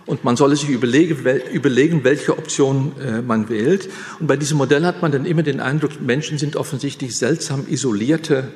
Und 0.07 0.25
man 0.25 0.37
solle 0.37 0.57
sich 0.57 0.69
überlegen, 0.69 2.05
welche 2.05 2.37
Option 2.37 2.93
äh, 3.01 3.23
man 3.23 3.49
wählt. 3.49 3.89
Und 4.21 4.27
bei 4.27 4.37
diesem 4.37 4.59
Modell 4.59 4.85
hat 4.85 5.01
man 5.01 5.13
dann 5.13 5.25
immer 5.25 5.43
den 5.43 5.61
Eindruck, 5.61 6.01
Menschen 6.01 6.39
sind 6.39 6.57
offensichtlich 6.57 7.17
seltsam 7.17 7.67
isolierte 7.69 8.49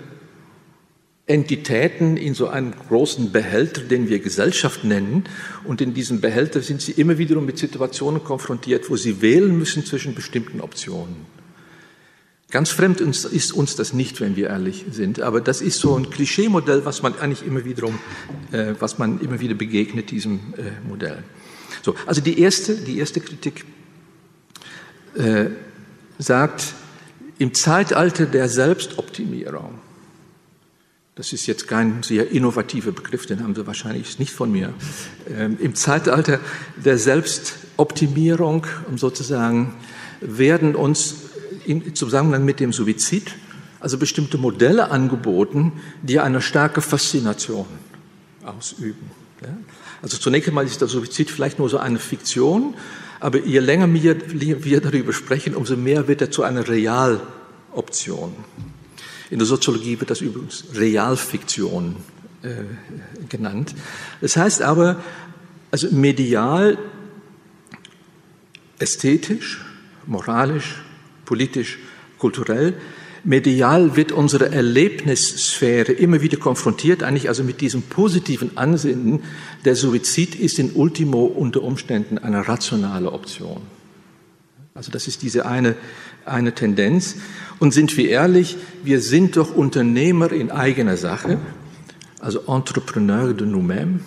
Entitäten 1.26 2.16
in 2.16 2.32
so 2.32 2.49
einem 2.49 2.72
großen 2.88 3.32
Behälter, 3.32 3.82
den 3.82 4.09
wir 4.09 4.18
Gesellschaft 4.18 4.84
nennen. 4.84 5.24
Und 5.64 5.80
in 5.80 5.92
diesem 5.92 6.20
Behälter 6.20 6.62
sind 6.62 6.80
sie 6.80 6.92
immer 6.92 7.18
wiederum 7.18 7.44
mit 7.44 7.59
Situationen 7.59 8.24
konfrontiert, 8.24 8.88
wo 8.88 8.96
sie 8.96 9.20
wählen 9.20 9.57
müssen 9.59 9.84
zwischen 9.84 10.14
bestimmten 10.14 10.61
Optionen. 10.61 11.38
Ganz 12.51 12.70
fremd 12.70 13.01
ist 13.03 13.53
uns 13.53 13.76
das 13.76 13.92
nicht, 13.92 14.22
wenn 14.22 14.34
wir 14.34 14.49
ehrlich 14.49 14.86
sind. 14.90 15.20
Aber 15.20 15.42
das 15.42 15.61
ist 15.61 15.80
so 15.80 15.96
ein 15.96 16.09
Klischeemodell, 16.09 16.86
was 16.86 17.03
man 17.03 17.18
eigentlich 17.18 17.46
immer 17.46 17.66
wiederum, 17.66 17.99
äh, 18.53 18.74
was 18.78 18.99
man 18.99 19.20
immer 19.20 19.38
wieder 19.40 19.55
begegnet, 19.55 20.11
diesem 20.11 20.55
äh, 20.57 20.88
Modell. 20.88 21.22
So, 21.82 21.94
also 22.07 22.22
die 22.22 22.40
erste, 22.40 22.74
die 22.74 22.99
erste 22.99 23.20
Kritik 23.20 23.66
äh, 25.14 25.51
sagt, 26.18 26.72
im 27.38 27.53
Zeitalter 27.53 28.24
der 28.24 28.49
Selbstoptimierung, 28.49 29.78
das 31.16 31.34
ist 31.34 31.46
jetzt 31.46 31.68
kein 31.68 32.03
sehr 32.03 32.30
innovativer 32.30 32.92
Begriff, 32.92 33.26
den 33.26 33.42
haben 33.42 33.55
Sie 33.55 33.66
wahrscheinlich 33.66 34.18
nicht 34.18 34.32
von 34.32 34.51
mir, 34.51 34.72
ähm, 35.36 35.59
im 35.61 35.74
Zeitalter 35.74 36.40
der 36.82 36.96
Selbstoptimierung, 36.96 38.66
um 38.88 38.96
sozusagen, 38.96 39.74
werden 40.20 40.74
uns 40.74 41.28
im 41.69 41.95
Zusammenhang 41.95 42.45
mit 42.45 42.61
dem 42.61 42.73
Suizid 42.73 43.35
also 43.81 43.99
bestimmte 43.99 44.39
Modelle 44.39 44.91
angeboten, 44.91 45.73
die 46.03 46.19
eine 46.19 46.41
starke 46.41 46.81
Faszination 46.81 47.66
ausüben. 48.45 49.11
Also 50.03 50.16
zunächst 50.19 50.49
einmal 50.49 50.66
ist 50.66 50.81
der 50.81 50.89
Suizid 50.89 51.31
vielleicht 51.31 51.59
nur 51.59 51.69
so 51.69 51.79
eine 51.79 51.99
Fiktion, 51.99 52.75
aber 53.21 53.45
je 53.45 53.59
länger 53.61 53.93
wir, 53.93 54.81
darüber 54.81 55.12
sprechen, 55.12 55.55
umso 55.55 55.77
mehr 55.77 56.09
wird 56.09 56.21
er 56.21 56.31
zu 56.31 56.43
einer 56.43 56.69
Realoption. 56.69 58.33
In 59.31 59.39
der 59.39 59.47
Soziologie 59.47 59.99
wird 60.01 60.11
das 60.11 60.21
übrigens 60.21 60.64
Realfiktion 60.75 61.97
äh, 62.43 62.64
genannt. 63.29 63.75
Das 64.21 64.37
heißt 64.37 64.62
aber, 64.62 65.03
also 65.71 65.89
medial, 65.91 66.79
ästhetisch, 68.79 69.64
moralisch, 70.07 70.77
politisch, 71.29 71.79
kulturell 72.18 72.74
medial 73.24 73.97
wird 73.97 74.12
unsere 74.12 74.51
Erlebnissphäre 74.51 75.93
immer 75.93 76.22
wieder 76.22 76.39
konfrontiert, 76.39 77.03
eigentlich 77.03 77.29
also 77.29 77.45
mit 77.45 77.61
diesem 77.61 77.83
positiven 77.83 78.57
Ansinnen, 78.57 79.20
der 79.64 79.76
Suizid 79.76 80.35
ist 80.35 80.59
in 80.59 80.72
Ultimo 80.72 81.24
unter 81.24 81.62
Umständen 81.62 82.18
eine 82.18 82.49
rationale 82.49 83.12
Option. 83.12 83.61
Also 84.74 84.91
das 84.93 85.09
ist 85.09 85.22
diese 85.22 85.47
eine, 85.47 85.74
eine 86.24 86.55
Tendenz. 86.55 87.16
Und 87.59 87.74
sind 87.74 87.97
wir 87.97 88.09
ehrlich, 88.09 88.57
wir 88.85 89.01
sind 89.01 89.37
doch 89.37 89.55
Unternehmer 89.55 90.33
in 90.33 90.51
eigener 90.51 90.97
Sache, 90.97 91.39
also 92.20 92.41
Entrepreneur 92.47 93.35
de 93.35 93.47
nous-mêmes. 93.47 94.01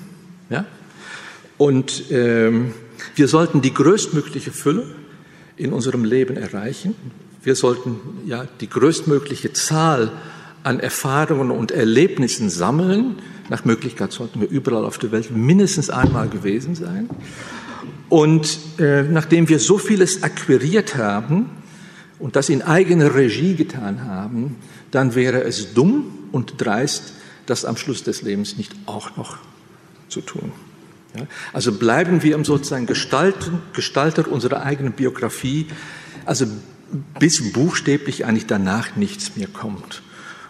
Ja? 0.49 0.65
Und 1.57 2.05
ähm, 2.09 2.73
wir 3.15 3.27
sollten 3.27 3.61
die 3.61 3.73
größtmögliche 3.73 4.51
Fülle 4.51 4.85
in 5.61 5.73
unserem 5.73 6.03
Leben 6.03 6.37
erreichen. 6.37 6.95
Wir 7.43 7.55
sollten 7.55 7.99
ja 8.25 8.45
die 8.59 8.69
größtmögliche 8.69 9.53
Zahl 9.53 10.11
an 10.63 10.79
Erfahrungen 10.79 11.51
und 11.51 11.71
Erlebnissen 11.71 12.49
sammeln. 12.49 13.15
Nach 13.49 13.65
Möglichkeit 13.65 14.11
sollten 14.11 14.41
wir 14.41 14.49
überall 14.49 14.85
auf 14.85 14.97
der 14.97 15.11
Welt 15.11 15.31
mindestens 15.35 15.89
einmal 15.89 16.29
gewesen 16.29 16.75
sein. 16.75 17.09
Und 18.09 18.59
äh, 18.77 19.03
nachdem 19.03 19.49
wir 19.49 19.59
so 19.59 19.77
vieles 19.77 20.23
akquiriert 20.23 20.95
haben 20.95 21.49
und 22.19 22.35
das 22.35 22.49
in 22.49 22.61
eigener 22.61 23.15
Regie 23.15 23.55
getan 23.55 24.05
haben, 24.05 24.57
dann 24.91 25.15
wäre 25.15 25.43
es 25.43 25.73
dumm 25.73 26.05
und 26.31 26.55
dreist, 26.57 27.13
das 27.45 27.65
am 27.65 27.77
Schluss 27.77 28.03
des 28.03 28.21
Lebens 28.21 28.57
nicht 28.57 28.73
auch 28.85 29.17
noch 29.17 29.37
zu 30.09 30.21
tun. 30.21 30.51
Also 31.53 31.73
bleiben 31.73 32.23
wir 32.23 32.43
sozusagen 32.43 32.85
Gestalten, 32.85 33.59
Gestalter 33.73 34.31
unserer 34.31 34.63
eigenen 34.63 34.93
Biografie, 34.93 35.67
also 36.25 36.45
bis 37.19 37.53
buchstäblich 37.53 38.25
eigentlich 38.25 38.47
danach 38.47 38.95
nichts 38.95 39.35
mehr 39.35 39.47
kommt. 39.47 40.01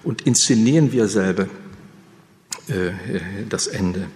Und 0.04 0.24
inszenieren 0.24 0.92
wir 0.92 1.08
selber 1.08 1.48
äh, 2.68 2.92
das 3.50 3.68
Ende. 3.68 4.08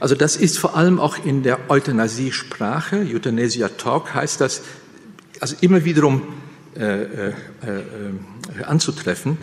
Also 0.00 0.14
das 0.14 0.36
ist 0.36 0.58
vor 0.58 0.76
allem 0.76 1.00
auch 1.00 1.24
in 1.24 1.42
der 1.42 1.70
Euthanasie-Sprache, 1.70 3.06
Euthanasia 3.12 3.68
Talk 3.68 4.14
heißt 4.14 4.40
das, 4.40 4.62
also 5.40 5.56
immer 5.60 5.84
wiederum 5.84 6.22
äh, 6.76 7.02
äh, 7.02 7.28
äh, 7.66 8.64
anzutreffen. 8.64 9.36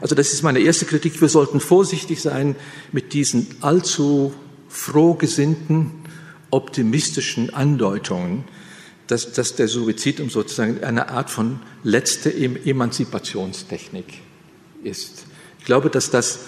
Also 0.00 0.14
das 0.14 0.32
ist 0.32 0.42
meine 0.42 0.58
erste 0.58 0.84
Kritik. 0.84 1.20
Wir 1.20 1.28
sollten 1.28 1.60
vorsichtig 1.60 2.20
sein 2.20 2.56
mit 2.90 3.12
diesen 3.12 3.46
allzu 3.60 4.34
frohgesinnten, 4.72 5.90
optimistischen 6.50 7.52
Andeutungen, 7.52 8.44
dass, 9.06 9.32
dass 9.32 9.54
der 9.54 9.68
Suizid 9.68 10.18
um 10.20 10.30
sozusagen 10.30 10.82
eine 10.82 11.10
Art 11.10 11.30
von 11.30 11.60
letzte 11.84 12.34
Emanzipationstechnik 12.34 14.06
ist. 14.82 15.24
Ich 15.58 15.66
glaube, 15.66 15.90
dass 15.90 16.10
das, 16.10 16.40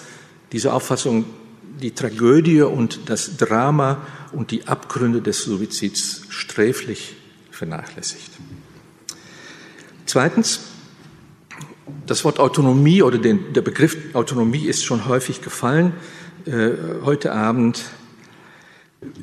diese 0.52 0.72
Auffassung 0.72 1.26
die 1.82 1.90
Tragödie 1.90 2.62
und 2.62 3.10
das 3.10 3.36
Drama 3.36 4.06
und 4.32 4.50
die 4.50 4.66
Abgründe 4.66 5.20
des 5.20 5.42
Suizids 5.42 6.22
sträflich 6.30 7.16
vernachlässigt. 7.50 8.30
Zweitens, 10.06 10.60
das 12.06 12.24
Wort 12.24 12.38
Autonomie 12.38 13.02
oder 13.02 13.18
den, 13.18 13.52
der 13.52 13.62
Begriff 13.62 13.96
Autonomie 14.14 14.66
ist 14.66 14.84
schon 14.84 15.06
häufig 15.06 15.42
gefallen 15.42 15.92
äh, 16.46 16.70
heute 17.04 17.32
Abend. 17.32 17.82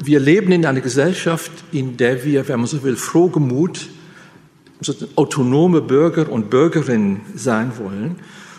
Wir 0.04 0.20
leben 0.20 0.52
in 0.52 0.66
einer 0.66 0.82
Gesellschaft, 0.82 1.52
in 1.72 1.98
der 1.98 2.24
wir, 2.24 2.48
wenn 2.48 2.60
man 2.60 2.68
so 2.68 2.84
will, 2.84 2.96
frohgemut 2.96 3.90
autonome 5.16 5.82
Bürger 5.82 6.32
und 6.32 6.50
Bürgerinnen 6.50 7.22
sein 7.36 7.78
wollen 7.78 8.16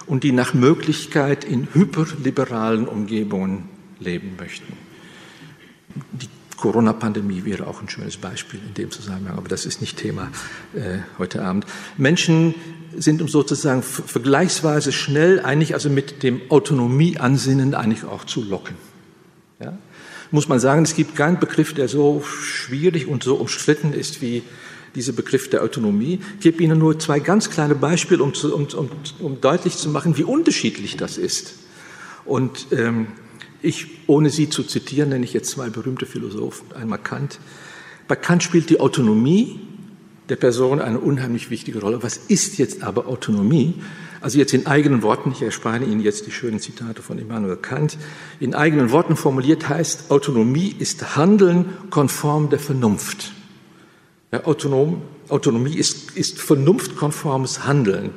und 0.07 0.23
die 0.23 0.33
nach 0.33 0.55
Möglichkeit 0.55 1.45
in 1.45 1.69
hyperliberalen 1.73 2.87
Umgebungen 2.87 3.69
leben 3.99 4.37
möchten. 4.39 4.73
Die 6.13 6.29
Corona-Pandemie 6.57 7.45
wäre 7.45 7.67
auch 7.67 7.83
ein 7.83 7.89
schönes 7.89 8.17
Beispiel 8.17 8.61
in 8.65 8.75
dem 8.75 8.91
Zusammenhang, 8.91 9.37
aber 9.37 9.49
das 9.49 9.67
ist 9.67 9.81
nicht 9.81 9.97
Thema 9.97 10.31
äh, 10.75 10.99
heute 11.19 11.43
Abend. 11.43 11.67
Menschen 11.97 12.55
sind 12.97 13.29
sozusagen 13.29 13.83
vergleichsweise 13.83 14.93
schnell 14.93 15.41
eigentlich 15.41 15.75
also 15.75 15.91
mit 15.91 16.23
dem 16.23 16.41
Autonomieansinnen 16.51 17.75
eigentlich 17.75 18.05
auch 18.05 18.25
zu 18.25 18.45
locken. 18.45 18.77
Ja? 19.61 19.77
Muss 20.33 20.49
man 20.49 20.59
sagen, 20.59 20.83
es 20.83 20.97
gibt 20.97 21.15
keinen 21.15 21.39
Begriff, 21.39 21.75
der 21.75 21.89
so 21.89 22.23
schwierig 22.23 23.07
und 23.07 23.23
so 23.23 23.37
umstritten 23.37 23.93
ist 23.93 24.23
wie 24.23 24.43
dieser 24.95 25.13
Begriff 25.13 25.51
der 25.51 25.63
Autonomie. 25.63 26.21
Ich 26.37 26.41
gebe 26.41 26.63
Ihnen 26.63 26.79
nur 26.79 26.99
zwei 26.99 27.21
ganz 27.21 27.51
kleine 27.51 27.75
Beispiele, 27.75 28.23
um, 28.23 28.35
zu, 28.35 28.55
um, 28.55 28.67
um, 28.75 28.91
um 29.21 29.41
deutlich 29.41 29.77
zu 29.77 29.91
machen, 29.91 30.17
wie 30.17 30.25
unterschiedlich 30.25 30.97
das 30.97 31.19
ist. 31.19 31.55
Und 32.25 32.69
ähm, 32.73 33.09
ich, 33.61 33.87
ohne 34.07 34.31
sie 34.31 34.49
zu 34.49 34.65
zitieren, 34.65 35.11
nenne 35.11 35.25
ich 35.25 35.33
jetzt 35.35 35.51
zwei 35.51 35.71
berühmte 35.71 36.07
Philosophen. 36.07 36.73
Einmal 36.75 36.99
Kant. 36.99 37.39
Bei 38.09 38.17
Kant 38.17 38.43
spielt 38.43 38.71
die 38.71 38.81
Autonomie 38.81 39.61
der 40.29 40.37
Person 40.37 40.81
eine 40.81 40.99
unheimlich 40.99 41.51
wichtige 41.51 41.81
Rolle. 41.81 42.03
Was 42.03 42.17
ist 42.17 42.59
jetzt 42.59 42.83
aber 42.83 43.07
Autonomie? 43.07 43.75
Also 44.23 44.39
jetzt 44.39 44.55
in 44.55 44.67
eigenen 44.67 45.03
Worten, 45.03 45.33
ich 45.33 45.43
erspare 45.43 45.83
Ihnen 45.85 46.01
jetzt 46.01 46.27
die 46.27 46.31
schönen 46.31 46.61
Zitate 46.61 47.03
von 47.03 47.19
Immanuel 47.19 47.57
Kant, 47.57 47.99
in 48.39 48.55
eigenen 48.55 48.93
Worten 48.93 49.17
formuliert 49.17 49.69
heißt, 49.69 50.11
Autonomie 50.13 50.75
ist 50.79 51.17
Handeln 51.17 51.67
konform 51.91 52.49
der 52.49 52.61
Vernunft. 52.61 53.33
Ja, 54.31 54.45
autonom, 54.45 55.03
Autonomie 55.29 55.75
ist, 55.75 56.17
ist 56.17 56.41
vernunftkonformes 56.41 57.65
Handeln. 57.65 58.11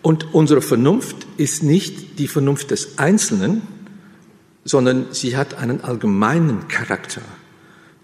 Und 0.00 0.32
unsere 0.34 0.62
Vernunft 0.62 1.26
ist 1.36 1.62
nicht 1.62 2.18
die 2.18 2.28
Vernunft 2.28 2.70
des 2.70 2.98
Einzelnen, 2.98 3.62
sondern 4.64 5.06
sie 5.10 5.36
hat 5.36 5.54
einen 5.54 5.82
allgemeinen 5.82 6.68
Charakter. 6.68 7.22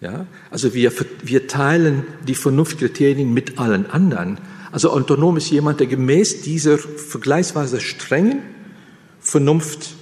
Ja? 0.01 0.27
Also 0.51 0.75
wir, 0.75 0.93
wir 1.23 1.47
teilen 1.47 2.05
die 2.27 2.35
Vernunftkriterien 2.35 3.33
mit 3.33 3.59
allen 3.59 3.91
anderen. 3.91 4.39
Also 4.73 4.91
autonom 4.91 5.37
ist 5.37 5.51
jemand, 5.51 5.81
der 5.81 5.87
gemäß 5.87 6.43
dieser 6.43 6.79
vergleichsweise 6.79 7.81
strengen 7.81 8.43
Vernunft, 9.21 9.95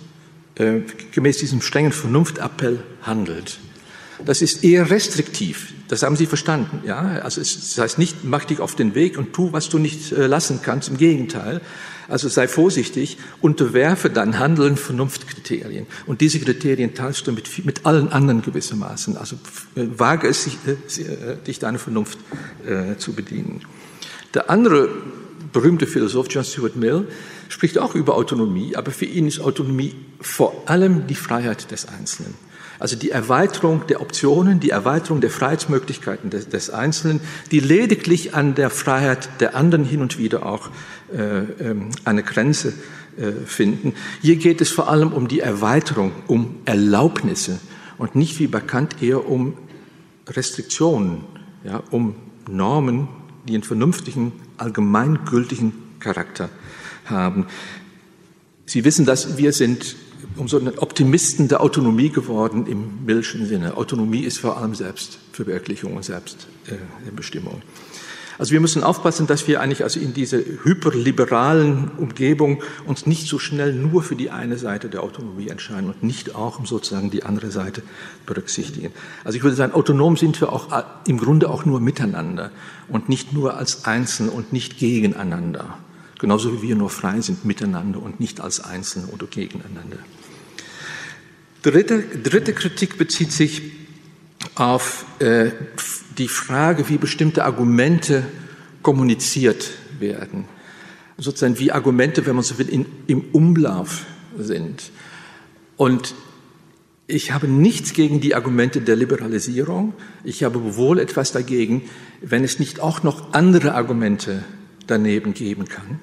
äh, 0.56 0.80
gemäß 1.12 1.38
diesem 1.38 1.62
strengen 1.62 1.92
Vernunftappell 1.92 2.80
handelt. 3.02 3.58
Das 4.24 4.42
ist 4.42 4.64
eher 4.64 4.90
restriktiv. 4.90 5.72
Das 5.88 6.02
haben 6.02 6.16
Sie 6.16 6.26
verstanden. 6.26 6.80
Ja? 6.86 7.20
Also 7.22 7.40
es, 7.40 7.54
das 7.54 7.78
heißt 7.78 7.98
nicht, 7.98 8.24
mach 8.24 8.44
dich 8.44 8.60
auf 8.60 8.74
den 8.74 8.94
Weg 8.94 9.16
und 9.16 9.32
tu, 9.32 9.52
was 9.52 9.68
du 9.68 9.78
nicht 9.78 10.12
äh, 10.12 10.26
lassen 10.26 10.60
kannst. 10.62 10.88
Im 10.88 10.98
Gegenteil. 10.98 11.60
Also 12.08 12.28
sei 12.28 12.48
vorsichtig, 12.48 13.18
unterwerfe 13.42 14.08
dein 14.08 14.38
Handeln 14.38 14.76
Vernunftkriterien. 14.76 15.86
Und 16.06 16.22
diese 16.22 16.40
Kriterien 16.40 16.94
teilst 16.94 17.26
du 17.26 17.32
mit, 17.32 17.64
mit 17.66 17.84
allen 17.84 18.10
anderen 18.10 18.42
gewissermaßen. 18.42 19.16
Also 19.16 19.36
äh, 19.76 19.86
wage 19.96 20.28
es, 20.28 20.44
sich, 20.44 20.58
äh, 20.66 21.02
äh, 21.02 21.36
dich 21.46 21.58
deiner 21.58 21.78
Vernunft 21.78 22.18
äh, 22.66 22.96
zu 22.96 23.12
bedienen. 23.12 23.60
Der 24.34 24.50
andere 24.50 24.88
berühmte 25.52 25.86
Philosoph, 25.86 26.26
John 26.30 26.44
Stuart 26.44 26.76
Mill, 26.76 27.06
spricht 27.48 27.78
auch 27.78 27.94
über 27.94 28.14
Autonomie, 28.14 28.76
aber 28.76 28.90
für 28.90 29.06
ihn 29.06 29.26
ist 29.26 29.40
Autonomie 29.40 29.94
vor 30.20 30.64
allem 30.66 31.06
die 31.06 31.14
Freiheit 31.14 31.70
des 31.70 31.88
Einzelnen. 31.88 32.34
Also 32.78 32.94
die 32.94 33.10
Erweiterung 33.10 33.86
der 33.88 34.00
Optionen, 34.00 34.60
die 34.60 34.70
Erweiterung 34.70 35.20
der 35.20 35.30
Freiheitsmöglichkeiten 35.30 36.30
des, 36.30 36.48
des 36.48 36.70
Einzelnen, 36.70 37.20
die 37.50 37.58
lediglich 37.58 38.34
an 38.34 38.54
der 38.54 38.70
Freiheit 38.70 39.28
der 39.40 39.56
anderen 39.56 39.84
hin 39.84 40.00
und 40.00 40.18
wieder 40.18 40.46
auch 40.46 40.70
äh, 41.12 41.38
ähm, 41.60 41.88
eine 42.04 42.22
Grenze 42.22 42.72
äh, 43.16 43.32
finden. 43.46 43.94
Hier 44.22 44.36
geht 44.36 44.60
es 44.60 44.70
vor 44.70 44.88
allem 44.88 45.12
um 45.12 45.26
die 45.26 45.40
Erweiterung, 45.40 46.12
um 46.28 46.56
Erlaubnisse 46.66 47.58
und 47.96 48.14
nicht 48.14 48.38
wie 48.38 48.46
bekannt 48.46 49.02
eher 49.02 49.28
um 49.28 49.54
Restriktionen, 50.28 51.24
ja, 51.64 51.82
um 51.90 52.14
Normen, 52.48 53.08
die 53.48 53.54
einen 53.54 53.62
vernünftigen, 53.62 54.32
allgemeingültigen 54.56 55.72
Charakter 55.98 56.48
haben. 57.06 57.46
Sie 58.66 58.84
wissen, 58.84 59.06
dass 59.06 59.38
wir 59.38 59.52
sind 59.52 59.96
um 60.36 60.48
so 60.48 60.58
einen 60.58 60.78
Optimisten 60.78 61.48
der 61.48 61.60
Autonomie 61.60 62.10
geworden 62.10 62.66
im 62.66 63.04
Millschen 63.04 63.46
Sinne. 63.46 63.76
Autonomie 63.76 64.20
ist 64.20 64.38
vor 64.38 64.58
allem 64.58 64.74
Selbstverwirklichung 64.74 65.96
und 65.96 66.04
Selbstbestimmung. 66.04 67.62
Also 68.38 68.52
wir 68.52 68.60
müssen 68.60 68.84
aufpassen, 68.84 69.26
dass 69.26 69.48
wir 69.48 69.60
eigentlich 69.60 69.82
also 69.82 69.98
in 69.98 70.14
dieser 70.14 70.38
hyperliberalen 70.38 71.90
Umgebung 71.98 72.62
uns 72.86 73.04
nicht 73.04 73.26
so 73.26 73.40
schnell 73.40 73.74
nur 73.74 74.04
für 74.04 74.14
die 74.14 74.30
eine 74.30 74.58
Seite 74.58 74.88
der 74.88 75.02
Autonomie 75.02 75.48
entscheiden 75.48 75.90
und 75.90 76.04
nicht 76.04 76.36
auch 76.36 76.64
sozusagen 76.64 77.10
die 77.10 77.24
andere 77.24 77.50
Seite 77.50 77.82
berücksichtigen. 78.26 78.92
Also 79.24 79.36
ich 79.36 79.42
würde 79.42 79.56
sagen, 79.56 79.72
autonom 79.74 80.16
sind 80.16 80.40
wir 80.40 80.52
auch 80.52 80.72
äh, 80.72 80.84
im 81.08 81.18
Grunde 81.18 81.50
auch 81.50 81.64
nur 81.64 81.80
miteinander 81.80 82.52
und 82.88 83.08
nicht 83.08 83.32
nur 83.32 83.56
als 83.56 83.84
Einzelne 83.86 84.30
und 84.30 84.52
nicht 84.52 84.78
gegeneinander. 84.78 85.76
Genauso 86.20 86.52
wie 86.52 86.68
wir 86.68 86.76
nur 86.76 86.90
frei 86.90 87.20
sind 87.20 87.44
miteinander 87.44 88.00
und 88.00 88.20
nicht 88.20 88.40
als 88.40 88.60
Einzelne 88.60 89.08
oder 89.08 89.26
gegeneinander. 89.26 89.98
Dritte, 91.62 92.02
dritte 92.02 92.52
Kritik 92.52 92.98
bezieht 92.98 93.32
sich 93.32 93.62
auf 94.54 95.04
äh, 95.18 95.50
die 96.16 96.28
Frage, 96.28 96.88
wie 96.88 96.98
bestimmte 96.98 97.44
Argumente 97.44 98.24
kommuniziert 98.82 99.70
werden. 99.98 100.44
Sozusagen 101.16 101.58
wie 101.58 101.72
Argumente, 101.72 102.26
wenn 102.26 102.36
man 102.36 102.44
so 102.44 102.58
will, 102.58 102.68
in, 102.68 102.86
im 103.06 103.24
Umlauf 103.32 104.06
sind. 104.38 104.90
Und 105.76 106.14
ich 107.06 107.32
habe 107.32 107.48
nichts 107.48 107.92
gegen 107.92 108.20
die 108.20 108.34
Argumente 108.34 108.80
der 108.80 108.94
Liberalisierung. 108.94 109.94
Ich 110.24 110.44
habe 110.44 110.76
wohl 110.76 110.98
etwas 110.98 111.32
dagegen, 111.32 111.82
wenn 112.20 112.44
es 112.44 112.58
nicht 112.58 112.80
auch 112.80 113.02
noch 113.02 113.32
andere 113.32 113.74
Argumente 113.74 114.44
daneben 114.86 115.34
geben 115.34 115.66
kann. 115.66 116.00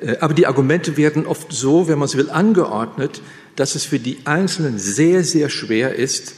Äh, 0.00 0.18
aber 0.20 0.34
die 0.34 0.46
Argumente 0.46 0.96
werden 0.96 1.26
oft 1.26 1.52
so, 1.52 1.88
wenn 1.88 1.98
man 1.98 2.06
es 2.06 2.16
will, 2.16 2.30
angeordnet, 2.30 3.22
dass 3.56 3.74
es 3.74 3.84
für 3.84 3.98
die 3.98 4.18
Einzelnen 4.24 4.78
sehr, 4.78 5.24
sehr 5.24 5.50
schwer 5.50 5.94
ist, 5.96 6.34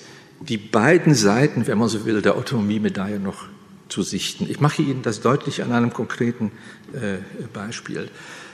die 0.48 0.58
beiden 0.58 1.14
Seiten, 1.14 1.66
wenn 1.66 1.78
man 1.78 1.88
so 1.88 2.04
will, 2.04 2.22
der 2.22 2.36
Autonomie-Medaille 2.36 3.18
noch 3.18 3.44
zu 3.88 4.02
sichten. 4.02 4.46
Ich 4.48 4.60
mache 4.60 4.82
Ihnen 4.82 5.02
das 5.02 5.20
deutlich 5.20 5.62
an 5.62 5.72
einem 5.72 5.92
konkreten 5.92 6.50
äh, 6.92 7.18
Beispiel. 7.52 8.08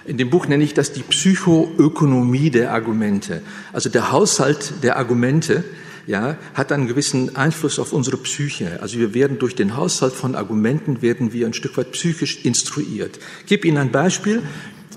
In 0.05 0.17
dem 0.17 0.31
Buch 0.31 0.47
nenne 0.47 0.65
ich 0.65 0.75
das 0.75 0.93
die 0.93 1.03
Psychoökonomie 1.03 2.51
der 2.51 2.73
Argumente, 2.73 3.43
also 3.73 3.89
der 3.89 4.11
Haushalt 4.11 4.83
der 4.83 4.97
Argumente, 4.97 5.65
ja, 6.07 6.39
hat 6.55 6.73
einen 6.73 6.87
gewissen 6.87 7.37
Einfluss 7.37 7.79
auf 7.79 7.93
unsere 7.93 8.17
Psyche. 8.17 8.81
Also 8.81 8.99
wir 8.99 9.13
werden 9.13 9.39
durch 9.39 9.55
den 9.55 9.77
Haushalt 9.77 10.15
von 10.15 10.35
Argumenten 10.35 11.03
werden 11.03 11.35
wir 11.35 11.47
ein 11.47 11.53
Stück 11.53 11.77
weit 11.77 11.93
psychisch 11.93 12.45
instruiert. 12.47 13.19
Ich 13.41 13.47
gebe 13.47 13.69
Ihnen 13.69 13.77
ein 13.77 13.93
Beispiel. 13.93 14.43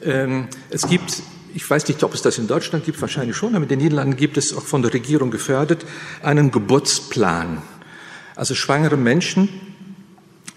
Ähm, 0.04 0.48
es 0.70 0.88
gibt 0.88 1.22
ich 1.54 1.70
weiß 1.70 1.88
nicht, 1.88 2.04
ob 2.04 2.14
es 2.14 2.22
das 2.22 2.38
in 2.38 2.48
Deutschland 2.48 2.86
gibt, 2.86 3.02
wahrscheinlich 3.02 3.36
schon, 3.36 3.56
aber 3.56 3.64
in 3.64 3.70
den 3.70 3.80
Niederlanden 3.80 4.16
gibt 4.16 4.38
es 4.38 4.54
auch 4.56 4.64
von 4.64 4.82
der 4.82 4.94
Regierung 4.94 5.32
gefördert 5.32 5.86
einen 6.22 6.52
Geburtsplan. 6.52 7.62
Also 8.36 8.56
schwangere 8.56 8.98
Menschen 8.98 9.50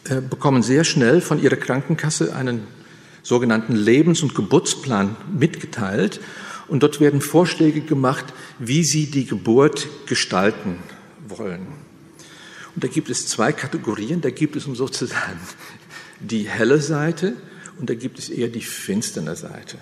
äh, 0.05 0.21
bekommen 0.21 0.63
sehr 0.63 0.85
schnell 0.85 1.21
von 1.21 1.43
ihrer 1.43 1.57
Krankenkasse 1.57 2.35
einen 2.35 2.67
sogenannten 3.23 3.75
Lebens- 3.75 4.23
und 4.23 4.35
Geburtsplan 4.35 5.17
mitgeteilt. 5.37 6.21
Und 6.69 6.83
dort 6.83 7.01
werden 7.01 7.21
Vorschläge 7.21 7.81
gemacht, 7.81 8.25
wie 8.59 8.85
sie 8.85 9.07
die 9.07 9.27
Geburt 9.27 9.89
gestalten 10.07 10.79
wollen. 11.29 11.67
Und 12.75 12.85
da 12.85 12.89
gibt 12.89 13.11
es 13.11 13.27
zwei 13.27 13.53
Kategorien. 13.53 14.21
Da 14.21 14.31
gibt 14.31 14.57
es 14.57 14.65
sozusagen 14.65 15.41
die 16.21 16.49
helle 16.49 16.81
Seite 16.81 17.35
und 17.79 17.91
da 17.91 17.95
gibt 17.95 18.19
es 18.19 18.29
eher 18.29 18.49
die 18.49 18.63
finstere 18.63 19.37
Seite. 19.37 19.79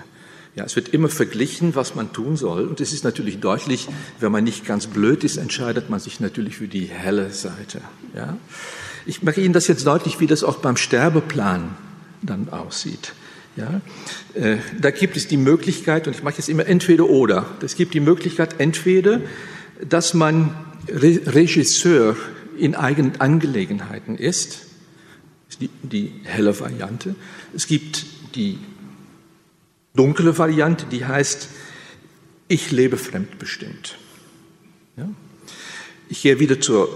Ja, 0.54 0.64
es 0.64 0.76
wird 0.76 0.88
immer 0.88 1.08
verglichen, 1.08 1.74
was 1.74 1.94
man 1.94 2.12
tun 2.12 2.36
soll. 2.36 2.66
Und 2.66 2.80
es 2.80 2.92
ist 2.92 3.04
natürlich 3.04 3.40
deutlich, 3.40 3.88
wenn 4.20 4.30
man 4.30 4.44
nicht 4.44 4.66
ganz 4.66 4.86
blöd 4.86 5.24
ist, 5.24 5.38
entscheidet 5.38 5.88
man 5.88 5.98
sich 5.98 6.20
natürlich 6.20 6.56
für 6.56 6.68
die 6.68 6.84
helle 6.84 7.30
Seite. 7.30 7.80
Ja? 8.14 8.36
Ich 9.06 9.22
mache 9.22 9.40
Ihnen 9.40 9.54
das 9.54 9.66
jetzt 9.66 9.86
deutlich, 9.86 10.20
wie 10.20 10.26
das 10.26 10.44
auch 10.44 10.58
beim 10.58 10.76
Sterbeplan 10.76 11.74
dann 12.20 12.50
aussieht. 12.50 13.14
Ja? 13.56 13.80
Äh, 14.34 14.58
da 14.78 14.90
gibt 14.90 15.16
es 15.16 15.26
die 15.26 15.38
Möglichkeit, 15.38 16.06
und 16.06 16.14
ich 16.14 16.22
mache 16.22 16.36
jetzt 16.36 16.50
immer 16.50 16.66
entweder 16.66 17.08
oder, 17.08 17.46
es 17.62 17.74
gibt 17.74 17.94
die 17.94 18.00
Möglichkeit 18.00 18.60
entweder, 18.60 19.22
dass 19.88 20.12
man 20.12 20.54
Re 20.86 21.20
Regisseur 21.26 22.16
in 22.58 22.74
eigenen 22.74 23.20
Angelegenheiten 23.20 24.16
ist, 24.16 24.66
die, 25.60 25.70
die 25.82 26.12
helle 26.24 26.58
Variante. 26.58 27.14
Es 27.54 27.66
gibt 27.66 28.04
die 28.34 28.58
dunkle 29.94 30.38
Variante, 30.38 30.86
die 30.86 31.04
heißt, 31.04 31.48
ich 32.48 32.70
lebe 32.70 32.96
fremdbestimmt. 32.96 33.96
Ja? 34.96 35.08
Ich 36.08 36.22
gehe 36.22 36.38
wieder 36.38 36.60
zur, 36.60 36.88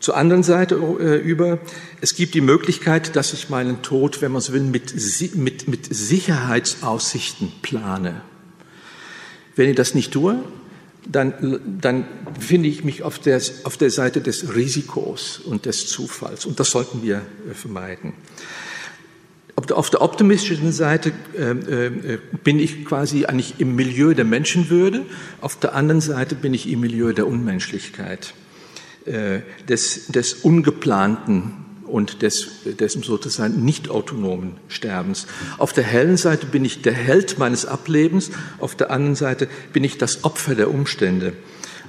zur 0.00 0.16
anderen 0.16 0.42
Seite 0.42 0.74
äh, 0.74 1.16
über. 1.16 1.58
Es 2.00 2.14
gibt 2.14 2.34
die 2.34 2.40
Möglichkeit, 2.40 3.16
dass 3.16 3.32
ich 3.32 3.48
meinen 3.48 3.82
Tod, 3.82 4.20
wenn 4.22 4.32
man 4.32 4.40
so 4.40 4.52
will, 4.52 4.60
mit, 4.60 4.94
mit, 5.36 5.68
mit 5.68 5.94
Sicherheitsaussichten 5.94 7.52
plane. 7.62 8.22
Wenn 9.54 9.70
ich 9.70 9.76
das 9.76 9.94
nicht 9.94 10.12
tue, 10.12 10.42
dann, 11.06 11.60
dann 11.80 12.06
befinde 12.34 12.68
ich 12.68 12.84
mich 12.84 13.02
auf 13.02 13.18
der, 13.18 13.40
auf 13.64 13.76
der 13.76 13.90
Seite 13.90 14.20
des 14.20 14.54
Risikos 14.54 15.38
und 15.38 15.66
des 15.66 15.88
Zufalls. 15.88 16.44
Und 16.44 16.60
das 16.60 16.70
sollten 16.70 17.02
wir 17.02 17.22
äh, 17.50 17.54
vermeiden. 17.54 18.12
Auf 19.58 19.90
der 19.90 20.02
optimistischen 20.02 20.70
Seite 20.70 21.10
äh, 21.36 21.50
äh, 21.50 22.18
bin 22.44 22.60
ich 22.60 22.84
quasi 22.84 23.24
eigentlich 23.24 23.54
im 23.58 23.74
Milieu 23.74 24.14
der 24.14 24.24
Menschenwürde, 24.24 25.04
auf 25.40 25.58
der 25.58 25.74
anderen 25.74 26.00
Seite 26.00 26.36
bin 26.36 26.54
ich 26.54 26.70
im 26.70 26.78
Milieu 26.78 27.12
der 27.12 27.26
Unmenschlichkeit, 27.26 28.34
äh, 29.04 29.40
des, 29.68 30.06
des 30.06 30.34
ungeplanten 30.34 31.54
und 31.86 32.22
des, 32.22 32.62
des 32.78 32.92
sozusagen 32.92 33.64
nicht 33.64 33.90
autonomen 33.90 34.58
Sterbens. 34.68 35.26
Auf 35.58 35.72
der 35.72 35.82
hellen 35.82 36.16
Seite 36.16 36.46
bin 36.46 36.64
ich 36.64 36.82
der 36.82 36.92
Held 36.92 37.40
meines 37.40 37.66
Ablebens, 37.66 38.30
auf 38.60 38.76
der 38.76 38.92
anderen 38.92 39.16
Seite 39.16 39.48
bin 39.72 39.82
ich 39.82 39.98
das 39.98 40.22
Opfer 40.22 40.54
der 40.54 40.70
Umstände. 40.70 41.32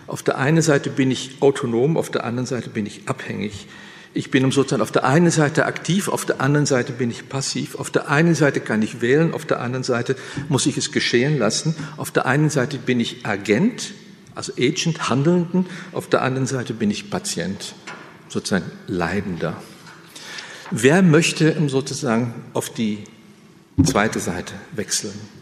Auf 0.08 0.24
der 0.24 0.40
einen 0.40 0.64
Seite 0.64 0.90
bin 0.90 1.12
ich 1.12 1.38
autonom, 1.40 1.98
auf 1.98 2.10
der 2.10 2.24
anderen 2.24 2.48
Seite 2.48 2.72
bin 2.72 2.88
ich 2.88 3.04
abhängig. 3.06 3.68
Ich 4.14 4.32
bin 4.32 4.50
sozusagen 4.52 4.82
auf 4.82 4.92
der 4.92 5.06
einen 5.06 5.30
Seite 5.30 5.66
aktiv, 5.66 6.08
auf 6.08 6.26
der 6.26 6.42
anderen 6.42 6.66
Seite 6.66 6.94
bin 6.94 7.12
ich 7.12 7.30
passiv. 7.30 7.76
Auf 7.76 7.92
der 7.92 8.10
einen 8.10 8.34
Seite 8.34 8.60
kann 8.60 8.82
ich 8.82 9.02
wählen, 9.02 9.34
auf 9.34 9.46
der 9.46 9.62
anderen 9.62 9.84
Seite 9.84 10.16
muss 10.48 10.66
ich 10.66 10.78
es 10.78 10.92
geschehen 10.92 11.38
lassen. 11.38 11.76
Auf 11.98 12.10
der 12.10 12.26
einen 12.26 12.50
Seite 12.50 12.78
bin 12.78 13.00
ich 13.00 13.26
Agent, 13.26 13.94
also 14.34 14.54
Agent, 14.58 15.10
Handelnden. 15.10 15.68
Auf 15.92 16.08
der 16.08 16.24
anderen 16.24 16.48
Seite 16.48 16.74
bin 16.74 16.90
ich 16.90 17.12
Patient, 17.12 17.76
sozusagen 18.30 18.72
Leidender. 18.88 19.62
Wer 20.72 21.04
möchte 21.04 21.56
sozusagen 21.68 22.34
auf 22.54 22.72
die 22.72 23.04
zweite 23.84 24.20
Seite 24.20 24.54
wechseln? 24.72 25.39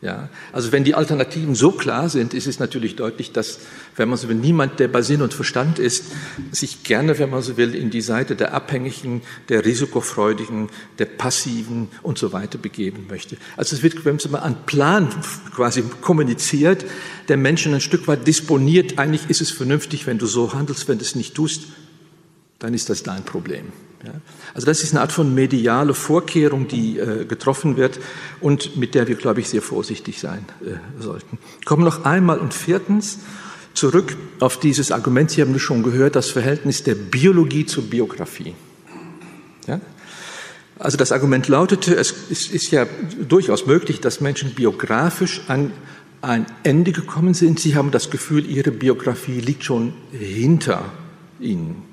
Ja, 0.00 0.28
also 0.52 0.70
wenn 0.70 0.84
die 0.84 0.94
Alternativen 0.94 1.56
so 1.56 1.72
klar 1.72 2.08
sind, 2.08 2.32
ist 2.32 2.46
es 2.46 2.60
natürlich 2.60 2.94
deutlich, 2.94 3.32
dass, 3.32 3.58
wenn 3.96 4.08
man 4.08 4.16
so 4.16 4.28
will, 4.28 4.36
niemand, 4.36 4.78
der 4.78 4.86
bei 4.86 5.02
Sinn 5.02 5.22
und 5.22 5.34
Verstand 5.34 5.80
ist, 5.80 6.04
sich 6.52 6.84
gerne, 6.84 7.18
wenn 7.18 7.30
man 7.30 7.42
so 7.42 7.56
will, 7.56 7.74
in 7.74 7.90
die 7.90 8.00
Seite 8.00 8.36
der 8.36 8.54
Abhängigen, 8.54 9.22
der 9.48 9.64
Risikofreudigen, 9.64 10.68
der 11.00 11.06
Passiven 11.06 11.88
und 12.02 12.16
so 12.16 12.32
weiter 12.32 12.58
begeben 12.58 13.06
möchte. 13.08 13.38
Also 13.56 13.74
es 13.74 13.82
wird, 13.82 14.04
wenn 14.04 14.14
man 14.14 14.18
so 14.20 14.28
mal 14.28 14.38
an 14.38 14.66
Plan 14.66 15.08
quasi 15.52 15.82
kommuniziert, 16.00 16.84
der 17.26 17.36
Menschen 17.36 17.74
ein 17.74 17.80
Stück 17.80 18.06
weit 18.06 18.24
disponiert. 18.24 19.00
Eigentlich 19.00 19.28
ist 19.28 19.40
es 19.40 19.50
vernünftig, 19.50 20.06
wenn 20.06 20.18
du 20.18 20.26
so 20.26 20.54
handelst, 20.54 20.86
wenn 20.86 20.98
du 20.98 21.04
es 21.04 21.16
nicht 21.16 21.34
tust, 21.34 21.64
dann 22.60 22.72
ist 22.72 22.88
das 22.88 23.02
dein 23.02 23.24
Problem. 23.24 23.72
Ja? 24.04 24.12
Also 24.54 24.66
das 24.66 24.82
ist 24.82 24.92
eine 24.92 25.00
Art 25.00 25.12
von 25.12 25.34
mediale 25.34 25.94
Vorkehrung, 25.94 26.68
die 26.68 26.98
äh, 26.98 27.24
getroffen 27.24 27.76
wird 27.76 27.98
und 28.40 28.76
mit 28.76 28.94
der 28.94 29.08
wir, 29.08 29.16
glaube 29.16 29.40
ich, 29.40 29.48
sehr 29.48 29.62
vorsichtig 29.62 30.20
sein 30.20 30.44
äh, 30.64 31.02
sollten. 31.02 31.38
Kommen 31.64 31.84
noch 31.84 32.04
einmal 32.04 32.38
und 32.38 32.54
viertens 32.54 33.18
zurück 33.74 34.16
auf 34.40 34.58
dieses 34.58 34.90
Argument, 34.92 35.30
Sie 35.30 35.40
haben 35.40 35.54
es 35.54 35.62
schon 35.62 35.82
gehört, 35.82 36.16
das 36.16 36.30
Verhältnis 36.30 36.82
der 36.82 36.94
Biologie 36.94 37.66
zur 37.66 37.84
Biografie. 37.84 38.54
Ja? 39.66 39.80
Also 40.78 40.96
das 40.96 41.10
Argument 41.10 41.48
lautete, 41.48 41.96
es 41.96 42.12
ist, 42.30 42.52
ist 42.52 42.70
ja 42.70 42.86
durchaus 43.28 43.66
möglich, 43.66 44.00
dass 44.00 44.20
Menschen 44.20 44.54
biografisch 44.54 45.42
an 45.48 45.72
ein 46.22 46.46
Ende 46.62 46.92
gekommen 46.92 47.34
sind. 47.34 47.60
Sie 47.60 47.76
haben 47.76 47.90
das 47.90 48.10
Gefühl, 48.10 48.46
ihre 48.46 48.70
Biografie 48.70 49.40
liegt 49.40 49.64
schon 49.64 49.92
hinter 50.12 50.84
ihnen. 51.40 51.87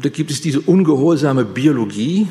Da 0.00 0.08
gibt 0.08 0.30
es 0.30 0.40
diese 0.40 0.62
ungehorsame 0.62 1.44
Biologie, 1.44 2.26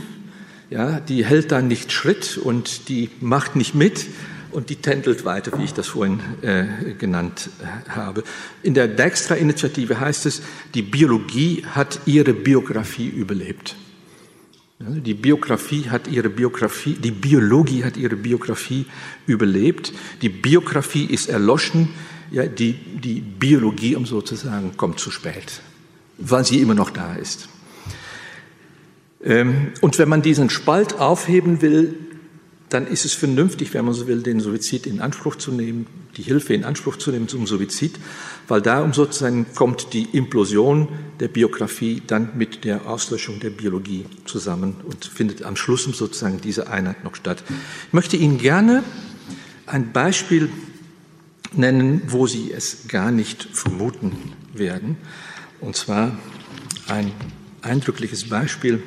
ja, 0.71 0.99
die 0.99 1.23
hält 1.23 1.51
dann 1.51 1.67
nicht 1.67 1.91
Schritt 1.91 2.37
und 2.37 2.89
die 2.89 3.09
macht 3.19 3.55
nicht 3.55 3.75
mit 3.75 4.07
und 4.51 4.69
die 4.71 4.77
tändelt 4.77 5.25
weiter, 5.25 5.57
wie 5.59 5.65
ich 5.65 5.73
das 5.73 5.89
vorhin 5.89 6.21
äh, 6.41 6.93
genannt 6.97 7.49
äh, 7.61 7.89
habe. 7.91 8.23
In 8.63 8.73
der 8.73 8.87
Dijkstra-Initiative 8.87 9.99
heißt 9.99 10.25
es, 10.25 10.41
die 10.73 10.81
Biologie 10.81 11.63
hat 11.69 11.99
ihre 12.05 12.33
Biografie 12.33 13.07
überlebt. 13.07 13.75
Die 14.79 15.13
Biografie 15.13 15.91
hat 15.91 16.07
ihre 16.07 16.29
Biografie, 16.29 16.95
die 16.95 17.11
Biologie 17.11 17.83
hat 17.83 17.97
ihre 17.97 18.15
Biografie 18.15 18.87
überlebt. 19.27 19.93
Die 20.23 20.29
Biografie 20.29 21.05
ist 21.05 21.29
erloschen, 21.29 21.89
ja, 22.31 22.47
die, 22.47 22.73
die 22.73 23.21
Biologie, 23.21 23.95
um 23.95 24.07
sozusagen, 24.07 24.75
kommt 24.77 24.99
zu 24.99 25.11
spät 25.11 25.61
weil 26.21 26.45
sie 26.45 26.61
immer 26.61 26.73
noch 26.75 26.89
da 26.89 27.15
ist. 27.15 27.49
Ähm, 29.23 29.73
und 29.81 29.97
wenn 29.99 30.09
man 30.09 30.21
diesen 30.21 30.49
Spalt 30.49 30.99
aufheben 30.99 31.61
will, 31.61 31.95
dann 32.69 32.87
ist 32.87 33.03
es 33.03 33.13
vernünftig, 33.13 33.73
wenn 33.73 33.83
man 33.83 33.93
so 33.93 34.07
will, 34.07 34.23
den 34.23 34.39
Suizid 34.39 34.87
in 34.87 35.01
Anspruch 35.01 35.35
zu 35.35 35.51
nehmen, 35.51 35.87
die 36.15 36.21
Hilfe 36.21 36.53
in 36.53 36.63
Anspruch 36.63 36.97
zu 36.97 37.11
nehmen 37.11 37.27
zum 37.27 37.45
Suizid, 37.45 37.99
weil 38.47 38.61
da 38.61 38.81
um 38.81 38.93
sozusagen 38.93 39.45
kommt 39.55 39.93
die 39.93 40.03
Implosion 40.13 40.87
der 41.19 41.27
Biografie 41.27 42.01
dann 42.05 42.29
mit 42.37 42.63
der 42.63 42.87
Auslöschung 42.87 43.39
der 43.41 43.49
Biologie 43.49 44.05
zusammen 44.25 44.75
und 44.85 45.03
findet 45.05 45.43
am 45.43 45.57
Schluss 45.57 45.83
sozusagen 45.83 46.39
diese 46.39 46.69
Einheit 46.69 47.03
noch 47.03 47.15
statt. 47.15 47.43
Ich 47.87 47.93
möchte 47.93 48.15
Ihnen 48.15 48.37
gerne 48.37 48.83
ein 49.65 49.91
Beispiel 49.91 50.49
nennen, 51.53 52.03
wo 52.07 52.25
Sie 52.25 52.51
es 52.53 52.87
gar 52.87 53.11
nicht 53.11 53.47
vermuten 53.51 54.13
werden. 54.53 54.97
Und 55.61 55.75
zwar 55.75 56.17
ein 56.87 57.11
eindrückliches 57.61 58.27
Beispiel. 58.27 58.81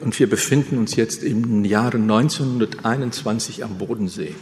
Und 0.00 0.18
wir 0.18 0.28
befinden 0.28 0.78
uns 0.78 0.96
jetzt 0.96 1.22
im 1.22 1.64
Jahre 1.64 1.96
1921 1.96 3.64
am 3.64 3.78
Bodensee. 3.78 4.34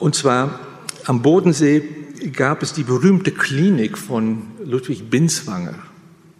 Und 0.00 0.16
zwar 0.16 0.58
am 1.04 1.22
Bodensee 1.22 1.82
gab 2.32 2.62
es 2.62 2.72
die 2.72 2.82
berühmte 2.82 3.30
Klinik 3.30 3.96
von 3.96 4.42
Ludwig 4.64 5.08
Binswanger, 5.10 5.78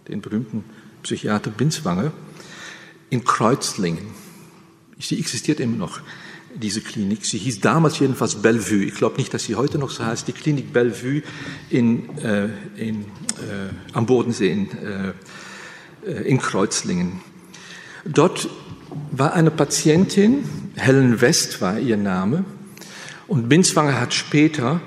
den 0.09 0.19
berühmten 0.21 0.65
Psychiater 1.03 1.49
Binswanger, 1.49 2.11
in 3.09 3.23
Kreuzlingen. 3.23 4.07
Sie 4.99 5.17
existiert 5.17 5.61
immer 5.61 5.77
noch 5.77 6.01
diese 6.55 6.81
Klinik. 6.81 7.25
Sie 7.25 7.37
hieß 7.37 7.61
damals 7.61 7.99
jedenfalls 7.99 8.41
Bellevue. 8.41 8.83
Ich 8.83 8.95
glaube 8.95 9.17
nicht, 9.17 9.33
dass 9.33 9.43
sie 9.43 9.55
heute 9.55 9.77
noch 9.77 9.89
so 9.89 10.05
heißt. 10.05 10.27
Die 10.27 10.33
Klinik 10.33 10.73
Bellevue 10.73 11.21
in, 11.69 12.17
äh, 12.19 12.49
in, 12.75 13.01
äh, 13.01 13.69
am 13.93 14.05
Bodensee 14.05 14.51
in, 14.51 14.69
äh, 16.05 16.11
in 16.23 16.39
Kreuzlingen. 16.39 17.21
Dort 18.05 18.49
war 19.11 19.33
eine 19.33 19.51
Patientin, 19.51 20.43
Helen 20.75 21.21
West 21.21 21.61
war 21.61 21.79
ihr 21.79 21.97
Name, 21.97 22.45
und 23.27 23.47
Binswanger 23.47 23.99
hat 23.99 24.13
später 24.13 24.81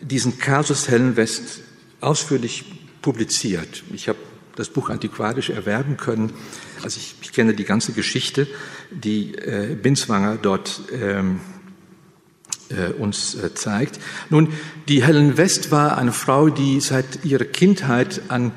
diesen 0.00 0.38
Kasus 0.38 0.88
Helen 0.88 1.16
West 1.16 1.60
ausführlich 2.00 2.64
publiziert. 3.00 3.82
Ich 3.92 4.08
habe 4.08 4.18
das 4.58 4.68
Buch 4.68 4.90
antiquarisch 4.90 5.50
erwerben 5.50 5.96
können. 5.96 6.32
Also 6.82 6.98
ich, 6.98 7.14
ich 7.22 7.32
kenne 7.32 7.54
die 7.54 7.64
ganze 7.64 7.92
Geschichte, 7.92 8.48
die 8.90 9.34
äh, 9.34 9.76
Binswanger 9.80 10.36
dort 10.36 10.80
ähm, 10.92 11.40
äh, 12.70 12.92
uns 12.92 13.36
äh, 13.36 13.54
zeigt. 13.54 14.00
Nun, 14.30 14.48
die 14.88 15.04
Helen 15.04 15.36
West 15.36 15.70
war 15.70 15.96
eine 15.96 16.12
Frau, 16.12 16.48
die 16.48 16.80
seit 16.80 17.24
ihrer 17.24 17.44
Kindheit 17.44 18.22
an, 18.28 18.52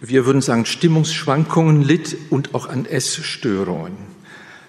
wir 0.00 0.26
würden 0.26 0.42
sagen, 0.42 0.66
Stimmungsschwankungen 0.66 1.82
litt 1.82 2.16
und 2.28 2.54
auch 2.54 2.68
an 2.68 2.84
Essstörungen. 2.84 4.10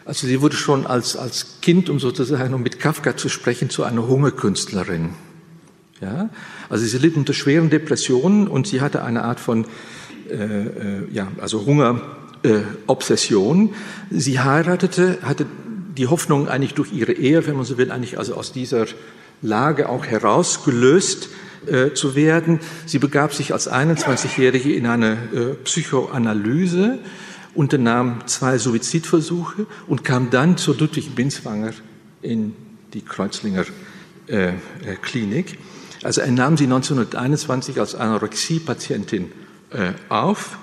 Also 0.06 0.26
sie 0.26 0.42
wurde 0.42 0.56
schon 0.56 0.88
als, 0.88 1.16
als 1.16 1.62
Kind, 1.62 1.90
um 1.90 2.00
sozusagen 2.00 2.54
um 2.54 2.64
mit 2.64 2.80
Kafka 2.80 3.18
zu 3.18 3.30
sprechen, 3.30 3.70
zu 3.70 3.84
einer 3.84 4.08
Hungerkünstlerin. 4.08 5.10
Ja? 6.02 6.30
Also 6.70 6.86
sie 6.86 6.98
litt 6.98 7.16
unter 7.16 7.34
schweren 7.34 7.70
Depressionen 7.70 8.48
und 8.48 8.68
sie 8.68 8.82
hatte 8.82 9.04
eine 9.04 9.24
Art 9.24 9.40
von 9.40 9.66
ja, 11.12 11.28
also 11.40 11.66
Hungerobsession. 11.66 13.70
Äh, 13.70 13.72
sie 14.12 14.40
heiratete, 14.40 15.18
hatte 15.24 15.48
die 15.98 16.08
Hoffnung 16.08 16.48
eigentlich 16.48 16.74
durch 16.74 16.94
ihre 16.94 17.14
Ehe, 17.14 17.46
wenn 17.48 17.56
man 17.56 17.66
so 17.66 17.78
will, 17.78 17.92
eigentlich 17.92 18.18
also 18.18 18.36
aus 18.36 18.52
dieser 18.52 18.86
Lage 19.42 19.90
auch 19.90 20.06
herausgelöst 20.06 21.30
äh, 21.68 21.94
zu 21.94 22.16
werden. 22.16 22.60
Sie 22.86 23.00
begab 23.00 23.34
sich 23.34 23.54
als 23.54 23.70
21-Jährige 23.70 24.74
in 24.74 24.88
eine 24.88 25.18
äh, 25.34 25.54
Psychoanalyse, 25.64 27.00
unternahm 27.54 28.22
zwei 28.28 28.58
Suizidversuche 28.58 29.66
und 29.88 30.04
kam 30.04 30.30
dann 30.30 30.58
zur 30.58 30.78
Ludwig 30.78 31.16
Binswanger 31.16 31.72
in 32.22 32.54
die 32.94 33.02
Kreuzlinger 33.02 33.66
äh, 34.28 34.50
äh 34.50 34.54
Klinik. 35.02 35.58
Also 36.04 36.22
er 36.22 36.32
nahm 36.32 36.58
sie 36.58 36.64
1921 36.64 37.80
als 37.80 37.96
Anorexie-Patientin 37.96 39.26
äh, 39.26 39.41
auf 40.10 40.58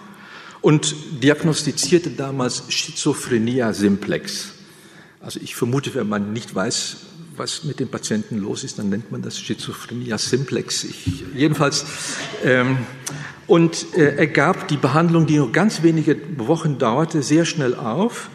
und 0.61 0.95
diagnostizierte 1.23 2.11
damals 2.11 2.65
Schizophrenia 2.69 3.73
simplex. 3.73 4.53
Also 5.21 5.41
ich 5.43 5.55
vermute, 5.55 5.95
wenn 5.95 6.09
man 6.09 6.33
nicht 6.33 6.55
weiß, 6.55 6.97
was 7.37 7.65
mit 7.65 7.81
dem 7.81 7.89
Patienten 7.89 8.39
los 8.39 8.65
ist, 8.65 8.79
dann 8.79 8.89
nennt 8.89 9.13
man 9.13 9.23
das 9.23 9.39
Schizophrenia 9.39 10.19
simplex. 10.19 10.85
Ich, 10.85 11.25
jedenfalls. 11.35 11.85
Ähm, 12.45 12.79
und 13.47 13.95
äh, 13.97 14.17
er 14.17 14.27
gab 14.27 14.69
die 14.69 14.77
Behandlung, 14.77 15.27
die 15.27 15.37
nur 15.37 15.53
ganz 15.53 15.83
wenige 15.83 16.17
Wochen 16.37 16.79
dauerte, 16.79 17.23
sehr 17.23 17.45
schnell 17.45 17.75
auf 17.75 18.29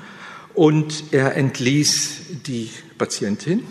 und 0.53 1.03
er 1.11 1.35
entließ 1.35 2.41
die 2.45 2.69
Patientin 2.97 3.63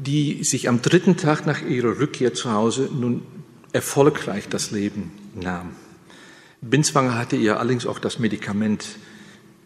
die 0.00 0.44
sich 0.44 0.68
am 0.68 0.80
dritten 0.80 1.18
Tag 1.18 1.46
nach 1.46 1.60
ihrer 1.62 1.98
Rückkehr 1.98 2.32
zu 2.32 2.50
Hause 2.52 2.88
nun 2.90 3.22
erfolgreich 3.72 4.48
das 4.48 4.70
Leben 4.70 5.12
nahm. 5.34 5.72
Binswanger 6.60 7.16
hatte 7.16 7.36
ihr 7.36 7.58
allerdings 7.58 7.86
auch 7.86 7.98
das 7.98 8.18
Medikament 8.18 8.86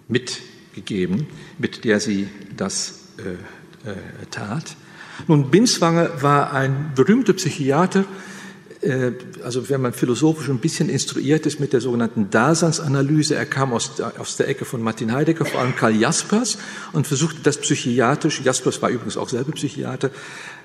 mitgegeben, 0.08 1.26
mit 1.58 1.84
der 1.84 2.00
sie 2.00 2.28
das 2.56 3.00
äh, 3.18 3.32
äh, 3.88 3.96
tat. 4.30 4.76
Nun, 5.26 5.50
Binswanger 5.50 6.22
war 6.22 6.52
ein 6.52 6.92
berühmter 6.94 7.32
Psychiater, 7.32 8.04
äh, 8.80 9.12
also 9.42 9.68
wenn 9.68 9.80
man 9.80 9.92
philosophisch 9.92 10.48
ein 10.48 10.58
bisschen 10.58 10.88
instruiert 10.88 11.46
ist 11.46 11.58
mit 11.58 11.72
der 11.72 11.80
sogenannten 11.80 12.30
Daseinsanalyse, 12.30 13.34
er 13.34 13.46
kam 13.46 13.72
aus, 13.72 14.00
aus 14.00 14.36
der 14.36 14.48
Ecke 14.48 14.64
von 14.64 14.82
Martin 14.82 15.12
Heidegger, 15.12 15.44
vor 15.44 15.60
allem 15.60 15.74
Karl 15.74 15.96
Jaspers, 15.96 16.58
und 16.92 17.06
versuchte 17.06 17.40
das 17.42 17.58
psychiatrisch, 17.58 18.42
Jaspers 18.42 18.82
war 18.82 18.90
übrigens 18.90 19.16
auch 19.16 19.28
selber 19.28 19.52
Psychiater, 19.52 20.10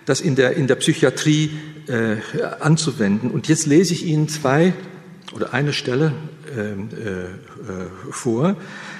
das 0.06 0.22
in 0.22 0.36
der, 0.36 0.54
in 0.54 0.68
der 0.68 0.76
Psychiatrie 0.76 1.52
äh, 1.88 2.18
anzuwenden. 2.60 3.32
Und 3.32 3.48
jetzt 3.48 3.66
lese 3.68 3.94
ich 3.94 4.06
Ihnen 4.06 4.28
zwei 4.28 4.74
oder 5.34 5.54
eine 5.54 5.74
Stelle 5.74 6.14
ähm, 6.56 6.90
äh, 6.92 7.24
äh, 7.24 7.28
vor 8.12 8.56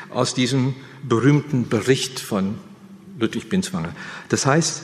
aus 0.10 0.34
diesem 0.34 0.76
berühmten 1.04 1.70
Bericht 1.70 2.20
von 2.20 2.56
Ludwig 3.20 3.50
Binswanger. 3.50 3.94
Das 4.30 4.46
heißt, 4.46 4.84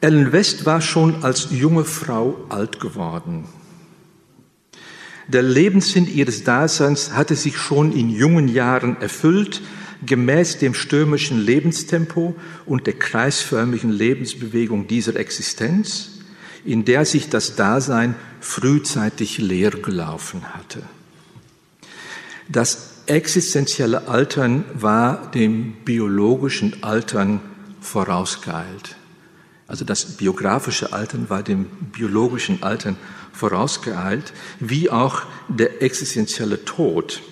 Ellen 0.00 0.32
West 0.32 0.66
war 0.66 0.80
schon 0.80 1.24
als 1.24 1.48
junge 1.50 1.84
Frau 1.84 2.36
alt 2.48 2.80
geworden. 2.80 3.46
Der 5.28 5.42
Lebenssinn 5.42 6.06
ihres 6.06 6.44
Daseins 6.44 7.12
hatte 7.12 7.34
sich 7.34 7.56
schon 7.56 7.92
in 7.92 8.10
jungen 8.10 8.48
Jahren 8.48 9.00
erfüllt, 9.00 9.62
gemäß 10.04 10.58
dem 10.58 10.74
stürmischen 10.74 11.40
Lebenstempo 11.40 12.36
und 12.66 12.86
der 12.86 12.94
kreisförmigen 12.94 13.90
Lebensbewegung 13.90 14.86
dieser 14.86 15.16
Existenz, 15.16 16.10
in 16.64 16.84
der 16.84 17.06
sich 17.06 17.30
das 17.30 17.56
Dasein 17.56 18.14
frühzeitig 18.44 19.38
leer 19.38 19.70
gelaufen 19.70 20.42
hatte. 20.54 20.82
Das 22.46 22.90
existenzielle 23.06 24.06
Altern 24.06 24.64
war 24.74 25.30
dem 25.30 25.72
biologischen 25.84 26.82
Altern 26.82 27.40
vorausgeeilt. 27.80 28.96
Also 29.66 29.86
das 29.86 30.18
biografische 30.18 30.92
Altern 30.92 31.30
war 31.30 31.42
dem 31.42 31.64
biologischen 31.64 32.62
Altern 32.62 32.96
vorausgeeilt, 33.32 34.34
wie 34.60 34.90
auch 34.90 35.22
der 35.48 35.82
existenzielle 35.82 36.66
Tod, 36.66 37.22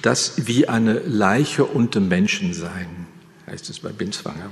das 0.00 0.46
wie 0.46 0.66
eine 0.66 0.98
Leiche 1.00 1.66
unter 1.66 2.00
Menschen 2.00 2.54
sein, 2.54 3.06
heißt 3.46 3.68
es 3.68 3.80
bei 3.80 3.90
Binswanger, 3.90 4.50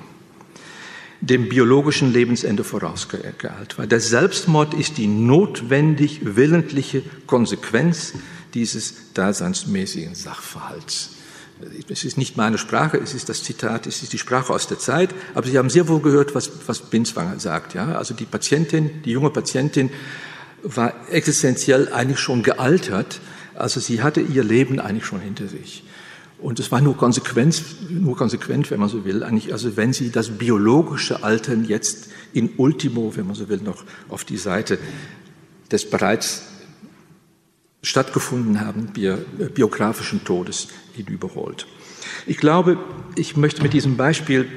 dem 1.22 1.48
biologischen 1.48 2.12
Lebensende 2.12 2.64
vorausgeeilt 2.64 3.78
war. 3.78 3.86
Der 3.86 4.00
Selbstmord 4.00 4.74
ist 4.74 4.98
die 4.98 5.06
notwendig 5.06 6.20
willentliche 6.36 7.02
Konsequenz 7.26 8.14
dieses 8.54 9.12
daseinsmäßigen 9.14 10.16
Sachverhalts. 10.16 11.10
Es 11.88 12.02
ist 12.02 12.18
nicht 12.18 12.36
meine 12.36 12.58
Sprache, 12.58 12.96
es 12.98 13.14
ist 13.14 13.28
das 13.28 13.44
Zitat, 13.44 13.86
es 13.86 14.02
ist 14.02 14.12
die 14.12 14.18
Sprache 14.18 14.52
aus 14.52 14.66
der 14.66 14.80
Zeit, 14.80 15.10
aber 15.34 15.46
Sie 15.46 15.56
haben 15.56 15.70
sehr 15.70 15.86
wohl 15.86 16.00
gehört, 16.00 16.34
was, 16.34 16.50
was 16.66 16.80
Binswanger 16.80 17.38
sagt. 17.38 17.74
Ja? 17.74 17.94
Also 17.96 18.14
die 18.14 18.24
Patientin, 18.24 19.02
die 19.04 19.12
junge 19.12 19.30
Patientin 19.30 19.90
war 20.64 20.92
existenziell 21.08 21.92
eigentlich 21.92 22.18
schon 22.18 22.42
gealtert, 22.42 23.20
also 23.54 23.80
sie 23.80 24.02
hatte 24.02 24.20
ihr 24.20 24.42
Leben 24.42 24.80
eigentlich 24.80 25.06
schon 25.06 25.20
hinter 25.20 25.46
sich. 25.46 25.84
Und 26.42 26.58
es 26.58 26.72
war 26.72 26.80
nur 26.80 26.96
konsequent, 26.96 27.62
nur 27.88 28.16
konsequent, 28.16 28.70
wenn 28.70 28.80
man 28.80 28.88
so 28.88 29.04
will, 29.04 29.22
eigentlich, 29.22 29.52
also 29.52 29.76
wenn 29.76 29.92
sie 29.92 30.10
das 30.10 30.30
biologische 30.30 31.22
Altern 31.22 31.64
jetzt 31.64 32.08
in 32.32 32.50
Ultimo, 32.56 33.12
wenn 33.16 33.26
man 33.26 33.36
so 33.36 33.48
will, 33.48 33.58
noch 33.58 33.84
auf 34.08 34.24
die 34.24 34.36
Seite 34.36 34.78
des 35.70 35.88
bereits 35.88 36.42
stattgefunden 37.82 38.60
haben, 38.60 38.92
biografischen 39.54 40.24
Todes 40.24 40.68
hinüberholt. 40.92 41.66
Ich 42.26 42.38
glaube, 42.38 42.78
ich 43.14 43.36
möchte 43.36 43.62
mit 43.62 43.72
diesem 43.72 43.96
Beispiel 43.96 44.48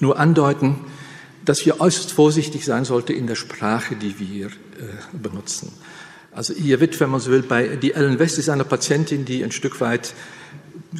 nur 0.00 0.18
andeuten, 0.18 0.76
dass 1.44 1.64
wir 1.64 1.80
äußerst 1.80 2.12
vorsichtig 2.12 2.64
sein 2.64 2.84
sollten 2.84 3.12
in 3.12 3.26
der 3.26 3.34
Sprache, 3.34 3.96
die 3.96 4.18
wir 4.18 4.46
äh, 4.46 4.50
benutzen. 5.12 5.72
Also 6.32 6.54
hier 6.54 6.80
wird, 6.80 6.98
wenn 7.00 7.10
man 7.10 7.20
so 7.20 7.30
will, 7.30 7.42
bei 7.42 7.76
die 7.76 7.94
Ellen 7.94 8.18
West 8.18 8.38
ist 8.38 8.50
eine 8.50 8.64
Patientin, 8.64 9.24
die 9.24 9.42
ein 9.42 9.50
Stück 9.50 9.80
weit, 9.80 10.14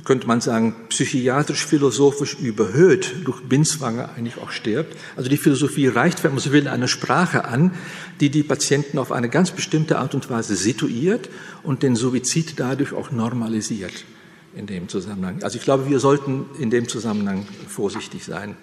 könnte 0.05 0.26
man 0.26 0.41
sagen, 0.41 0.74
psychiatrisch-philosophisch 0.91 2.34
überhöht 2.34 3.14
durch 3.24 3.41
Binswanger 3.43 4.11
eigentlich 4.16 4.36
auch 4.36 4.51
stirbt. 4.51 4.97
Also 5.16 5.30
die 5.30 5.39
Philosophie 5.39 5.86
reicht, 5.86 6.24
wenn 6.24 6.32
man 6.32 6.41
so 6.41 6.53
will, 6.53 6.68
eine 6.68 6.89
Sprache 6.89 7.47
an, 7.47 7.72
die 8.20 8.28
die 8.28 8.43
Patienten 8.43 8.99
auf 8.99 9.12
eine 9.12 9.30
ganz 9.30 9.51
bestimmte 9.51 9.99
Art 9.99 10.14
und 10.14 10.28
Weise 10.28 10.57
situiert 10.57 11.30
und 11.62 11.82
den 11.82 11.97
Suizid 11.97 12.55
dadurch 12.61 12.93
auch 12.93 13.11
normalisiert 13.11 14.05
in 14.55 14.66
dem 14.66 14.89
Zusammenhang. 14.89 15.43
Also 15.43 15.57
ich 15.57 15.64
glaube, 15.64 15.89
wir 15.89 16.01
sollten 16.01 16.47
in 16.59 16.68
dem 16.70 16.89
Zusammenhang 16.89 17.47
vorsichtig 17.66 18.24
sein. 18.24 18.57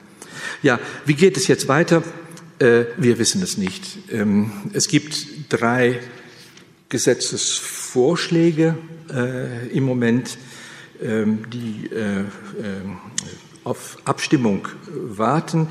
Ja, 0.61 0.80
wie 1.05 1.15
geht 1.15 1.38
es 1.38 1.47
jetzt 1.47 1.67
weiter? 1.67 2.03
Äh, 2.59 2.86
wir 2.97 3.17
wissen 3.17 3.41
es 3.41 3.57
nicht. 3.57 3.97
Ähm, 4.11 4.51
es 4.73 4.88
gibt 4.88 5.26
drei 5.49 5.99
Gesetzesvorschläge 6.89 8.78
äh, 9.11 9.67
im 9.69 9.84
Moment, 9.84 10.38
die 11.02 11.89
äh, 11.91 12.24
auf 13.64 13.98
Abstimmung 14.06 14.68
warten. 14.88 15.68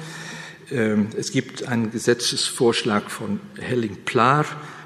Ähm, 0.70 1.08
es 1.16 1.30
gibt 1.30 1.66
einen 1.68 1.90
Gesetzesvorschlag 1.90 3.10
von 3.10 3.40
Helling-Plar, 3.58 4.44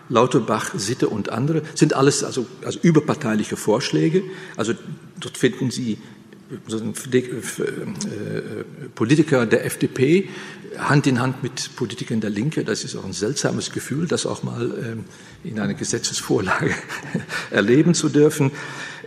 Lauterbach, 0.08 0.74
Sitte 0.74 1.08
und 1.08 1.30
andere. 1.30 1.62
Sind 1.74 1.94
alles 1.94 2.24
also, 2.24 2.46
also 2.64 2.78
überparteiliche 2.82 3.56
Vorschläge. 3.56 4.22
Also 4.56 4.74
dort 5.18 5.36
finden 5.36 5.70
Sie 5.70 5.98
äh, 6.50 6.58
Politiker 8.94 9.46
der 9.46 9.64
FDP 9.66 10.28
Hand 10.78 11.06
in 11.06 11.20
Hand 11.20 11.42
mit 11.42 11.76
Politikern 11.76 12.20
der 12.20 12.30
Linke. 12.30 12.64
Das 12.64 12.84
ist 12.84 12.96
auch 12.96 13.04
ein 13.04 13.12
seltsames 13.12 13.72
Gefühl, 13.72 14.06
das 14.06 14.26
auch 14.26 14.42
mal 14.42 14.70
ähm, 14.82 15.04
in 15.44 15.58
einer 15.60 15.74
Gesetzesvorlage 15.74 16.74
erleben 17.50 17.94
zu 17.94 18.08
dürfen. 18.08 18.52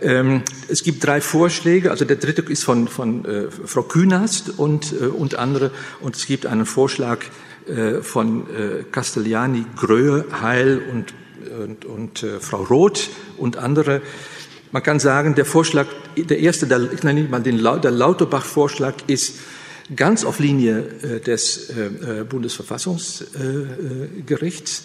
Ähm, 0.02 0.42
es 0.68 0.82
gibt 0.82 1.06
drei 1.06 1.20
Vorschläge. 1.20 1.92
Also 1.92 2.04
der 2.04 2.16
dritte 2.16 2.42
ist 2.42 2.64
von, 2.64 2.88
von 2.88 3.24
äh, 3.24 3.48
Frau 3.50 3.82
Künast 3.82 4.58
und, 4.58 4.92
äh, 4.92 5.06
und 5.06 5.36
andere. 5.36 5.70
Und 6.00 6.16
es 6.16 6.26
gibt 6.26 6.44
einen 6.46 6.66
Vorschlag 6.66 7.20
äh, 7.66 8.02
von 8.02 8.50
äh, 8.50 8.82
Castellani, 8.90 9.64
Gröhe, 9.76 10.24
Heil 10.40 10.82
und, 10.90 11.14
und, 11.62 11.84
und 11.84 12.24
äh, 12.24 12.40
Frau 12.40 12.64
Roth 12.64 13.10
und 13.36 13.56
andere. 13.56 14.02
Man 14.72 14.82
kann 14.82 14.98
sagen, 14.98 15.36
der 15.36 15.44
Vorschlag, 15.44 15.86
der 16.16 16.40
erste, 16.40 16.66
der, 16.66 16.80
nenne 17.02 17.28
mal 17.28 17.40
den, 17.40 17.62
der 17.62 17.92
Lauterbach-Vorschlag 17.92 18.94
ist 19.06 19.36
ganz 19.94 20.24
auf 20.24 20.40
Linie 20.40 20.88
äh, 21.02 21.20
des 21.20 21.70
Bundesverfassungsgerichts. 22.28 24.82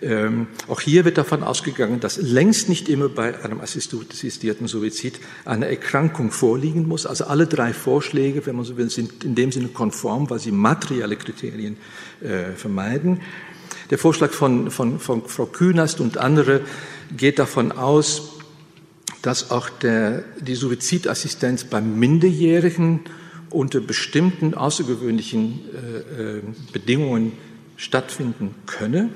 Ähm, 0.00 0.46
auch 0.68 0.80
hier 0.80 1.04
wird 1.04 1.18
davon 1.18 1.42
ausgegangen, 1.42 2.00
dass 2.00 2.16
längst 2.18 2.68
nicht 2.68 2.88
immer 2.88 3.08
bei 3.08 3.42
einem 3.42 3.60
assistierten 3.60 4.68
Suizid 4.68 5.18
eine 5.44 5.66
Erkrankung 5.66 6.30
vorliegen 6.30 6.86
muss. 6.86 7.06
Also 7.06 7.24
alle 7.24 7.46
drei 7.46 7.72
Vorschläge, 7.72 8.46
wenn 8.46 8.56
man 8.56 8.64
so 8.64 8.76
will, 8.76 8.90
sind 8.90 9.24
in 9.24 9.34
dem 9.34 9.50
Sinne 9.52 9.68
konform, 9.68 10.30
weil 10.30 10.38
sie 10.38 10.52
materielle 10.52 11.16
Kriterien 11.16 11.76
äh, 12.20 12.52
vermeiden. 12.52 13.20
Der 13.90 13.98
Vorschlag 13.98 14.32
von, 14.32 14.70
von, 14.70 15.00
von 15.00 15.26
Frau 15.26 15.46
Künast 15.46 16.00
und 16.00 16.18
andere 16.18 16.60
geht 17.16 17.38
davon 17.38 17.72
aus, 17.72 18.34
dass 19.22 19.50
auch 19.50 19.68
der, 19.68 20.24
die 20.40 20.54
Suizidassistenz 20.54 21.64
beim 21.64 21.98
Minderjährigen 21.98 23.00
unter 23.50 23.80
bestimmten 23.80 24.54
außergewöhnlichen 24.54 25.60
äh, 25.74 26.36
äh 26.36 26.42
Bedingungen 26.72 27.32
stattfinden 27.76 28.54
könne. 28.66 29.08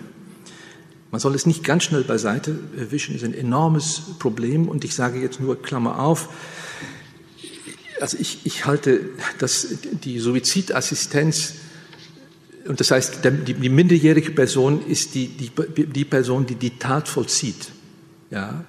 Man 1.13 1.21
soll 1.21 1.35
es 1.35 1.45
nicht 1.45 1.63
ganz 1.63 1.85
schnell 1.85 2.05
beiseite 2.05 2.59
wischen, 2.75 3.15
ist 3.15 3.23
ein 3.23 3.35
enormes 3.35 4.01
Problem. 4.19 4.67
Und 4.67 4.83
ich 4.83 4.95
sage 4.95 5.21
jetzt 5.21 5.41
nur, 5.41 5.61
Klammer 5.61 5.99
auf, 6.01 6.31
also 8.01 8.17
ich, 8.19 8.41
ich 8.45 8.65
halte 8.65 9.11
dass 9.39 9.69
die 9.83 10.19
Suizidassistenz, 10.19 11.55
und 12.67 12.81
das 12.81 12.91
heißt, 12.91 13.19
die, 13.25 13.55
die 13.55 13.69
minderjährige 13.69 14.31
Person 14.31 14.87
ist 14.87 15.15
die, 15.15 15.29
die, 15.29 15.51
die 15.85 16.05
Person, 16.07 16.47
die 16.47 16.55
die 16.55 16.79
Tat 16.79 17.09
vollzieht. 17.09 17.69
Ja? 18.31 18.65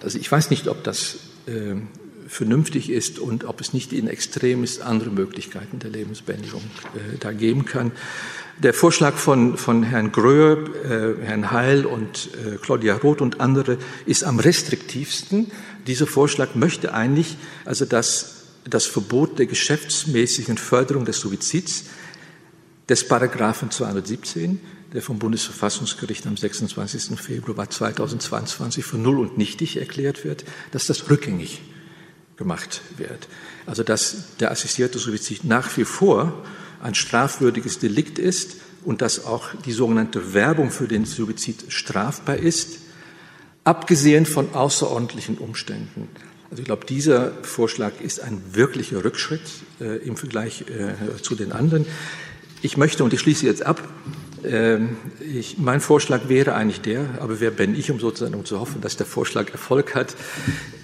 Also 0.00 0.18
ich 0.18 0.32
weiß 0.32 0.48
nicht, 0.48 0.68
ob 0.68 0.82
das 0.84 1.18
äh, 1.46 1.74
vernünftig 2.28 2.88
ist 2.88 3.18
und 3.18 3.44
ob 3.44 3.60
es 3.60 3.74
nicht 3.74 3.92
in 3.92 4.08
Extremis 4.08 4.80
andere 4.80 5.10
Möglichkeiten 5.10 5.80
der 5.80 5.90
Lebensbeendigung 5.90 6.62
äh, 6.94 7.18
da 7.18 7.32
geben 7.32 7.66
kann. 7.66 7.92
Der 8.60 8.74
Vorschlag 8.74 9.14
von, 9.14 9.56
von 9.56 9.84
Herrn 9.84 10.10
Gröhe, 10.10 10.56
äh, 10.82 11.24
Herrn 11.24 11.52
Heil 11.52 11.86
und 11.86 12.30
äh, 12.34 12.56
Claudia 12.56 12.96
Roth 12.96 13.20
und 13.20 13.40
andere 13.40 13.78
ist 14.04 14.24
am 14.24 14.40
restriktivsten. 14.40 15.52
Dieser 15.86 16.08
Vorschlag 16.08 16.56
möchte 16.56 16.92
eigentlich, 16.92 17.36
also 17.64 17.84
dass 17.84 18.46
das 18.64 18.86
Verbot 18.86 19.38
der 19.38 19.46
geschäftsmäßigen 19.46 20.58
Förderung 20.58 21.04
des 21.04 21.20
Suizids 21.20 21.84
des 22.88 23.06
Paragraphen 23.06 23.70
217, 23.70 24.60
der 24.92 25.02
vom 25.02 25.20
Bundesverfassungsgericht 25.20 26.26
am 26.26 26.36
26. 26.36 27.16
Februar 27.16 27.70
2022 27.70 28.84
für 28.84 28.98
null 28.98 29.20
und 29.20 29.38
nichtig 29.38 29.76
erklärt 29.76 30.24
wird, 30.24 30.44
dass 30.72 30.88
das 30.88 31.08
rückgängig 31.08 31.62
gemacht 32.36 32.80
wird. 32.96 33.28
Also 33.66 33.84
dass 33.84 34.36
der 34.40 34.50
assistierte 34.50 34.98
Suizid 34.98 35.44
nach 35.44 35.76
wie 35.76 35.84
vor 35.84 36.44
ein 36.82 36.94
strafwürdiges 36.94 37.78
Delikt 37.78 38.18
ist 38.18 38.56
und 38.84 39.02
dass 39.02 39.24
auch 39.24 39.48
die 39.64 39.72
sogenannte 39.72 40.34
Werbung 40.34 40.70
für 40.70 40.88
den 40.88 41.04
Suizid 41.04 41.66
strafbar 41.68 42.36
ist, 42.36 42.78
abgesehen 43.64 44.26
von 44.26 44.54
außerordentlichen 44.54 45.38
Umständen. 45.38 46.08
Also 46.50 46.62
ich 46.62 46.64
glaube, 46.64 46.86
dieser 46.86 47.32
Vorschlag 47.42 48.00
ist 48.00 48.20
ein 48.20 48.40
wirklicher 48.52 49.04
Rückschritt 49.04 49.42
äh, 49.80 49.98
im 49.98 50.16
Vergleich 50.16 50.62
äh, 50.62 51.20
zu 51.20 51.34
den 51.34 51.52
anderen. 51.52 51.84
Ich 52.62 52.76
möchte, 52.78 53.04
und 53.04 53.12
ich 53.12 53.20
schließe 53.20 53.44
jetzt 53.44 53.62
ab, 53.62 53.86
äh, 54.42 54.78
ich, 55.20 55.58
mein 55.58 55.80
Vorschlag 55.80 56.28
wäre 56.28 56.54
eigentlich 56.54 56.80
der, 56.80 57.04
aber 57.20 57.40
wer 57.40 57.50
bin 57.50 57.78
ich, 57.78 57.90
um 57.90 58.00
sozusagen 58.00 58.34
um 58.34 58.46
zu 58.46 58.58
hoffen, 58.58 58.80
dass 58.80 58.96
der 58.96 59.04
Vorschlag 59.04 59.50
Erfolg 59.50 59.94
hat. 59.94 60.16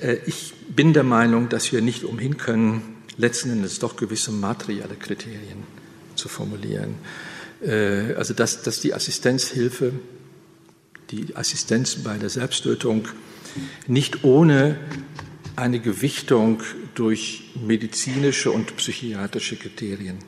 Äh, 0.02 0.16
ich 0.26 0.52
bin 0.68 0.92
der 0.92 1.04
Meinung, 1.04 1.48
dass 1.48 1.72
wir 1.72 1.80
nicht 1.80 2.04
umhin 2.04 2.36
können, 2.36 2.82
letzten 3.16 3.50
Endes 3.50 3.78
doch 3.78 3.96
gewisse 3.96 4.32
materielle 4.32 4.96
Kriterien 4.96 5.83
zu 6.24 6.30
formulieren. 6.30 6.94
Äh, 7.60 8.14
also 8.14 8.32
dass, 8.32 8.62
dass 8.62 8.80
die 8.80 8.94
Assistenzhilfe, 8.94 9.92
die 11.10 11.36
Assistenz 11.36 11.96
bei 11.96 12.16
der 12.16 12.30
Selbsttötung 12.30 13.08
nicht 13.86 14.24
ohne 14.24 14.78
eine 15.54 15.80
Gewichtung 15.80 16.62
durch 16.94 17.52
medizinische 17.62 18.50
und 18.50 18.74
psychiatrische 18.76 19.56
Kriterien 19.56 20.18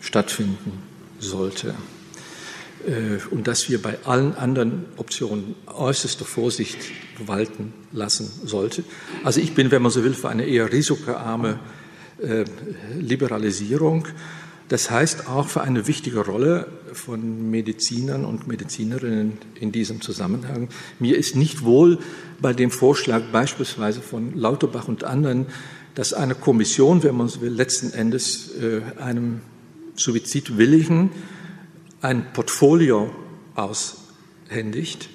stattfinden 0.00 0.82
sollte. 1.18 1.74
Äh, 2.86 3.18
und 3.30 3.46
dass 3.46 3.70
wir 3.70 3.80
bei 3.80 3.96
allen 4.04 4.34
anderen 4.34 4.84
Optionen 4.98 5.54
äußerste 5.66 6.26
Vorsicht 6.26 6.78
walten 7.18 7.72
lassen 7.92 8.30
sollte. 8.44 8.84
Also 9.24 9.40
ich 9.40 9.54
bin, 9.54 9.70
wenn 9.70 9.80
man 9.80 9.90
so 9.90 10.04
will, 10.04 10.12
für 10.12 10.28
eine 10.28 10.44
eher 10.44 10.70
risikoarme 10.70 11.58
äh, 12.22 12.44
Liberalisierung. 12.98 14.06
Das 14.70 14.88
heißt 14.88 15.26
auch 15.26 15.48
für 15.48 15.62
eine 15.62 15.88
wichtige 15.88 16.20
Rolle 16.20 16.68
von 16.92 17.50
Medizinern 17.50 18.24
und 18.24 18.46
Medizinerinnen 18.46 19.36
in 19.58 19.72
diesem 19.72 20.00
Zusammenhang. 20.00 20.68
Mir 21.00 21.18
ist 21.18 21.34
nicht 21.34 21.64
wohl 21.64 21.98
bei 22.40 22.52
dem 22.52 22.70
Vorschlag 22.70 23.20
beispielsweise 23.32 24.00
von 24.00 24.36
Lauterbach 24.36 24.86
und 24.86 25.02
anderen, 25.02 25.46
dass 25.96 26.12
eine 26.12 26.36
Kommission, 26.36 27.02
wenn 27.02 27.16
man 27.16 27.26
so 27.26 27.40
will, 27.40 27.52
letzten 27.52 27.92
Endes 27.92 28.52
äh, 28.60 28.82
einem 29.02 29.40
Suizidwilligen 29.96 31.10
ein 32.00 32.32
Portfolio 32.32 33.10
aushändigt. 33.56 35.10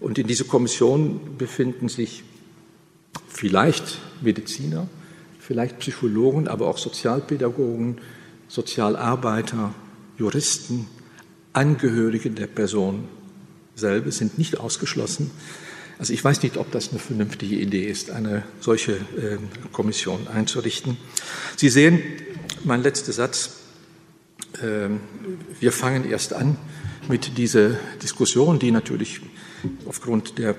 Und 0.00 0.16
in 0.16 0.26
dieser 0.26 0.44
Kommission 0.44 1.36
befinden 1.36 1.90
sich 1.90 2.24
vielleicht 3.28 3.98
Mediziner, 4.22 4.88
vielleicht 5.40 5.78
Psychologen, 5.80 6.48
aber 6.48 6.68
auch 6.68 6.78
Sozialpädagogen, 6.78 7.98
Sozialarbeiter, 8.48 9.74
Juristen, 10.18 10.86
Angehörige 11.52 12.30
der 12.30 12.48
Person 12.48 13.04
selber 13.76 14.10
sind 14.10 14.38
nicht 14.38 14.58
ausgeschlossen. 14.58 15.30
Also 15.98 16.12
ich 16.12 16.24
weiß 16.24 16.42
nicht, 16.42 16.56
ob 16.56 16.70
das 16.72 16.90
eine 16.90 16.98
vernünftige 16.98 17.56
Idee 17.56 17.86
ist, 17.86 18.10
eine 18.10 18.42
solche 18.60 18.92
äh, 18.92 19.38
Kommission 19.72 20.26
einzurichten. 20.26 20.96
Sie 21.56 21.68
sehen, 21.68 22.02
mein 22.64 22.82
letzter 22.82 23.12
Satz, 23.12 23.50
äh, 24.60 24.88
wir 25.60 25.72
fangen 25.72 26.10
erst 26.10 26.32
an 26.32 26.56
mit 27.08 27.38
dieser 27.38 27.70
Diskussion, 28.02 28.58
die 28.58 28.70
natürlich 28.70 29.20
aufgrund 29.86 30.38
der 30.38 30.56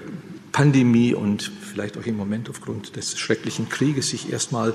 Pandemie 0.51 1.13
und 1.13 1.51
vielleicht 1.61 1.97
auch 1.97 2.05
im 2.05 2.15
Moment 2.15 2.49
aufgrund 2.49 2.95
des 2.95 3.19
schrecklichen 3.19 3.67
Krieges 3.67 4.09
sich 4.09 4.31
erstmal 4.31 4.73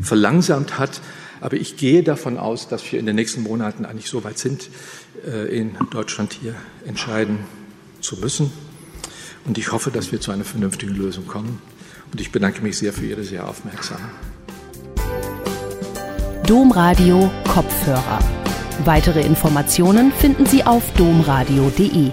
verlangsamt 0.00 0.78
hat. 0.78 1.02
Aber 1.40 1.56
ich 1.56 1.76
gehe 1.76 2.02
davon 2.02 2.38
aus, 2.38 2.68
dass 2.68 2.90
wir 2.90 2.98
in 2.98 3.06
den 3.06 3.16
nächsten 3.16 3.42
Monaten 3.42 3.84
eigentlich 3.84 4.08
so 4.08 4.24
weit 4.24 4.38
sind, 4.38 4.68
äh, 5.26 5.56
in 5.56 5.76
Deutschland 5.90 6.32
hier 6.32 6.54
entscheiden 6.86 7.40
zu 8.00 8.16
müssen. 8.16 8.50
Und 9.44 9.58
ich 9.58 9.72
hoffe, 9.72 9.90
dass 9.90 10.12
wir 10.12 10.20
zu 10.20 10.30
einer 10.30 10.44
vernünftigen 10.44 10.94
Lösung 10.94 11.26
kommen. 11.26 11.60
Und 12.12 12.20
ich 12.20 12.32
bedanke 12.32 12.62
mich 12.62 12.78
sehr 12.78 12.92
für 12.92 13.06
Ihre 13.06 13.24
sehr 13.24 13.48
aufmerksame. 13.48 14.08
Domradio 16.46 17.30
Kopfhörer. 17.46 18.18
Weitere 18.84 19.20
Informationen 19.22 20.12
finden 20.12 20.46
Sie 20.46 20.64
auf 20.64 20.82
domradio.de. 20.94 22.12